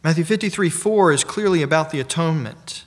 Matthew 0.03 0.25
53 0.25 0.69
4 0.69 1.13
is 1.13 1.23
clearly 1.23 1.61
about 1.61 1.91
the 1.91 2.01
atonement. 2.01 2.83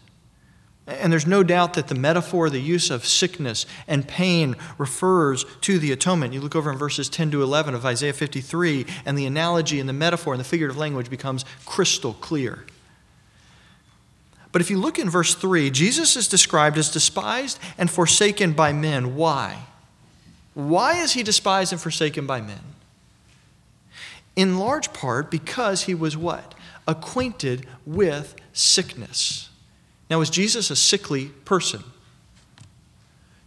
And 0.86 1.10
there's 1.10 1.26
no 1.26 1.42
doubt 1.42 1.72
that 1.74 1.88
the 1.88 1.94
metaphor, 1.94 2.50
the 2.50 2.60
use 2.60 2.90
of 2.90 3.06
sickness 3.06 3.64
and 3.88 4.06
pain, 4.06 4.54
refers 4.76 5.46
to 5.62 5.78
the 5.78 5.92
atonement. 5.92 6.34
You 6.34 6.42
look 6.42 6.56
over 6.56 6.70
in 6.70 6.76
verses 6.76 7.08
10 7.08 7.30
to 7.30 7.42
11 7.42 7.74
of 7.74 7.86
Isaiah 7.86 8.12
53, 8.12 8.84
and 9.06 9.16
the 9.16 9.24
analogy 9.24 9.80
and 9.80 9.88
the 9.88 9.94
metaphor 9.94 10.34
and 10.34 10.40
the 10.40 10.44
figurative 10.44 10.76
language 10.76 11.08
becomes 11.08 11.46
crystal 11.64 12.12
clear. 12.12 12.66
But 14.52 14.60
if 14.60 14.70
you 14.70 14.78
look 14.78 14.98
in 14.98 15.08
verse 15.08 15.34
3, 15.34 15.70
Jesus 15.70 16.14
is 16.14 16.28
described 16.28 16.76
as 16.76 16.90
despised 16.90 17.58
and 17.78 17.90
forsaken 17.90 18.52
by 18.52 18.72
men. 18.72 19.16
Why? 19.16 19.64
Why 20.54 20.98
is 21.02 21.14
he 21.14 21.22
despised 21.22 21.72
and 21.72 21.80
forsaken 21.80 22.26
by 22.26 22.42
men? 22.42 22.60
In 24.36 24.58
large 24.58 24.92
part 24.92 25.30
because 25.30 25.84
he 25.84 25.94
was 25.94 26.16
what? 26.16 26.54
Acquainted 26.86 27.66
with 27.86 28.36
sickness. 28.52 29.48
Now, 30.10 30.20
is 30.20 30.28
Jesus 30.28 30.70
a 30.70 30.76
sickly 30.76 31.26
person? 31.46 31.82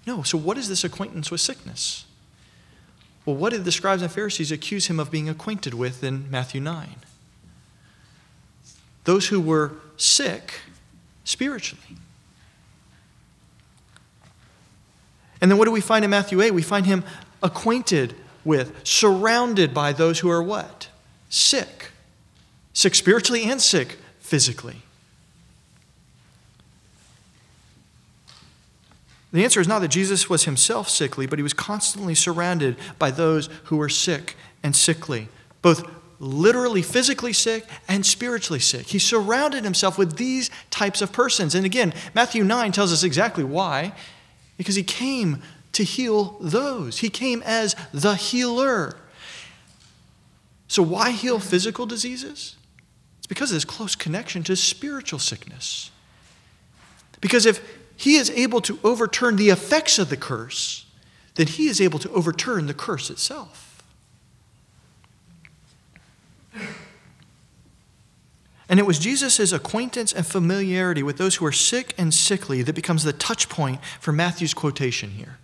No. 0.08 0.24
So, 0.24 0.38
what 0.38 0.58
is 0.58 0.68
this 0.68 0.84
acquaintance 0.84 1.30
with 1.30 1.42
sickness? 1.42 2.06
Well, 3.26 3.36
what 3.36 3.52
did 3.52 3.66
the 3.66 3.72
scribes 3.72 4.02
and 4.02 4.12
Pharisees 4.12 4.52
accuse 4.52 4.88
him 4.88 5.00
of 5.00 5.12
being 5.12 5.30
acquainted 5.30 5.74
with 5.74 6.04
in 6.04 6.30
Matthew 6.30 6.62
9? 6.62 6.96
Those 9.04 9.28
who 9.28 9.42
were 9.42 9.74
sick 9.98 10.62
spiritually. 11.26 11.98
And 15.42 15.52
then 15.52 15.58
what 15.58 15.66
do 15.66 15.72
we 15.72 15.82
find 15.82 16.06
in 16.06 16.12
Matthew 16.12 16.42
8? 16.42 16.52
We 16.52 16.62
find 16.62 16.86
him 16.86 17.04
acquainted 17.44 18.16
with, 18.46 18.74
surrounded 18.86 19.74
by 19.74 19.92
those 19.92 20.20
who 20.20 20.30
are 20.30 20.42
what? 20.42 20.88
Sick. 21.30 21.92
Sick 22.74 22.96
spiritually 22.96 23.44
and 23.44 23.62
sick 23.62 23.98
physically. 24.20 24.78
The 29.34 29.44
answer 29.44 29.60
is 29.60 29.68
not 29.68 29.80
that 29.80 29.90
Jesus 29.90 30.30
was 30.30 30.46
himself 30.46 30.88
sickly, 30.88 31.26
but 31.26 31.38
he 31.38 31.44
was 31.44 31.54
constantly 31.54 32.16
surrounded 32.16 32.78
by 32.98 33.12
those 33.12 33.50
who 33.66 33.76
were 33.76 33.90
sick 33.90 34.36
and 34.64 34.74
sickly, 34.74 35.28
both 35.62 35.84
literally 36.20 36.82
physically 36.82 37.34
sick 37.34 37.66
and 37.88 38.06
spiritually 38.06 38.60
sick. 38.60 38.88
He 38.88 39.00
surrounded 39.00 39.64
himself 39.64 39.98
with 39.98 40.18
these 40.18 40.50
types 40.70 41.02
of 41.02 41.12
persons. 41.12 41.56
And 41.56 41.66
again, 41.66 41.94
Matthew 42.14 42.44
9 42.44 42.72
tells 42.72 42.94
us 42.94 43.04
exactly 43.04 43.44
why 43.44 43.94
because 44.58 44.76
he 44.76 44.84
came 44.84 45.42
to 45.74 45.84
heal 45.84 46.38
those, 46.40 47.00
he 47.00 47.10
came 47.10 47.44
as 47.44 47.76
the 47.94 48.16
healer. 48.16 48.96
So, 50.68 50.82
why 50.82 51.12
heal 51.12 51.40
physical 51.40 51.86
diseases? 51.86 52.56
It's 53.18 53.28
because 53.28 53.52
of 53.52 53.56
this 53.56 53.66
close 53.66 53.96
connection 53.96 54.44
to 54.44 54.56
spiritual 54.56 55.20
sickness. 55.20 55.92
Because 57.22 57.46
if 57.46 57.62
he 57.98 58.16
is 58.16 58.30
able 58.32 58.62
to 58.62 58.80
overturn 58.84 59.36
the 59.36 59.50
effects 59.50 60.00
of 60.00 60.10
the 60.10 60.18
curse, 60.18 60.86
then 61.36 61.48
he 61.48 61.68
is 61.68 61.82
able 61.82 62.00
to 62.00 62.10
overturn 62.12 62.68
the 62.68 62.74
curse 62.74 63.10
itself. 63.10 63.75
And 68.68 68.80
it 68.80 68.86
was 68.86 68.98
Jesus' 68.98 69.52
acquaintance 69.52 70.12
and 70.12 70.26
familiarity 70.26 71.04
with 71.04 71.18
those 71.18 71.36
who 71.36 71.46
are 71.46 71.52
sick 71.52 71.94
and 71.98 72.14
sickly 72.14 72.64
that 72.64 72.74
becomes 72.74 73.04
the 73.04 73.14
touch 73.14 73.48
point 73.48 73.80
for 74.00 74.12
Matthew's 74.12 74.54
quotation 74.54 75.12
here. 75.12 75.38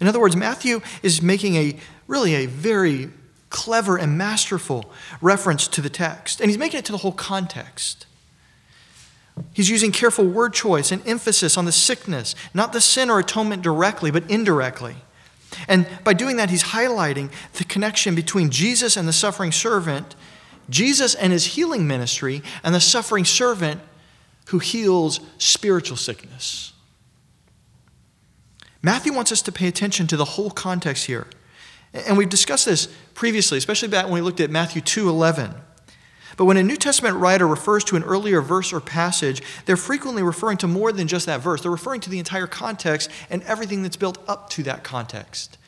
In 0.00 0.06
other 0.06 0.20
words, 0.20 0.36
Matthew 0.36 0.80
is 1.02 1.22
making 1.22 1.56
a 1.56 1.78
really 2.06 2.34
a 2.34 2.46
very 2.46 3.10
clever 3.50 3.96
and 3.96 4.18
masterful 4.18 4.90
reference 5.20 5.66
to 5.68 5.80
the 5.80 5.88
text, 5.88 6.40
and 6.40 6.50
he's 6.50 6.58
making 6.58 6.78
it 6.78 6.84
to 6.84 6.92
the 6.92 6.98
whole 6.98 7.12
context. 7.12 8.06
He's 9.52 9.70
using 9.70 9.92
careful 9.92 10.26
word 10.26 10.52
choice 10.52 10.92
and 10.92 11.06
emphasis 11.06 11.56
on 11.56 11.64
the 11.64 11.72
sickness, 11.72 12.34
not 12.52 12.72
the 12.72 12.80
sin 12.80 13.08
or 13.08 13.18
atonement 13.18 13.62
directly, 13.62 14.10
but 14.10 14.28
indirectly. 14.30 14.96
And 15.66 15.86
by 16.04 16.12
doing 16.12 16.36
that, 16.36 16.50
he's 16.50 16.64
highlighting 16.64 17.30
the 17.54 17.64
connection 17.64 18.14
between 18.14 18.50
Jesus 18.50 18.96
and 18.96 19.08
the 19.08 19.12
suffering 19.12 19.52
servant, 19.52 20.14
Jesus 20.70 21.14
and 21.14 21.32
his 21.32 21.46
healing 21.46 21.86
ministry, 21.86 22.42
and 22.62 22.74
the 22.74 22.80
suffering 22.80 23.24
servant 23.24 23.80
who 24.48 24.58
heals 24.58 25.20
spiritual 25.38 25.96
sickness. 25.96 26.72
Matthew 28.82 29.12
wants 29.12 29.32
us 29.32 29.42
to 29.42 29.52
pay 29.52 29.68
attention 29.68 30.06
to 30.08 30.16
the 30.16 30.24
whole 30.24 30.50
context 30.50 31.06
here. 31.06 31.26
And 31.92 32.16
we've 32.16 32.28
discussed 32.28 32.66
this 32.66 32.86
previously, 33.14 33.58
especially 33.58 33.88
back 33.88 34.04
when 34.04 34.14
we 34.14 34.20
looked 34.20 34.40
at 34.40 34.50
Matthew 34.50 34.80
2 34.80 35.08
11. 35.08 35.54
But 36.36 36.44
when 36.44 36.56
a 36.56 36.62
New 36.62 36.76
Testament 36.76 37.16
writer 37.16 37.48
refers 37.48 37.82
to 37.84 37.96
an 37.96 38.04
earlier 38.04 38.40
verse 38.40 38.72
or 38.72 38.80
passage, 38.80 39.42
they're 39.66 39.76
frequently 39.76 40.22
referring 40.22 40.56
to 40.58 40.68
more 40.68 40.92
than 40.92 41.08
just 41.08 41.26
that 41.26 41.40
verse. 41.40 41.62
They're 41.62 41.70
referring 41.70 42.00
to 42.02 42.10
the 42.10 42.20
entire 42.20 42.46
context 42.46 43.10
and 43.28 43.42
everything 43.42 43.82
that's 43.82 43.96
built 43.96 44.18
up 44.28 44.48
to 44.50 44.62
that 44.62 44.84
context. 44.84 45.58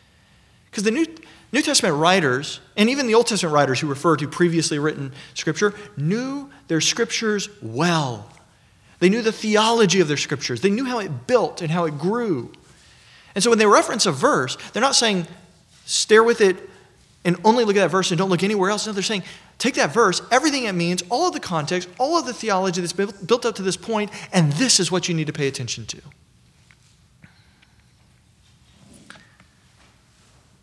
Because 0.70 0.84
the 0.84 0.92
New, 0.92 1.06
New 1.52 1.62
Testament 1.62 1.96
writers, 1.96 2.60
and 2.76 2.88
even 2.88 3.06
the 3.06 3.14
Old 3.14 3.26
Testament 3.26 3.54
writers 3.54 3.80
who 3.80 3.88
refer 3.88 4.16
to 4.16 4.28
previously 4.28 4.78
written 4.78 5.12
scripture, 5.34 5.74
knew 5.96 6.48
their 6.68 6.80
scriptures 6.80 7.48
well. 7.60 8.30
They 9.00 9.08
knew 9.08 9.22
the 9.22 9.32
theology 9.32 10.00
of 10.00 10.08
their 10.08 10.16
scriptures, 10.16 10.60
they 10.60 10.70
knew 10.70 10.84
how 10.84 10.98
it 10.98 11.26
built 11.26 11.60
and 11.62 11.70
how 11.70 11.86
it 11.86 11.98
grew. 11.98 12.52
And 13.34 13.42
so 13.42 13.50
when 13.50 13.58
they 13.58 13.66
reference 13.66 14.06
a 14.06 14.12
verse, 14.12 14.56
they're 14.72 14.82
not 14.82 14.94
saying, 14.94 15.26
stare 15.86 16.22
with 16.22 16.40
it 16.40 16.56
and 17.24 17.36
only 17.44 17.64
look 17.64 17.76
at 17.76 17.80
that 17.80 17.90
verse 17.90 18.10
and 18.10 18.18
don't 18.18 18.30
look 18.30 18.42
anywhere 18.42 18.70
else. 18.70 18.86
No, 18.86 18.92
they're 18.92 19.02
saying, 19.02 19.24
take 19.58 19.74
that 19.74 19.92
verse, 19.92 20.22
everything 20.30 20.64
it 20.64 20.72
means, 20.72 21.02
all 21.10 21.28
of 21.28 21.34
the 21.34 21.40
context, 21.40 21.88
all 21.98 22.18
of 22.18 22.26
the 22.26 22.32
theology 22.32 22.80
that's 22.80 22.92
built 22.92 23.44
up 23.44 23.54
to 23.56 23.62
this 23.62 23.76
point, 23.76 24.10
and 24.32 24.52
this 24.52 24.80
is 24.80 24.90
what 24.90 25.08
you 25.08 25.14
need 25.14 25.26
to 25.26 25.32
pay 25.32 25.46
attention 25.46 25.86
to. 25.86 26.00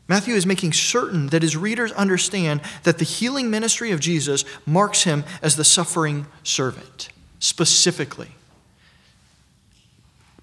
Matthew 0.07 0.35
is 0.35 0.45
making 0.45 0.73
certain 0.73 1.27
that 1.27 1.41
his 1.41 1.57
readers 1.57 1.91
understand 1.93 2.61
that 2.83 2.97
the 2.97 3.03
healing 3.03 3.49
ministry 3.49 3.91
of 3.91 3.99
Jesus 3.99 4.45
marks 4.65 5.03
him 5.03 5.25
as 5.41 5.55
the 5.55 5.65
suffering 5.65 6.27
servant, 6.43 7.09
specifically. 7.39 8.31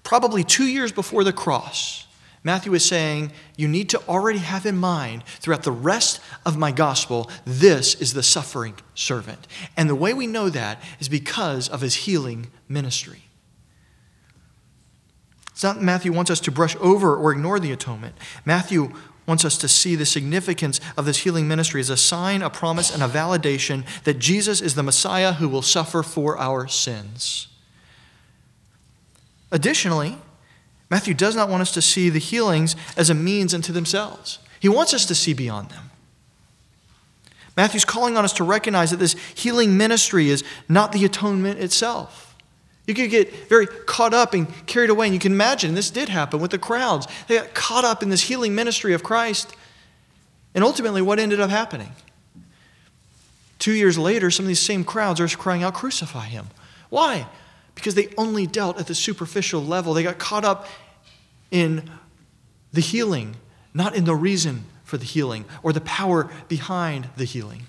Probably 0.03 0.43
two 0.43 0.65
years 0.65 0.91
before 0.91 1.23
the 1.23 1.33
cross, 1.33 2.05
Matthew 2.43 2.75
is 2.75 2.85
saying, 2.85 3.31
You 3.57 3.67
need 3.67 3.89
to 3.89 4.01
already 4.07 4.37
have 4.37 4.67
in 4.67 4.77
mind 4.77 5.23
throughout 5.25 5.63
the 5.63 5.71
rest 5.71 6.19
of 6.45 6.57
my 6.57 6.71
gospel, 6.71 7.29
this 7.43 7.95
is 7.95 8.13
the 8.13 8.21
suffering 8.21 8.75
servant. 8.93 9.47
And 9.75 9.89
the 9.89 9.95
way 9.95 10.13
we 10.13 10.27
know 10.27 10.49
that 10.49 10.79
is 10.99 11.09
because 11.09 11.67
of 11.67 11.81
his 11.81 11.95
healing 11.95 12.51
ministry. 12.69 13.23
It's 15.53 15.63
not 15.63 15.81
Matthew 15.81 16.11
wants 16.11 16.29
us 16.29 16.39
to 16.41 16.51
brush 16.51 16.75
over 16.79 17.15
or 17.15 17.31
ignore 17.31 17.59
the 17.59 17.71
atonement. 17.71 18.13
Matthew 18.45 18.93
wants 19.25 19.43
us 19.43 19.57
to 19.57 19.67
see 19.67 19.95
the 19.95 20.05
significance 20.05 20.79
of 20.97 21.05
this 21.05 21.19
healing 21.19 21.47
ministry 21.47 21.81
as 21.81 21.89
a 21.89 21.97
sign, 21.97 22.41
a 22.41 22.49
promise, 22.49 22.93
and 22.93 23.01
a 23.01 23.07
validation 23.07 23.85
that 24.03 24.19
Jesus 24.19 24.61
is 24.61 24.75
the 24.75 24.83
Messiah 24.83 25.33
who 25.33 25.49
will 25.49 25.61
suffer 25.61 26.03
for 26.03 26.37
our 26.37 26.67
sins. 26.67 27.47
Additionally, 29.51 30.17
Matthew 30.89 31.13
does 31.13 31.35
not 31.35 31.49
want 31.49 31.61
us 31.61 31.71
to 31.73 31.81
see 31.81 32.09
the 32.09 32.19
healings 32.19 32.75
as 32.95 33.09
a 33.09 33.15
means 33.15 33.53
unto 33.53 33.73
themselves. 33.73 34.39
He 34.59 34.69
wants 34.69 34.93
us 34.93 35.05
to 35.07 35.15
see 35.15 35.33
beyond 35.33 35.69
them. 35.69 35.91
Matthew's 37.57 37.85
calling 37.85 38.17
on 38.17 38.25
us 38.25 38.33
to 38.33 38.43
recognize 38.43 38.91
that 38.91 38.97
this 38.97 39.15
healing 39.33 39.77
ministry 39.77 40.29
is 40.29 40.43
not 40.67 40.91
the 40.91 41.05
atonement 41.05 41.59
itself. 41.59 42.34
You 42.87 42.93
could 42.93 43.09
get 43.09 43.33
very 43.49 43.65
caught 43.65 44.13
up 44.13 44.33
and 44.33 44.47
carried 44.67 44.89
away, 44.89 45.07
and 45.07 45.13
you 45.13 45.19
can 45.19 45.31
imagine 45.31 45.73
this 45.73 45.89
did 45.89 46.09
happen 46.09 46.39
with 46.39 46.51
the 46.51 46.59
crowds. 46.59 47.07
They 47.27 47.37
got 47.37 47.53
caught 47.53 47.83
up 47.83 48.03
in 48.03 48.09
this 48.09 48.21
healing 48.21 48.53
ministry 48.53 48.93
of 48.93 49.03
Christ. 49.03 49.55
And 50.53 50.63
ultimately, 50.63 51.01
what 51.01 51.19
ended 51.19 51.39
up 51.39 51.49
happening? 51.49 51.91
Two 53.57 53.73
years 53.73 53.97
later, 53.97 54.29
some 54.29 54.45
of 54.45 54.47
these 54.47 54.59
same 54.59 54.83
crowds 54.83 55.19
are 55.19 55.27
crying 55.27 55.63
out, 55.63 55.73
Crucify 55.73 56.25
him. 56.25 56.47
Why? 56.89 57.27
Because 57.73 57.95
they 57.95 58.09
only 58.17 58.45
dealt 58.45 58.79
at 58.79 58.87
the 58.87 58.95
superficial 58.95 59.63
level. 59.63 59.93
They 59.93 60.03
got 60.03 60.19
caught 60.19 60.45
up 60.45 60.67
in 61.49 61.89
the 62.71 62.81
healing, 62.81 63.35
not 63.73 63.95
in 63.95 64.05
the 64.05 64.15
reason 64.15 64.65
for 64.83 64.97
the 64.97 65.05
healing 65.05 65.45
or 65.63 65.73
the 65.73 65.81
power 65.81 66.29
behind 66.47 67.09
the 67.17 67.25
healing. 67.25 67.63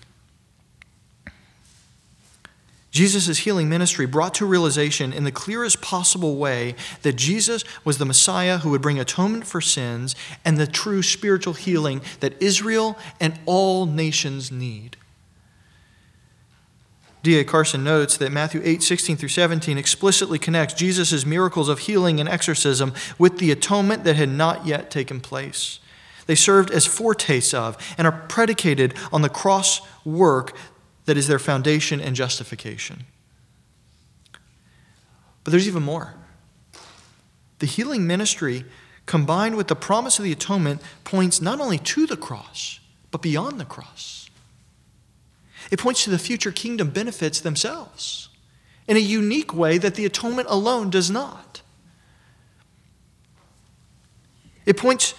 Jesus' 2.97 3.41
healing 3.41 3.69
ministry 3.69 4.07
brought 4.07 4.33
to 4.35 4.47
realization 4.47 5.13
in 5.13 5.25
the 5.25 5.31
clearest 5.31 5.83
possible 5.83 6.37
way 6.37 6.75
that 7.03 7.15
Jesus 7.15 7.63
was 7.85 7.99
the 7.99 8.07
Messiah 8.07 8.57
who 8.57 8.71
would 8.71 8.81
bring 8.81 8.99
atonement 8.99 9.47
for 9.47 9.61
sins 9.61 10.17
and 10.47 10.57
the 10.57 10.67
true 10.67 11.03
spiritual 11.03 11.53
healing 11.53 12.01
that 12.21 12.41
Israel 12.41 12.97
and 13.21 13.39
all 13.45 13.85
nations 13.85 14.51
need. 14.51 14.97
D.A. 17.23 17.45
Carson 17.45 17.85
notes 17.85 18.17
that 18.17 18.33
Matthew 18.33 18.63
8, 18.65 18.83
16 18.83 19.19
through 19.19 19.29
17 19.29 19.77
explicitly 19.77 20.39
connects 20.39 20.73
Jesus' 20.73 21.27
miracles 21.27 21.69
of 21.69 21.81
healing 21.81 22.19
and 22.19 22.31
exorcism 22.31 22.95
with 23.19 23.37
the 23.37 23.51
atonement 23.51 24.05
that 24.05 24.17
had 24.17 24.31
not 24.31 24.65
yet 24.65 24.91
taken 24.91 25.21
place. 25.21 25.81
They 26.25 26.35
served 26.35 26.71
as 26.71 26.87
foretastes 26.87 27.53
of 27.53 27.77
and 27.99 28.07
are 28.07 28.25
predicated 28.29 28.95
on 29.13 29.21
the 29.21 29.29
cross 29.29 29.83
work 30.03 30.57
that 31.07 31.17
is 31.17 31.27
their 31.27 31.39
foundation 31.39 32.01
and 32.01 32.15
justification. 32.15 33.05
But 35.43 35.53
there's 35.53 35.69
even 35.69 35.83
more. 35.83 36.15
The 37.61 37.67
healing 37.67 38.07
ministry, 38.07 38.65
combined 39.07 39.57
with 39.57 39.69
the 39.69 39.77
promise 39.77 40.19
of 40.19 40.25
the 40.25 40.33
atonement, 40.33 40.83
points 41.05 41.41
not 41.41 41.61
only 41.61 41.79
to 41.79 42.07
the 42.07 42.17
cross, 42.17 42.81
but 43.11 43.23
beyond 43.23 43.59
the 43.59 43.65
cross. 43.65 44.29
It 45.71 45.79
points 45.79 46.05
to 46.05 46.11
the 46.11 46.19
future 46.19 46.53
kingdom 46.53 46.91
benefits 46.91 47.41
themselves 47.41 48.29
in 48.87 48.97
a 48.97 49.01
unique 49.01 49.55
way 49.55 49.79
that 49.79 49.95
the 49.95 50.05
atonement 50.05 50.49
alone 50.51 50.91
does 50.91 51.11
not. 51.11 51.63
It 54.65 54.77
points 54.77 55.15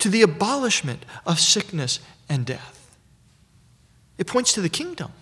to 0.00 0.08
the 0.08 0.22
abolishment 0.22 1.04
of 1.24 1.38
sickness 1.38 2.00
and 2.28 2.44
death. 2.44 2.81
It 4.18 4.26
points 4.26 4.52
to 4.54 4.60
the 4.60 4.68
kingdom. 4.68 5.12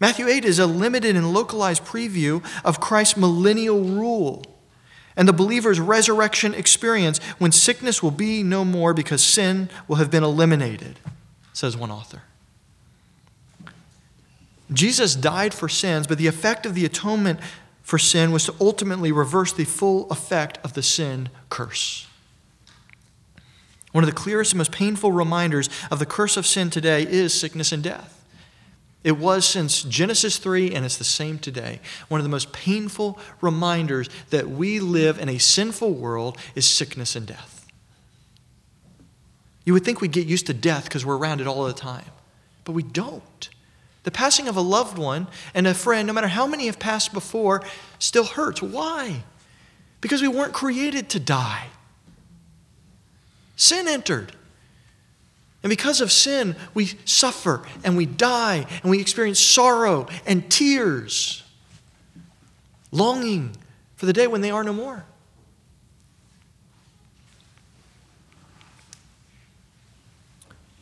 Matthew 0.00 0.26
8 0.26 0.44
is 0.44 0.58
a 0.58 0.66
limited 0.66 1.14
and 1.14 1.32
localized 1.32 1.84
preview 1.84 2.44
of 2.64 2.80
Christ's 2.80 3.16
millennial 3.16 3.82
rule 3.82 4.44
and 5.16 5.28
the 5.28 5.32
believer's 5.32 5.78
resurrection 5.78 6.54
experience 6.54 7.18
when 7.38 7.52
sickness 7.52 8.02
will 8.02 8.10
be 8.10 8.42
no 8.42 8.64
more 8.64 8.94
because 8.94 9.22
sin 9.22 9.68
will 9.86 9.96
have 9.96 10.10
been 10.10 10.24
eliminated, 10.24 10.98
says 11.52 11.76
one 11.76 11.90
author. 11.90 12.22
Jesus 14.72 15.14
died 15.14 15.52
for 15.52 15.68
sins, 15.68 16.06
but 16.06 16.18
the 16.18 16.26
effect 16.26 16.64
of 16.64 16.74
the 16.74 16.84
atonement 16.84 17.38
for 17.82 17.98
sin 17.98 18.32
was 18.32 18.44
to 18.46 18.54
ultimately 18.60 19.12
reverse 19.12 19.52
the 19.52 19.64
full 19.64 20.10
effect 20.10 20.58
of 20.64 20.72
the 20.72 20.82
sin 20.82 21.28
curse. 21.50 22.06
One 23.92 24.04
of 24.04 24.10
the 24.10 24.16
clearest 24.16 24.52
and 24.52 24.58
most 24.58 24.72
painful 24.72 25.12
reminders 25.12 25.68
of 25.90 25.98
the 25.98 26.06
curse 26.06 26.36
of 26.36 26.46
sin 26.46 26.70
today 26.70 27.02
is 27.02 27.32
sickness 27.32 27.72
and 27.72 27.82
death. 27.82 28.18
It 29.04 29.18
was 29.18 29.44
since 29.44 29.82
Genesis 29.82 30.38
3, 30.38 30.72
and 30.74 30.84
it's 30.84 30.96
the 30.96 31.04
same 31.04 31.38
today. 31.38 31.80
One 32.08 32.20
of 32.20 32.24
the 32.24 32.30
most 32.30 32.52
painful 32.52 33.18
reminders 33.40 34.08
that 34.30 34.48
we 34.48 34.78
live 34.78 35.18
in 35.18 35.28
a 35.28 35.38
sinful 35.38 35.92
world 35.92 36.38
is 36.54 36.68
sickness 36.68 37.16
and 37.16 37.26
death. 37.26 37.66
You 39.64 39.72
would 39.72 39.84
think 39.84 40.00
we'd 40.00 40.12
get 40.12 40.26
used 40.26 40.46
to 40.46 40.54
death 40.54 40.84
because 40.84 41.04
we're 41.04 41.16
around 41.16 41.40
it 41.40 41.46
all 41.46 41.64
the 41.64 41.72
time, 41.72 42.06
but 42.64 42.72
we 42.72 42.82
don't. 42.82 43.48
The 44.04 44.10
passing 44.10 44.48
of 44.48 44.56
a 44.56 44.60
loved 44.60 44.98
one 44.98 45.28
and 45.54 45.66
a 45.66 45.74
friend, 45.74 46.06
no 46.06 46.12
matter 46.12 46.28
how 46.28 46.46
many 46.46 46.66
have 46.66 46.78
passed 46.78 47.12
before, 47.12 47.62
still 47.98 48.24
hurts. 48.24 48.62
Why? 48.62 49.24
Because 50.00 50.22
we 50.22 50.28
weren't 50.28 50.52
created 50.52 51.08
to 51.10 51.20
die. 51.20 51.68
Sin 53.56 53.88
entered. 53.88 54.32
And 55.62 55.70
because 55.70 56.00
of 56.00 56.10
sin, 56.10 56.56
we 56.74 56.86
suffer 57.04 57.62
and 57.84 57.96
we 57.96 58.06
die 58.06 58.66
and 58.82 58.90
we 58.90 59.00
experience 59.00 59.38
sorrow 59.38 60.08
and 60.26 60.50
tears, 60.50 61.44
longing 62.90 63.56
for 63.94 64.06
the 64.06 64.12
day 64.12 64.26
when 64.26 64.40
they 64.40 64.50
are 64.50 64.64
no 64.64 64.72
more. 64.72 65.04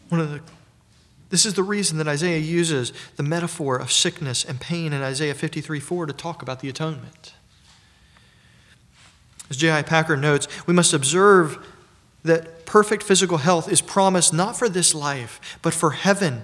One 0.08 0.20
of 0.20 0.30
the, 0.30 0.40
this 1.28 1.46
is 1.46 1.54
the 1.54 1.62
reason 1.62 1.98
that 1.98 2.08
Isaiah 2.08 2.38
uses 2.38 2.92
the 3.16 3.22
metaphor 3.22 3.76
of 3.76 3.92
sickness 3.92 4.44
and 4.44 4.60
pain 4.60 4.92
in 4.92 5.02
Isaiah 5.02 5.34
53 5.34 5.78
4 5.78 6.06
to 6.06 6.12
talk 6.12 6.42
about 6.42 6.60
the 6.60 6.68
atonement. 6.68 7.34
As 9.50 9.56
J.I. 9.56 9.82
Packer 9.82 10.16
notes, 10.16 10.48
we 10.66 10.72
must 10.72 10.92
observe 10.92 11.64
that 12.22 12.66
perfect 12.66 13.02
physical 13.02 13.38
health 13.38 13.70
is 13.70 13.80
promised 13.80 14.32
not 14.32 14.56
for 14.56 14.68
this 14.68 14.94
life, 14.94 15.58
but 15.62 15.74
for 15.74 15.90
heaven, 15.90 16.42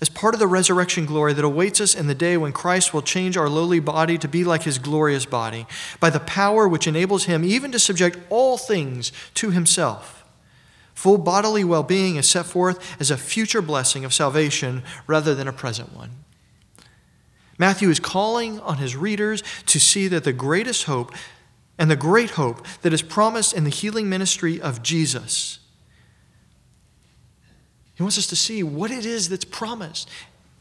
as 0.00 0.08
part 0.08 0.34
of 0.34 0.40
the 0.40 0.46
resurrection 0.46 1.04
glory 1.04 1.32
that 1.34 1.44
awaits 1.44 1.80
us 1.80 1.94
in 1.94 2.06
the 2.06 2.14
day 2.14 2.36
when 2.36 2.52
Christ 2.52 2.94
will 2.94 3.02
change 3.02 3.36
our 3.36 3.48
lowly 3.48 3.80
body 3.80 4.16
to 4.18 4.28
be 4.28 4.44
like 4.44 4.62
his 4.62 4.78
glorious 4.78 5.26
body, 5.26 5.66
by 5.98 6.10
the 6.10 6.20
power 6.20 6.66
which 6.66 6.86
enables 6.86 7.24
him 7.24 7.44
even 7.44 7.70
to 7.72 7.78
subject 7.78 8.18
all 8.30 8.56
things 8.56 9.12
to 9.34 9.50
himself. 9.50 10.24
Full 10.94 11.18
bodily 11.18 11.64
well 11.64 11.82
being 11.82 12.16
is 12.16 12.28
set 12.28 12.46
forth 12.46 13.00
as 13.00 13.10
a 13.10 13.16
future 13.16 13.62
blessing 13.62 14.04
of 14.04 14.12
salvation 14.12 14.82
rather 15.06 15.34
than 15.34 15.48
a 15.48 15.52
present 15.52 15.94
one. 15.96 16.10
Matthew 17.58 17.90
is 17.90 18.00
calling 18.00 18.60
on 18.60 18.78
his 18.78 18.96
readers 18.96 19.42
to 19.66 19.78
see 19.78 20.08
that 20.08 20.24
the 20.24 20.32
greatest 20.32 20.84
hope 20.84 21.14
and 21.80 21.90
the 21.90 21.96
great 21.96 22.32
hope 22.32 22.64
that 22.82 22.92
is 22.92 23.00
promised 23.00 23.54
in 23.54 23.64
the 23.64 23.70
healing 23.70 24.06
ministry 24.08 24.60
of 24.60 24.82
Jesus. 24.82 25.58
He 27.94 28.02
wants 28.02 28.18
us 28.18 28.26
to 28.26 28.36
see 28.36 28.62
what 28.62 28.90
it 28.90 29.06
is 29.06 29.30
that's 29.30 29.46
promised. 29.46 30.10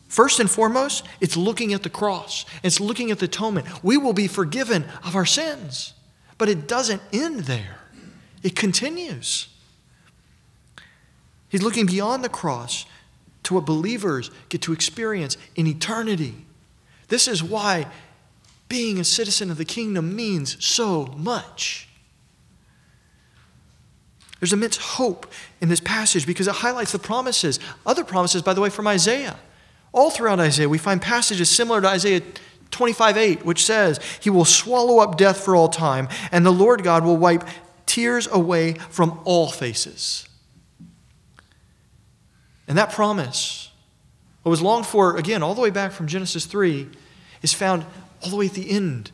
First 0.07 0.39
and 0.39 0.49
foremost, 0.49 1.05
it's 1.20 1.36
looking 1.36 1.74
at 1.74 1.84
the 1.84 1.89
cross, 1.89 2.45
it's 2.63 2.80
looking 2.80 3.11
at 3.11 3.20
the 3.20 3.26
atonement. 3.26 3.84
We 3.84 3.97
will 3.97 4.13
be 4.13 4.28
forgiven 4.28 4.86
of 5.03 5.13
our 5.13 5.26
sins, 5.26 5.93
but 6.38 6.47
it 6.47 6.70
doesn't 6.70 7.01
end 7.11 7.41
there, 7.41 7.82
it 8.41 8.55
continues. 8.55 9.49
He's 11.49 11.63
looking 11.63 11.86
beyond 11.86 12.24
the 12.24 12.30
cross 12.30 12.86
to 13.43 13.55
what 13.55 13.65
believers 13.65 14.32
get 14.47 14.61
to 14.61 14.72
experience 14.72 15.36
in 15.55 15.67
eternity. 15.67 16.45
This 17.09 17.28
is 17.28 17.43
why 17.43 17.88
being 18.70 18.99
a 18.99 19.03
citizen 19.03 19.51
of 19.51 19.57
the 19.57 19.65
kingdom 19.65 20.15
means 20.15 20.63
so 20.63 21.07
much. 21.17 21.88
There's 24.39 24.53
immense 24.53 24.78
hope 24.78 25.32
in 25.59 25.67
this 25.67 25.82
passage 25.82 26.26
because 26.26 26.47
it 26.47 26.55
highlights 26.55 26.93
the 26.93 26.99
promises, 26.99 27.59
other 27.86 28.05
promises, 28.05 28.41
by 28.41 28.53
the 28.53 28.61
way, 28.61 28.70
from 28.70 28.88
Isaiah. 28.88 29.38
All 29.91 30.11
throughout 30.11 30.39
Isaiah, 30.39 30.70
we 30.70 30.78
find 30.78 31.01
passages 31.01 31.49
similar 31.49 31.82
to 31.82 31.88
Isaiah 31.88 32.22
25 32.72 33.17
8, 33.17 33.45
which 33.45 33.65
says, 33.65 33.99
He 34.22 34.30
will 34.30 34.45
swallow 34.45 34.99
up 34.99 35.17
death 35.17 35.43
for 35.43 35.55
all 35.55 35.67
time, 35.67 36.07
and 36.32 36.45
the 36.45 36.51
Lord 36.51 36.84
God 36.84 37.03
will 37.03 37.17
wipe 37.17 37.43
tears 37.86 38.28
away 38.28 38.74
from 38.74 39.20
all 39.26 39.49
faces. 39.49 40.30
And 42.67 42.78
that 42.78 42.91
promise, 42.91 43.72
what 44.43 44.51
was 44.51 44.61
longed 44.61 44.86
for, 44.86 45.17
again, 45.17 45.41
all 45.41 45.55
the 45.55 45.61
way 45.61 45.72
back 45.72 45.91
from 45.91 46.05
Genesis 46.05 46.45
3, 46.45 46.88
is 47.41 47.51
found 47.51 47.84
all 48.22 48.30
the 48.30 48.36
way 48.36 48.47
at 48.47 48.53
the 48.53 48.70
end 48.70 49.11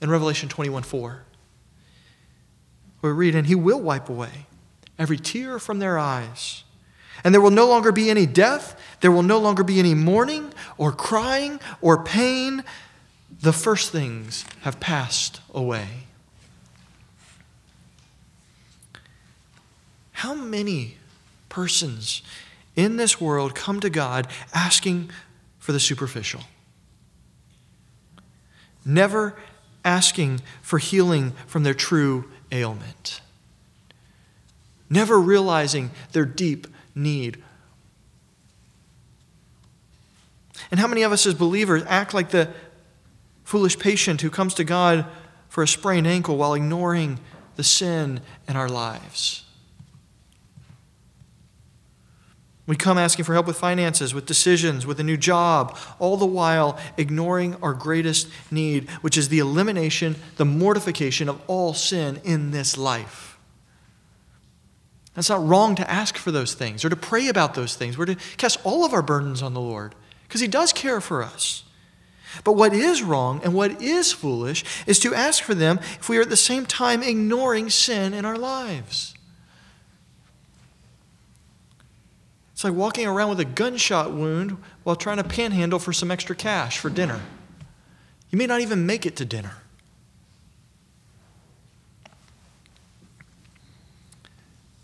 in 0.00 0.10
Revelation 0.10 0.48
21 0.48 0.82
4. 0.82 1.24
We 3.02 3.10
read, 3.10 3.34
And 3.34 3.46
he 3.46 3.54
will 3.54 3.80
wipe 3.80 4.08
away 4.08 4.46
every 4.98 5.18
tear 5.18 5.58
from 5.58 5.78
their 5.78 5.98
eyes. 5.98 6.64
And 7.22 7.32
there 7.32 7.40
will 7.40 7.50
no 7.50 7.66
longer 7.66 7.92
be 7.92 8.10
any 8.10 8.26
death, 8.26 8.80
there 9.00 9.12
will 9.12 9.22
no 9.22 9.38
longer 9.38 9.62
be 9.62 9.78
any 9.78 9.94
mourning 9.94 10.52
or 10.76 10.92
crying 10.92 11.60
or 11.80 12.02
pain. 12.02 12.64
The 13.40 13.52
first 13.52 13.90
things 13.92 14.44
have 14.62 14.80
passed 14.80 15.40
away. 15.52 15.88
How 20.12 20.34
many 20.34 20.96
persons 21.48 22.22
in 22.76 22.96
this 22.96 23.20
world 23.20 23.54
come 23.54 23.80
to 23.80 23.90
God 23.90 24.26
asking 24.54 25.10
for 25.58 25.72
the 25.72 25.80
superficial? 25.80 26.40
Never 28.84 29.36
asking 29.84 30.40
for 30.62 30.78
healing 30.78 31.32
from 31.46 31.62
their 31.62 31.74
true 31.74 32.30
ailment. 32.50 33.20
Never 34.88 35.18
realizing 35.18 35.90
their 36.12 36.24
deep 36.24 36.66
need. 36.94 37.42
And 40.70 40.80
how 40.80 40.86
many 40.86 41.02
of 41.02 41.12
us 41.12 41.26
as 41.26 41.34
believers 41.34 41.82
act 41.86 42.14
like 42.14 42.30
the 42.30 42.50
foolish 43.44 43.78
patient 43.78 44.20
who 44.22 44.30
comes 44.30 44.54
to 44.54 44.64
God 44.64 45.06
for 45.48 45.62
a 45.62 45.68
sprained 45.68 46.06
ankle 46.06 46.36
while 46.36 46.54
ignoring 46.54 47.20
the 47.56 47.64
sin 47.64 48.20
in 48.48 48.56
our 48.56 48.68
lives? 48.68 49.44
We 52.66 52.76
come 52.76 52.96
asking 52.96 53.26
for 53.26 53.34
help 53.34 53.46
with 53.46 53.58
finances, 53.58 54.14
with 54.14 54.24
decisions, 54.24 54.86
with 54.86 54.98
a 54.98 55.04
new 55.04 55.18
job, 55.18 55.76
all 55.98 56.16
the 56.16 56.24
while 56.24 56.78
ignoring 56.96 57.56
our 57.56 57.74
greatest 57.74 58.28
need, 58.50 58.88
which 59.02 59.18
is 59.18 59.28
the 59.28 59.38
elimination, 59.38 60.16
the 60.36 60.46
mortification 60.46 61.28
of 61.28 61.40
all 61.46 61.74
sin 61.74 62.20
in 62.24 62.52
this 62.52 62.78
life. 62.78 63.38
That's 65.14 65.28
not 65.28 65.46
wrong 65.46 65.74
to 65.76 65.88
ask 65.90 66.16
for 66.16 66.30
those 66.32 66.54
things 66.54 66.84
or 66.84 66.88
to 66.88 66.96
pray 66.96 67.28
about 67.28 67.54
those 67.54 67.76
things. 67.76 67.98
We're 67.98 68.06
to 68.06 68.16
cast 68.36 68.58
all 68.64 68.84
of 68.84 68.94
our 68.94 69.02
burdens 69.02 69.42
on 69.42 69.54
the 69.54 69.60
Lord 69.60 69.94
because 70.26 70.40
He 70.40 70.48
does 70.48 70.72
care 70.72 71.00
for 71.00 71.22
us. 71.22 71.64
But 72.42 72.52
what 72.54 72.72
is 72.72 73.02
wrong 73.02 73.40
and 73.44 73.54
what 73.54 73.80
is 73.80 74.10
foolish 74.10 74.64
is 74.86 74.98
to 75.00 75.14
ask 75.14 75.42
for 75.42 75.54
them 75.54 75.78
if 76.00 76.08
we 76.08 76.18
are 76.18 76.22
at 76.22 76.30
the 76.30 76.36
same 76.36 76.66
time 76.66 77.02
ignoring 77.02 77.70
sin 77.70 78.12
in 78.12 78.24
our 78.24 78.38
lives. 78.38 79.13
It's 82.54 82.62
like 82.62 82.72
walking 82.72 83.06
around 83.06 83.30
with 83.30 83.40
a 83.40 83.44
gunshot 83.44 84.12
wound 84.12 84.56
while 84.84 84.94
trying 84.94 85.16
to 85.16 85.24
panhandle 85.24 85.80
for 85.80 85.92
some 85.92 86.12
extra 86.12 86.36
cash 86.36 86.78
for 86.78 86.88
dinner. 86.88 87.20
You 88.30 88.38
may 88.38 88.46
not 88.46 88.60
even 88.60 88.86
make 88.86 89.04
it 89.04 89.16
to 89.16 89.24
dinner. 89.24 89.56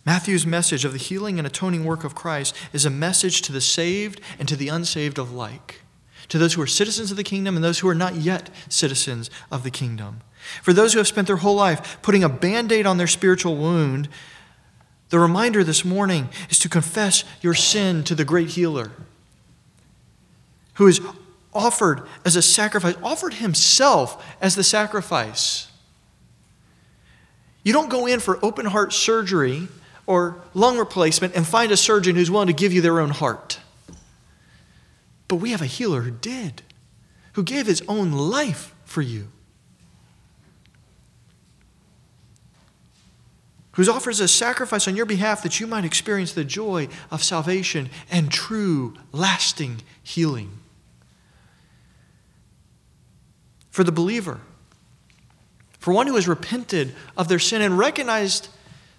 Matthew's 0.04 0.44
message 0.44 0.84
of 0.84 0.92
the 0.92 0.98
healing 0.98 1.38
and 1.38 1.46
atoning 1.46 1.84
work 1.84 2.02
of 2.02 2.16
Christ 2.16 2.56
is 2.72 2.84
a 2.84 2.90
message 2.90 3.42
to 3.42 3.52
the 3.52 3.60
saved 3.60 4.20
and 4.40 4.48
to 4.48 4.56
the 4.56 4.68
unsaved 4.68 5.18
alike, 5.18 5.82
to 6.28 6.38
those 6.38 6.54
who 6.54 6.62
are 6.62 6.66
citizens 6.66 7.12
of 7.12 7.16
the 7.16 7.22
kingdom 7.22 7.54
and 7.54 7.62
those 7.62 7.78
who 7.78 7.88
are 7.88 7.94
not 7.94 8.16
yet 8.16 8.50
citizens 8.68 9.30
of 9.52 9.62
the 9.62 9.70
kingdom. 9.70 10.22
For 10.62 10.72
those 10.72 10.92
who 10.92 10.98
have 10.98 11.06
spent 11.06 11.28
their 11.28 11.36
whole 11.36 11.54
life 11.54 12.02
putting 12.02 12.24
a 12.24 12.28
band 12.28 12.72
aid 12.72 12.86
on 12.86 12.96
their 12.96 13.06
spiritual 13.06 13.56
wound, 13.56 14.08
the 15.10 15.18
reminder 15.18 15.62
this 15.62 15.84
morning 15.84 16.28
is 16.48 16.58
to 16.60 16.68
confess 16.68 17.24
your 17.42 17.54
sin 17.54 18.02
to 18.04 18.14
the 18.14 18.24
great 18.24 18.50
healer 18.50 18.92
who 20.74 20.86
is 20.86 21.00
offered 21.52 22.02
as 22.24 22.36
a 22.36 22.42
sacrifice, 22.42 22.96
offered 23.02 23.34
himself 23.34 24.24
as 24.40 24.54
the 24.54 24.64
sacrifice. 24.64 25.66
You 27.62 27.72
don't 27.72 27.90
go 27.90 28.06
in 28.06 28.20
for 28.20 28.38
open 28.42 28.66
heart 28.66 28.92
surgery 28.92 29.68
or 30.06 30.40
lung 30.54 30.78
replacement 30.78 31.34
and 31.34 31.46
find 31.46 31.70
a 31.72 31.76
surgeon 31.76 32.16
who's 32.16 32.30
willing 32.30 32.46
to 32.46 32.52
give 32.52 32.72
you 32.72 32.80
their 32.80 33.00
own 33.00 33.10
heart. 33.10 33.60
But 35.28 35.36
we 35.36 35.50
have 35.50 35.60
a 35.60 35.66
healer 35.66 36.02
who 36.02 36.12
did, 36.12 36.62
who 37.34 37.42
gave 37.42 37.66
his 37.66 37.82
own 37.86 38.12
life 38.12 38.74
for 38.84 39.02
you. 39.02 39.28
Who 43.72 43.90
offers 43.90 44.20
a 44.20 44.28
sacrifice 44.28 44.88
on 44.88 44.96
your 44.96 45.06
behalf 45.06 45.42
that 45.42 45.60
you 45.60 45.66
might 45.66 45.84
experience 45.84 46.32
the 46.32 46.44
joy 46.44 46.88
of 47.10 47.22
salvation 47.22 47.88
and 48.10 48.30
true, 48.30 48.94
lasting 49.12 49.82
healing. 50.02 50.50
For 53.70 53.84
the 53.84 53.92
believer, 53.92 54.40
for 55.78 55.94
one 55.94 56.06
who 56.06 56.16
has 56.16 56.26
repented 56.26 56.94
of 57.16 57.28
their 57.28 57.38
sin 57.38 57.62
and 57.62 57.78
recognized 57.78 58.48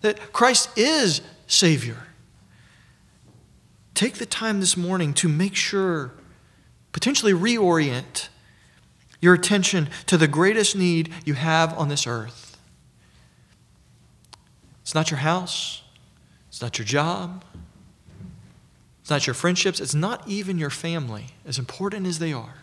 that 0.02 0.32
Christ 0.32 0.70
is 0.78 1.22
Savior, 1.48 2.08
take 3.94 4.16
the 4.16 4.26
time 4.26 4.62
this 4.62 4.78
morning 4.78 5.14
to 5.16 5.28
make 5.28 5.56
sure, 5.56 6.14
potentially 6.94 7.34
reorient 7.34 8.30
your 9.20 9.34
attention 9.34 9.90
to 10.08 10.18
the 10.18 10.28
greatest 10.28 10.76
need 10.76 11.14
you 11.26 11.34
have 11.34 11.78
on 11.78 11.90
this 11.90 12.08
earth 12.08 12.51
it's 14.92 14.96
not 14.96 15.10
your 15.10 15.22
house, 15.22 15.84
it's 16.50 16.62
not 16.62 16.78
your 16.78 16.86
job, 16.86 17.46
it's 19.00 19.10
not 19.10 19.26
your 19.26 19.34
friendships, 19.34 19.80
it's 19.80 19.96
not 19.96 20.28
even 20.28 20.58
your 20.58 20.70
family, 20.70 21.28
as 21.46 21.58
important 21.58 22.06
as 22.06 22.20
they 22.20 22.34
are. 22.34 22.56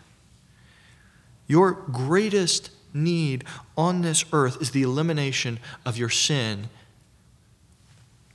Your 1.47 1.71
greatest 1.71 2.69
need 2.93 3.45
on 3.75 4.03
this 4.03 4.25
earth 4.31 4.61
is 4.61 4.69
the 4.69 4.83
elimination 4.83 5.59
of 5.87 5.97
your 5.97 6.11
sin, 6.11 6.69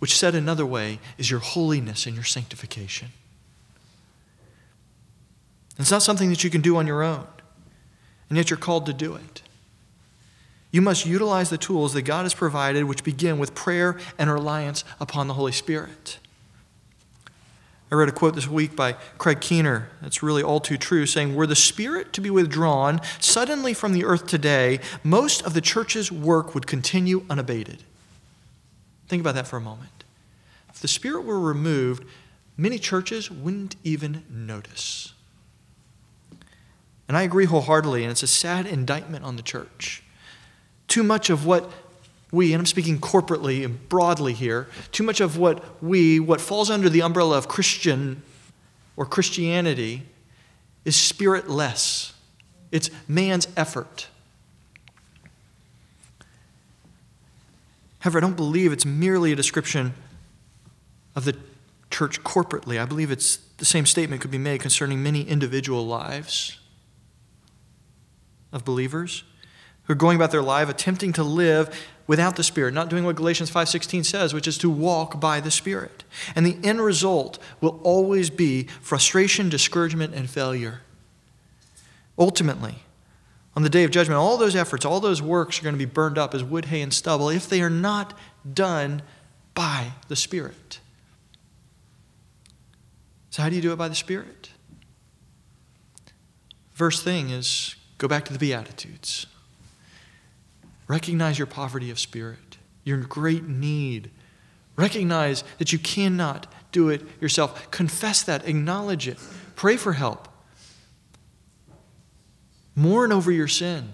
which, 0.01 0.19
said 0.19 0.35
another 0.35 0.67
way, 0.67 0.99
is 1.17 1.31
your 1.31 1.39
holiness 1.39 2.05
and 2.05 2.17
your 2.17 2.25
sanctification. 2.25 3.11
It's 5.79 5.93
not 5.93 6.03
something 6.03 6.31
that 6.31 6.43
you 6.43 6.51
can 6.51 6.63
do 6.63 6.79
on 6.79 6.89
your 6.89 7.05
own, 7.05 7.29
and 8.29 8.37
yet 8.37 8.51
you're 8.51 8.57
called 8.57 8.87
to 8.87 8.93
do 8.93 9.15
it. 9.15 9.43
You 10.75 10.83
must 10.83 11.07
utilize 11.07 11.51
the 11.51 11.57
tools 11.57 11.93
that 11.93 12.03
God 12.03 12.25
has 12.25 12.35
provided, 12.35 12.83
which 12.83 13.05
begin 13.05 13.39
with 13.39 13.55
prayer 13.55 13.97
and 14.19 14.29
reliance 14.29 14.83
upon 14.99 15.29
the 15.29 15.35
Holy 15.35 15.53
Spirit. 15.53 16.19
I 17.93 17.95
read 17.95 18.09
a 18.09 18.13
quote 18.13 18.35
this 18.35 18.49
week 18.49 18.75
by 18.75 18.95
Craig 19.17 19.41
Keener 19.41 19.89
that's 20.03 20.21
really 20.21 20.43
all 20.43 20.59
too 20.59 20.77
true, 20.77 21.07
saying, 21.07 21.37
Were 21.37 21.47
the 21.47 21.55
Spirit 21.55 22.13
to 22.15 22.21
be 22.21 22.29
withdrawn 22.29 23.01
suddenly 23.21 23.73
from 23.73 23.93
the 23.93 24.05
earth 24.05 24.27
today, 24.27 24.81
most 25.05 25.43
of 25.43 25.55
the 25.55 25.61
church's 25.61 26.11
work 26.11 26.57
would 26.57 26.67
continue 26.67 27.25
unabated. 27.31 27.85
Think 29.07 29.21
about 29.21 29.37
that 29.37 29.47
for 29.47 29.59
a 29.59 29.61
moment. 29.61 30.03
If 30.71 30.81
the 30.81 30.89
Spirit 30.89 31.25
were 31.25 31.39
removed, 31.39 32.05
many 32.57 32.81
churches 32.81 33.31
wouldn't 33.31 33.77
even 33.85 34.25
notice. 34.29 35.15
And 37.07 37.17
I 37.17 37.23
agree 37.23 37.45
wholeheartedly, 37.45 38.03
and 38.03 38.11
it's 38.11 38.25
a 38.25 38.27
sad 38.27 38.67
indictment 38.67 39.25
on 39.25 39.37
the 39.37 39.43
church. 39.43 40.04
Too 40.89 41.03
much 41.03 41.31
of 41.31 41.47
what 41.47 41.71
we, 42.31 42.53
and 42.53 42.61
I'm 42.61 42.67
speaking 42.67 42.99
corporately 42.99 43.65
and 43.65 43.89
broadly 43.89 44.33
here, 44.33 44.69
too 44.93 45.05
much 45.05 45.21
of 45.21 45.39
what 45.39 45.83
we, 45.83 46.19
what 46.21 46.41
falls 46.41 46.71
under 46.71 46.89
the 46.89 47.03
umbrella 47.03 47.39
of 47.39 47.49
Christian 47.49 48.23
or 48.97 49.07
Christianity, 49.07 50.03
is 50.85 50.97
spiritless. 50.97 52.13
It's 52.71 52.91
man's 53.09 53.49
effort. 53.57 54.09
However, 58.01 58.19
I 58.19 58.21
don't 58.21 58.37
believe 58.37 58.73
it's 58.73 58.85
merely 58.85 59.33
a 59.33 59.37
description 59.37 59.95
of 61.17 61.25
the 61.25 61.37
church 61.91 62.23
corporately. 62.23 62.79
I 62.81 62.85
believe 62.85 63.11
it's 63.11 63.37
the 63.57 63.65
same 63.65 63.87
statement 63.87 64.21
could 64.21 64.31
be 64.31 64.39
made 64.39 64.61
concerning 64.61 65.03
many 65.03 65.23
individual 65.23 65.87
lives 65.87 66.59
of 68.53 68.65
believers 68.65 69.25
who 69.85 69.93
are 69.93 69.97
going 69.97 70.17
about 70.17 70.31
their 70.31 70.43
life 70.43 70.69
attempting 70.69 71.13
to 71.13 71.23
live 71.23 71.89
without 72.07 72.37
the 72.37 72.45
spirit 72.45 72.75
not 72.75 72.89
doing 72.89 73.05
what 73.05 73.17
galatians 73.17 73.51
5.16 73.51 74.05
says 74.05 74.35
which 74.35 74.49
is 74.49 74.59
to 74.59 74.69
walk 74.69 75.21
by 75.21 75.41
the 75.41 75.51
spirit. 75.51 76.05
And 76.35 76.45
the 76.45 76.59
end 76.67 76.81
result 76.81 77.39
will 77.61 77.81
always 77.83 78.31
be 78.31 78.65
frustration 78.81 79.49
discouragement 79.49 80.15
and 80.15 80.29
failure. 80.29 80.83
Ultimately 82.19 82.77
on 83.57 83.63
the 83.63 83.71
day 83.71 83.85
of 83.85 83.91
judgment 83.91 84.19
all 84.19 84.37
those 84.37 84.57
efforts 84.57 84.85
all 84.85 85.01
those 85.01 85.23
works 85.23 85.61
are 85.61 85.63
going 85.63 85.75
to 85.75 85.79
be 85.79 85.85
burned 85.85 86.19
up 86.19 86.35
as 86.35 86.43
wood 86.43 86.67
hay 86.67 86.83
and 86.83 86.93
stubble 86.93 87.29
if 87.29 87.49
they 87.49 87.63
are 87.63 87.71
not 87.71 88.19
done 88.53 89.03
by 89.55 89.93
the 90.09 90.17
spirit. 90.17 90.81
So 93.31 93.43
how 93.43 93.49
do 93.49 93.57
you 93.57 93.63
do 93.63 93.73
it 93.73 93.77
by 93.77 93.89
the 93.89 93.95
spirit? 93.95 94.51
First 96.71 97.05
thing 97.05 97.31
is 97.31 97.77
go 97.99 98.09
back 98.09 98.25
to 98.27 98.33
the 98.33 98.39
beatitudes 98.39 99.27
Recognize 100.87 101.39
your 101.39 101.47
poverty 101.47 101.91
of 101.91 101.99
spirit, 101.99 102.59
your 102.85 102.99
great 102.99 103.45
need. 103.45 104.11
Recognize 104.77 105.45
that 105.59 105.73
you 105.73 105.79
cannot 105.79 106.47
do 106.73 106.89
it 106.89 107.03
yourself. 107.21 107.71
Confess 107.71 108.23
that, 108.25 108.47
acknowledge 108.47 109.09
it, 109.09 109.19
pray 109.57 109.77
for 109.77 109.95
help. 109.95 110.29
Mourn 112.75 113.13
over 113.13 113.31
your 113.31 113.49
sin. 113.49 113.91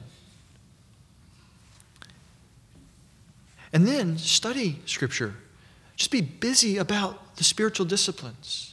And 3.72 3.86
then 3.86 4.18
study 4.18 4.80
Scripture. 4.86 5.34
Just 5.97 6.11
be 6.11 6.22
busy 6.22 6.78
about 6.78 7.36
the 7.36 7.45
spiritual 7.45 7.86
disciplines. 7.86 8.70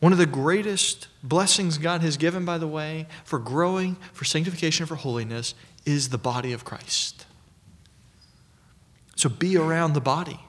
One 0.00 0.12
of 0.12 0.18
the 0.18 0.26
greatest 0.26 1.08
blessings 1.22 1.78
God 1.78 2.02
has 2.02 2.16
given, 2.16 2.44
by 2.44 2.58
the 2.58 2.68
way, 2.68 3.06
for 3.24 3.38
growing, 3.38 3.96
for 4.12 4.24
sanctification, 4.24 4.86
for 4.86 4.96
holiness, 4.96 5.54
is 5.86 6.10
the 6.10 6.18
body 6.18 6.52
of 6.52 6.64
Christ. 6.64 7.26
So 9.16 9.30
be 9.30 9.56
around 9.56 9.94
the 9.94 10.00
body. 10.00 10.40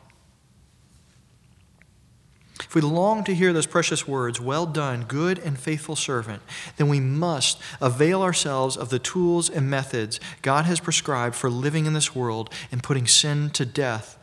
If 2.59 2.75
we 2.75 2.81
long 2.81 3.23
to 3.23 3.33
hear 3.33 3.53
those 3.53 3.65
precious 3.65 4.05
words, 4.05 4.41
well 4.41 4.65
done, 4.65 5.05
good 5.05 5.39
and 5.39 5.57
faithful 5.57 5.95
servant, 5.95 6.41
then 6.75 6.89
we 6.89 6.99
must 6.99 7.61
avail 7.79 8.21
ourselves 8.21 8.75
of 8.75 8.89
the 8.89 8.99
tools 8.99 9.49
and 9.49 9.69
methods 9.69 10.19
God 10.41 10.65
has 10.65 10.81
prescribed 10.81 11.35
for 11.35 11.49
living 11.49 11.85
in 11.85 11.93
this 11.93 12.13
world 12.13 12.53
and 12.69 12.83
putting 12.83 13.07
sin 13.07 13.51
to 13.51 13.65
death 13.65 14.17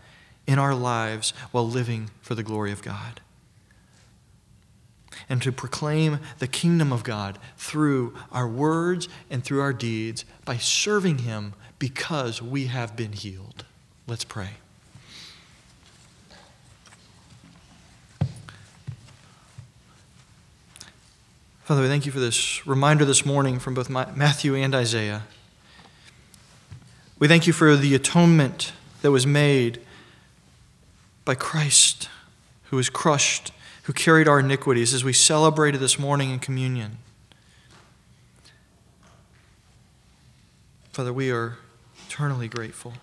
in 0.47 0.59
our 0.59 0.75
lives 0.75 1.33
while 1.53 1.67
living 1.67 2.11
for 2.21 2.35
the 2.35 2.43
glory 2.43 2.71
of 2.71 2.83
God. 2.83 3.23
And 5.29 5.41
to 5.43 5.53
proclaim 5.53 6.21
the 6.39 6.47
kingdom 6.47 6.93
of 6.93 7.05
God 7.05 7.39
through 7.57 8.15
our 8.33 8.49
words 8.49 9.09
and 9.31 9.45
through 9.45 9.61
our 9.61 9.73
deeds 9.73 10.25
by 10.45 10.57
serving 10.57 11.19
Him 11.19 11.55
because 11.79 12.41
we 12.43 12.67
have 12.67 12.97
been 12.97 13.13
healed. 13.13 13.65
Let's 14.07 14.25
pray. 14.25 14.51
Father, 21.65 21.81
we 21.81 21.89
thank 21.89 22.05
you 22.05 22.13
for 22.13 22.21
this 22.21 22.67
reminder 22.67 23.07
this 23.07 23.25
morning 23.25 23.59
from 23.59 23.73
both 23.73 23.89
Matthew 23.89 24.55
and 24.55 24.75
Isaiah. 24.75 25.23
We 27.19 27.27
thank 27.27 27.47
you 27.47 27.55
for 27.55 27.75
the 27.75 27.95
atonement 27.95 28.73
that 29.01 29.11
was 29.11 29.27
made 29.27 29.81
by 31.25 31.35
Christ, 31.35 32.11
who 32.65 32.77
was 32.77 32.91
crushed, 32.91 33.51
who 33.85 33.93
carried 33.93 34.27
our 34.27 34.41
iniquities 34.41 34.95
as 34.95 35.05
we 35.05 35.13
celebrated 35.13 35.79
this 35.79 35.99
morning 35.99 36.31
in 36.31 36.39
communion. 36.39 36.99
Father, 40.93 41.13
we 41.13 41.31
are 41.31 41.59
eternally 42.07 42.49
grateful. 42.49 42.95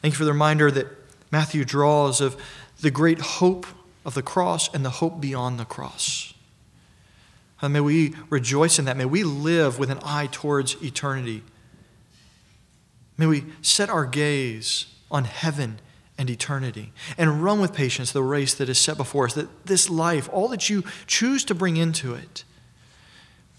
Thank 0.00 0.14
you 0.14 0.18
for 0.18 0.24
the 0.24 0.32
reminder 0.32 0.70
that 0.70 0.86
Matthew 1.32 1.64
draws 1.64 2.20
of 2.20 2.36
the 2.80 2.90
great 2.90 3.20
hope 3.20 3.66
of 4.04 4.14
the 4.14 4.22
cross 4.22 4.72
and 4.72 4.84
the 4.84 4.90
hope 4.90 5.20
beyond 5.20 5.58
the 5.58 5.64
cross. 5.64 6.32
And 7.60 7.72
may 7.72 7.80
we 7.80 8.14
rejoice 8.30 8.78
in 8.78 8.84
that. 8.84 8.96
May 8.96 9.04
we 9.04 9.24
live 9.24 9.80
with 9.80 9.90
an 9.90 9.98
eye 10.04 10.28
towards 10.30 10.80
eternity. 10.80 11.42
May 13.16 13.26
we 13.26 13.46
set 13.62 13.90
our 13.90 14.06
gaze 14.06 14.86
on 15.10 15.24
heaven 15.24 15.80
and 16.18 16.28
eternity 16.28 16.92
and 17.16 17.42
run 17.42 17.60
with 17.60 17.72
patience 17.72 18.12
the 18.12 18.22
race 18.22 18.52
that 18.54 18.68
is 18.68 18.78
set 18.78 18.96
before 18.96 19.26
us. 19.26 19.34
That 19.34 19.66
this 19.66 19.88
life, 19.88 20.28
all 20.32 20.48
that 20.48 20.68
you 20.68 20.84
choose 21.06 21.44
to 21.44 21.54
bring 21.54 21.76
into 21.76 22.14
it, 22.14 22.44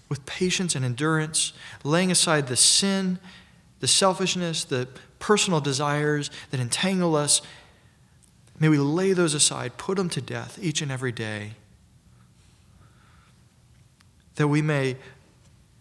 with 0.08 0.26
patience 0.26 0.74
and 0.74 0.84
endurance, 0.84 1.52
laying 1.82 2.10
aside 2.10 2.48
the 2.48 2.56
sin, 2.56 3.18
the 3.78 3.88
selfishness, 3.88 4.64
the 4.64 4.88
personal 5.18 5.60
desires 5.60 6.30
that 6.50 6.60
entangle 6.60 7.16
us, 7.16 7.40
may 8.58 8.68
we 8.68 8.76
lay 8.76 9.12
those 9.12 9.34
aside, 9.34 9.76
put 9.78 9.96
them 9.96 10.10
to 10.10 10.20
death 10.20 10.58
each 10.60 10.82
and 10.82 10.92
every 10.92 11.12
day 11.12 11.52
that 14.40 14.48
we 14.48 14.62
may 14.62 14.96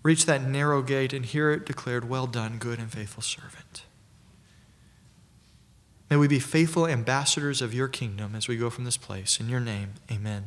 reach 0.03 0.25
that 0.25 0.43
narrow 0.43 0.81
gate 0.81 1.13
and 1.13 1.25
hear 1.25 1.49
it 1.51 1.65
declared, 1.65 2.09
Well 2.09 2.27
done, 2.27 2.57
good 2.57 2.77
and 2.77 2.91
faithful 2.91 3.23
servant. 3.23 3.83
May 6.09 6.17
we 6.17 6.27
be 6.27 6.39
faithful 6.39 6.87
ambassadors 6.87 7.61
of 7.61 7.73
your 7.73 7.87
kingdom 7.87 8.33
as 8.35 8.47
we 8.47 8.57
go 8.57 8.69
from 8.69 8.85
this 8.85 8.97
place. 8.97 9.39
In 9.39 9.47
your 9.47 9.59
name, 9.59 9.93
amen. 10.11 10.45